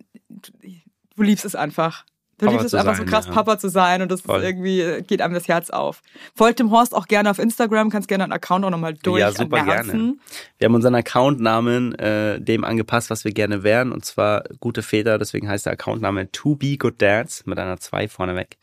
du 1.16 1.22
liebst 1.22 1.44
es 1.44 1.54
einfach. 1.54 2.04
Du 2.42 2.46
Papa 2.46 2.58
liebst 2.58 2.74
es 2.74 2.74
einfach 2.74 2.96
sein, 2.96 3.06
so 3.06 3.10
krass, 3.12 3.26
ja. 3.26 3.32
Papa 3.32 3.56
zu 3.56 3.68
sein 3.68 4.02
und 4.02 4.10
das 4.10 4.22
ist 4.22 4.28
irgendwie 4.28 5.04
geht 5.06 5.22
einem 5.22 5.32
das 5.32 5.46
Herz 5.46 5.70
auf. 5.70 6.02
Folgt 6.34 6.58
dem 6.58 6.72
Horst 6.72 6.92
auch 6.92 7.06
gerne 7.06 7.30
auf 7.30 7.38
Instagram, 7.38 7.88
kannst 7.88 8.08
gerne 8.08 8.24
einen 8.24 8.32
Account 8.32 8.64
auch 8.64 8.70
nochmal 8.70 8.94
durch. 8.94 9.20
Ja, 9.20 9.30
super 9.30 9.64
gerne. 9.64 10.14
Wir 10.58 10.64
haben 10.64 10.74
unseren 10.74 10.96
Accountnamen 10.96 11.94
äh, 12.00 12.40
dem 12.40 12.64
angepasst, 12.64 13.10
was 13.10 13.24
wir 13.24 13.30
gerne 13.30 13.62
wären, 13.62 13.92
und 13.92 14.04
zwar 14.04 14.42
gute 14.58 14.82
Väter. 14.82 15.20
Deswegen 15.20 15.48
heißt 15.48 15.66
der 15.66 15.74
Accountname 15.74 16.32
To 16.32 16.56
Be 16.56 16.76
Good 16.76 17.00
Dads 17.00 17.46
mit 17.46 17.60
einer 17.60 17.78
2 17.78 18.08
vorneweg. 18.08 18.58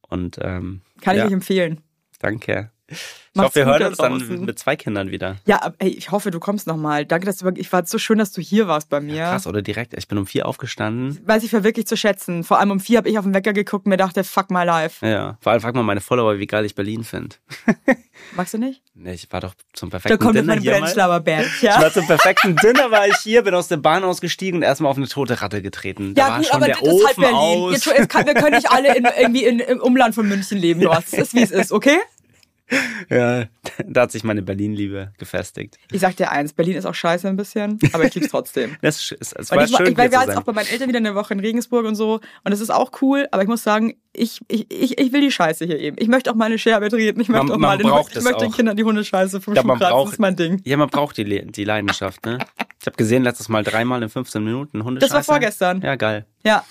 Und 0.00 0.38
ähm, 0.42 0.80
Kann 1.00 1.14
ich 1.14 1.20
ja, 1.20 1.26
euch 1.28 1.32
empfehlen. 1.32 1.80
danke. 2.18 2.71
Ich 2.92 3.36
Macht's 3.38 3.46
hoffe, 3.48 3.54
wir 3.60 3.64
hören 3.66 3.80
da 3.80 3.86
uns 3.88 3.96
dann 3.96 4.18
draußen. 4.18 4.44
mit 4.44 4.58
zwei 4.58 4.76
Kindern 4.76 5.10
wieder. 5.10 5.36
Ja, 5.46 5.72
ey, 5.78 5.88
ich 5.88 6.10
hoffe, 6.10 6.30
du 6.30 6.38
kommst 6.38 6.66
nochmal. 6.66 7.06
Danke, 7.06 7.24
dass 7.24 7.38
du, 7.38 7.48
ich 7.56 7.72
war 7.72 7.86
so 7.86 7.96
schön, 7.98 8.18
dass 8.18 8.30
du 8.32 8.42
hier 8.42 8.68
warst 8.68 8.90
bei 8.90 9.00
mir. 9.00 9.22
Krass, 9.24 9.46
oder 9.46 9.62
direkt. 9.62 9.94
Ich 9.94 10.06
bin 10.06 10.18
um 10.18 10.26
vier 10.26 10.44
aufgestanden. 10.46 11.18
Weiß 11.26 11.42
ich 11.42 11.50
für 11.50 11.64
wirklich 11.64 11.86
zu 11.86 11.96
schätzen. 11.96 12.44
Vor 12.44 12.58
allem 12.60 12.70
um 12.72 12.78
vier 12.80 12.98
habe 12.98 13.08
ich 13.08 13.16
auf 13.18 13.24
den 13.24 13.32
Wecker 13.32 13.54
geguckt 13.54 13.86
und 13.86 13.90
mir 13.90 13.96
dachte, 13.96 14.22
fuck 14.22 14.50
my 14.50 14.64
life. 14.64 15.06
Ja, 15.06 15.38
vor 15.40 15.52
allem 15.52 15.62
frag 15.62 15.74
mal 15.74 15.82
meine 15.82 16.02
Follower, 16.02 16.38
wie 16.38 16.46
geil 16.46 16.66
ich 16.66 16.74
Berlin 16.74 17.04
finde. 17.04 17.36
Magst 18.36 18.52
du 18.54 18.58
nicht? 18.58 18.82
Nee, 18.94 19.14
ich 19.14 19.32
war 19.32 19.40
doch 19.40 19.54
zum 19.72 19.88
Da 19.88 19.98
perfekten 19.98 20.18
kommt 20.22 20.34
jetzt 20.36 20.44
Dinner 20.48 20.56
mein. 20.56 20.80
Brennschlauer 20.82 21.20
Band. 21.20 21.46
Ich 21.56 21.62
Ja. 21.62 21.80
war 21.80 21.90
zum 21.92 22.06
perfekten 22.06 22.56
Dinner, 22.56 22.90
war 22.90 23.06
ich 23.08 23.16
hier, 23.22 23.42
bin 23.42 23.54
aus 23.54 23.68
der 23.68 23.78
Bahn 23.78 24.04
ausgestiegen 24.04 24.58
und 24.58 24.62
erstmal 24.62 24.90
auf 24.90 24.96
eine 24.98 25.08
tote 25.08 25.40
Ratte 25.40 25.62
getreten. 25.62 26.14
Da 26.14 26.22
Ja, 26.22 26.28
war 26.32 26.36
gut, 26.38 26.46
schon 26.48 26.56
aber 26.56 26.66
der 26.66 26.76
das 26.76 26.82
ist 26.84 27.06
halt 27.06 27.18
Ofen 27.18 27.22
Berlin. 27.22 27.38
aus. 27.38 27.84
Jetzt, 27.86 28.08
kann, 28.10 28.26
wir 28.26 28.34
können 28.34 28.56
nicht 28.56 28.70
alle 28.70 28.94
in, 28.94 29.08
irgendwie 29.18 29.44
in, 29.44 29.58
im 29.58 29.80
Umland 29.80 30.14
von 30.14 30.28
München 30.28 30.58
leben, 30.58 30.84
Horst. 30.86 31.08
Das 31.12 31.28
ist, 31.28 31.34
wie 31.34 31.42
es 31.42 31.50
ist, 31.50 31.72
okay? 31.72 31.96
Ja, 33.10 33.44
da 33.86 34.02
hat 34.02 34.12
sich 34.12 34.24
meine 34.24 34.42
Berlin-Liebe 34.42 35.12
gefestigt. 35.18 35.76
Ich 35.90 36.00
sag 36.00 36.16
dir 36.16 36.30
eins, 36.30 36.52
Berlin 36.52 36.76
ist 36.76 36.86
auch 36.86 36.94
scheiße 36.94 37.28
ein 37.28 37.36
bisschen, 37.36 37.78
aber 37.92 38.04
ich 38.04 38.14
lieb's 38.14 38.28
trotzdem. 38.28 38.76
Das 38.82 39.10
ist, 39.12 39.34
es 39.36 39.50
Weil 39.50 39.58
war 39.58 39.64
ich, 39.66 39.76
schön, 39.76 39.86
ich, 39.92 39.98
weil 39.98 40.10
wir 40.10 40.20
jetzt 40.20 40.36
auch 40.36 40.42
bei 40.42 40.52
meinen 40.52 40.68
Eltern 40.68 40.88
wieder 40.88 40.98
eine 40.98 41.14
Woche 41.14 41.34
in 41.34 41.40
Regensburg 41.40 41.84
und 41.84 41.94
so 41.94 42.20
und 42.44 42.52
es 42.52 42.60
ist 42.60 42.70
auch 42.70 42.90
cool, 43.02 43.26
aber 43.30 43.42
ich 43.42 43.48
muss 43.48 43.62
sagen, 43.62 43.94
ich, 44.14 44.40
ich, 44.48 44.66
ich, 44.70 44.98
ich 44.98 45.12
will 45.12 45.20
die 45.22 45.30
Scheiße 45.30 45.64
hier 45.64 45.78
eben. 45.78 45.96
Ich 45.98 46.08
möchte 46.08 46.30
auch 46.30 46.34
meine 46.34 46.58
Scherbe 46.58 46.88
treten, 46.88 47.20
ich 47.20 47.28
möchte 47.28 47.46
Man- 47.46 47.52
auch 47.56 47.58
mal 47.58 47.78
den, 47.78 47.86
ich 47.86 48.16
es 48.16 48.24
möchte 48.24 48.44
den. 48.44 48.52
Kindern 48.52 48.76
die 48.76 48.84
Hundescheiße 48.84 49.40
vom 49.40 49.54
Ja, 49.54 49.62
Schuh 49.62 49.68
man 49.68 49.78
kratzen, 49.78 49.92
braucht- 49.94 50.06
das 50.08 50.12
ist 50.14 50.18
mein 50.20 50.36
Ding. 50.36 50.60
Ja, 50.64 50.76
man 50.76 50.88
braucht 50.88 51.16
die, 51.16 51.24
die 51.50 51.64
Leidenschaft, 51.64 52.24
ne? 52.26 52.38
Ich 52.80 52.86
habe 52.86 52.96
gesehen, 52.96 53.22
letztes 53.22 53.48
Mal 53.48 53.62
dreimal 53.64 54.02
in 54.02 54.08
15 54.08 54.42
Minuten 54.42 54.84
Hunde. 54.84 55.00
Das 55.00 55.10
war 55.12 55.22
vorgestern. 55.24 55.80
Ja, 55.82 55.94
geil. 55.96 56.26
Ja. 56.44 56.64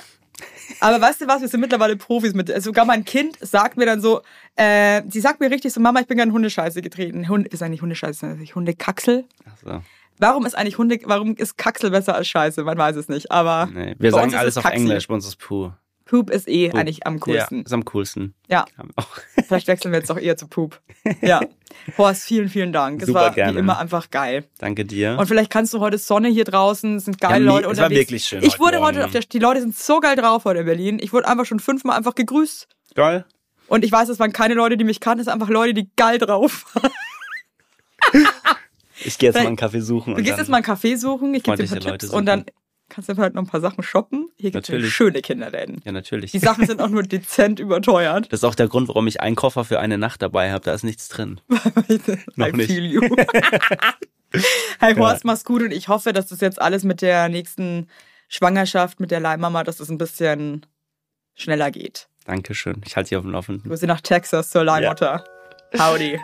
Aber 0.79 1.01
weißt 1.01 1.21
du 1.21 1.27
was, 1.27 1.41
wir 1.41 1.47
sind 1.47 1.59
mittlerweile 1.59 1.95
Profis 1.95 2.33
mit. 2.33 2.51
Also 2.51 2.69
sogar 2.69 2.85
mein 2.85 3.05
Kind 3.05 3.37
sagt 3.41 3.77
mir 3.77 3.85
dann 3.85 4.01
so, 4.01 4.21
äh, 4.55 5.01
sie 5.09 5.19
sagt 5.19 5.39
mir 5.39 5.51
richtig 5.51 5.73
so, 5.73 5.79
Mama, 5.79 5.99
ich 5.99 6.07
bin 6.07 6.17
gerne 6.17 6.31
Hundescheiße 6.31 6.81
getreten. 6.81 7.27
Hund 7.27 7.47
ist 7.47 7.61
eigentlich 7.61 7.81
Hundescheiße, 7.81 8.37
Hundekaxel. 8.55 9.25
Also, 9.45 9.81
Warum 10.21 10.45
ist 10.45 10.55
eigentlich 10.55 10.77
Hunde, 10.77 10.99
warum 11.05 11.35
ist 11.35 11.57
Kaxel 11.57 11.89
besser 11.89 12.13
als 12.13 12.27
Scheiße? 12.27 12.63
Man 12.63 12.77
weiß 12.77 12.95
es 12.95 13.09
nicht. 13.09 13.31
Aber 13.31 13.69
nee. 13.73 13.95
Wir 13.97 14.11
sagen 14.11 14.35
alles 14.35 14.53
es 14.53 14.57
auf 14.57 14.63
Kaxel. 14.63 14.81
Englisch, 14.81 15.07
bei 15.07 15.15
uns 15.15 15.25
ist 15.25 15.37
Puh. 15.37 15.71
Poop 16.11 16.29
ist 16.29 16.47
eh 16.49 16.67
Poop. 16.69 16.79
eigentlich 16.79 17.07
am 17.07 17.13
Ja, 17.15 17.19
coolsten. 17.21 17.63
ist 17.63 17.71
am 17.71 17.85
coolsten. 17.85 18.33
Ja. 18.49 18.65
Auch. 18.97 19.07
Vielleicht 19.47 19.67
wechseln 19.67 19.93
wir 19.93 19.99
jetzt 19.99 20.09
doch 20.09 20.17
eher 20.19 20.35
zu 20.35 20.47
Poop. 20.49 20.81
Ja. 21.21 21.39
Horst, 21.97 22.23
vielen, 22.23 22.49
vielen 22.49 22.73
Dank. 22.73 23.01
Es 23.01 23.07
Super 23.07 23.21
war 23.21 23.31
gerne. 23.31 23.55
wie 23.55 23.59
immer 23.59 23.79
einfach 23.79 24.09
geil. 24.09 24.43
Danke 24.59 24.83
dir. 24.83 25.15
Und 25.17 25.25
vielleicht 25.27 25.49
kannst 25.49 25.73
du 25.73 25.79
heute 25.79 25.97
Sonne 25.97 26.27
hier 26.27 26.43
draußen, 26.43 26.97
es 26.97 27.05
sind 27.05 27.19
geile 27.21 27.45
Ja, 27.45 27.51
Leute 27.51 27.59
es 27.71 27.77
war 27.77 27.85
unterwegs. 27.85 27.99
wirklich 28.11 28.25
schön 28.25 28.43
Ich 28.43 28.53
heute 28.55 28.59
wurde 28.59 28.77
Morgen. 28.79 28.87
heute 28.97 29.05
auf 29.05 29.11
der, 29.11 29.21
die 29.21 29.39
Leute 29.39 29.61
sind 29.61 29.75
so 29.75 30.01
geil 30.01 30.17
drauf 30.17 30.43
heute 30.43 30.59
in 30.59 30.65
Berlin. 30.65 30.99
Ich 31.01 31.13
wurde 31.13 31.27
einfach 31.29 31.45
schon 31.45 31.59
fünfmal 31.61 31.97
einfach 31.97 32.13
gegrüßt. 32.13 32.67
geil. 32.93 33.25
Und 33.67 33.85
ich 33.85 33.91
weiß, 33.93 34.09
es 34.09 34.19
waren 34.19 34.33
keine 34.33 34.53
Leute, 34.53 34.75
die 34.75 34.83
mich 34.83 34.99
kannten, 34.99 35.21
es 35.21 35.25
sind 35.27 35.33
einfach 35.33 35.47
Leute, 35.47 35.73
die 35.73 35.89
geil 35.95 36.17
drauf 36.17 36.65
waren. 36.75 36.91
Ich 39.05 39.17
gehe 39.17 39.29
jetzt 39.29 39.35
mal 39.37 39.47
einen 39.47 39.55
Kaffee 39.55 39.79
suchen. 39.79 40.15
Du 40.15 40.21
gehst 40.21 40.37
jetzt 40.37 40.49
mal 40.49 40.57
einen 40.57 40.65
Café 40.65 40.97
suchen, 40.97 41.33
ich 41.33 41.43
gebe 41.43 41.57
dir 41.57 41.63
ein 41.63 41.69
paar 41.79 41.97
Tipps 41.97 42.09
und 42.13 42.25
dann 42.25 42.45
kannst 42.91 43.09
du 43.09 43.15
vielleicht 43.15 43.33
noch 43.33 43.41
ein 43.43 43.47
paar 43.47 43.61
Sachen 43.61 43.83
shoppen. 43.83 44.29
Hier 44.37 44.51
gibt 44.51 44.69
es 44.69 44.87
schöne 44.87 45.21
Kinderläden. 45.21 45.81
Ja, 45.85 45.91
natürlich. 45.91 46.31
Die 46.31 46.39
Sachen 46.39 46.67
sind 46.67 46.81
auch 46.81 46.89
nur 46.89 47.03
dezent 47.03 47.59
überteuert. 47.59 48.31
Das 48.31 48.41
ist 48.41 48.43
auch 48.43 48.55
der 48.55 48.67
Grund, 48.67 48.87
warum 48.89 49.07
ich 49.07 49.21
einen 49.21 49.35
Koffer 49.35 49.63
für 49.63 49.79
eine 49.79 49.97
Nacht 49.97 50.21
dabei 50.21 50.51
habe. 50.51 50.63
Da 50.65 50.73
ist 50.73 50.83
nichts 50.83 51.07
drin. 51.09 51.39
Noch 52.35 52.47
I 52.47 52.51
nicht. 52.51 52.67
feel 52.67 52.85
you. 52.85 53.01
hey, 54.79 54.95
Horst, 54.95 55.25
mach's 55.25 55.45
gut 55.45 55.61
und 55.61 55.71
ich 55.71 55.87
hoffe, 55.87 56.13
dass 56.13 56.27
das 56.27 56.41
jetzt 56.41 56.61
alles 56.61 56.83
mit 56.83 57.01
der 57.01 57.29
nächsten 57.29 57.87
Schwangerschaft, 58.27 58.99
mit 58.99 59.09
der 59.11 59.19
Leihmama, 59.19 59.63
dass 59.63 59.79
es 59.79 59.89
ein 59.89 59.97
bisschen 59.97 60.65
schneller 61.33 61.71
geht. 61.71 62.07
Dankeschön. 62.25 62.81
Ich 62.85 62.95
halte 62.95 63.09
dich 63.09 63.17
auf 63.17 63.23
dem 63.23 63.31
Laufenden. 63.31 63.69
Wir 63.69 63.77
sind 63.77 63.87
nach 63.87 64.01
Texas 64.01 64.49
zur 64.49 64.63
Leihmutter. 64.63 65.23
Howdy. 65.77 66.19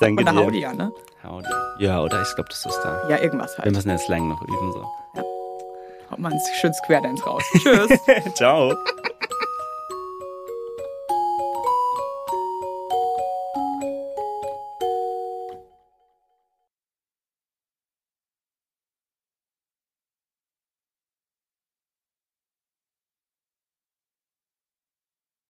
Danke 0.00 0.22
nach 0.24 0.32
dir. 0.32 0.40
Howdy, 0.40 0.60
ja, 0.60 0.72
ne? 0.74 0.92
Howdy. 1.22 1.48
Ja, 1.78 2.02
oder? 2.02 2.22
Ich 2.22 2.34
glaube, 2.34 2.50
das 2.50 2.64
ist 2.66 2.80
da. 2.84 3.08
Ja, 3.08 3.20
irgendwas 3.20 3.56
Wir 3.56 3.64
halt. 3.64 3.74
müssen 3.74 3.88
den 3.88 3.98
Slang 3.98 4.28
noch 4.28 4.42
üben. 4.42 4.72
so. 4.72 4.86
Haut 6.14 6.20
mal 6.20 6.30
einen 6.30 6.40
schönen 6.60 6.74
Square 6.74 7.02
Dance 7.02 7.24
raus. 7.24 7.42
Tschüss. 7.58 7.98
Ciao. 8.34 8.76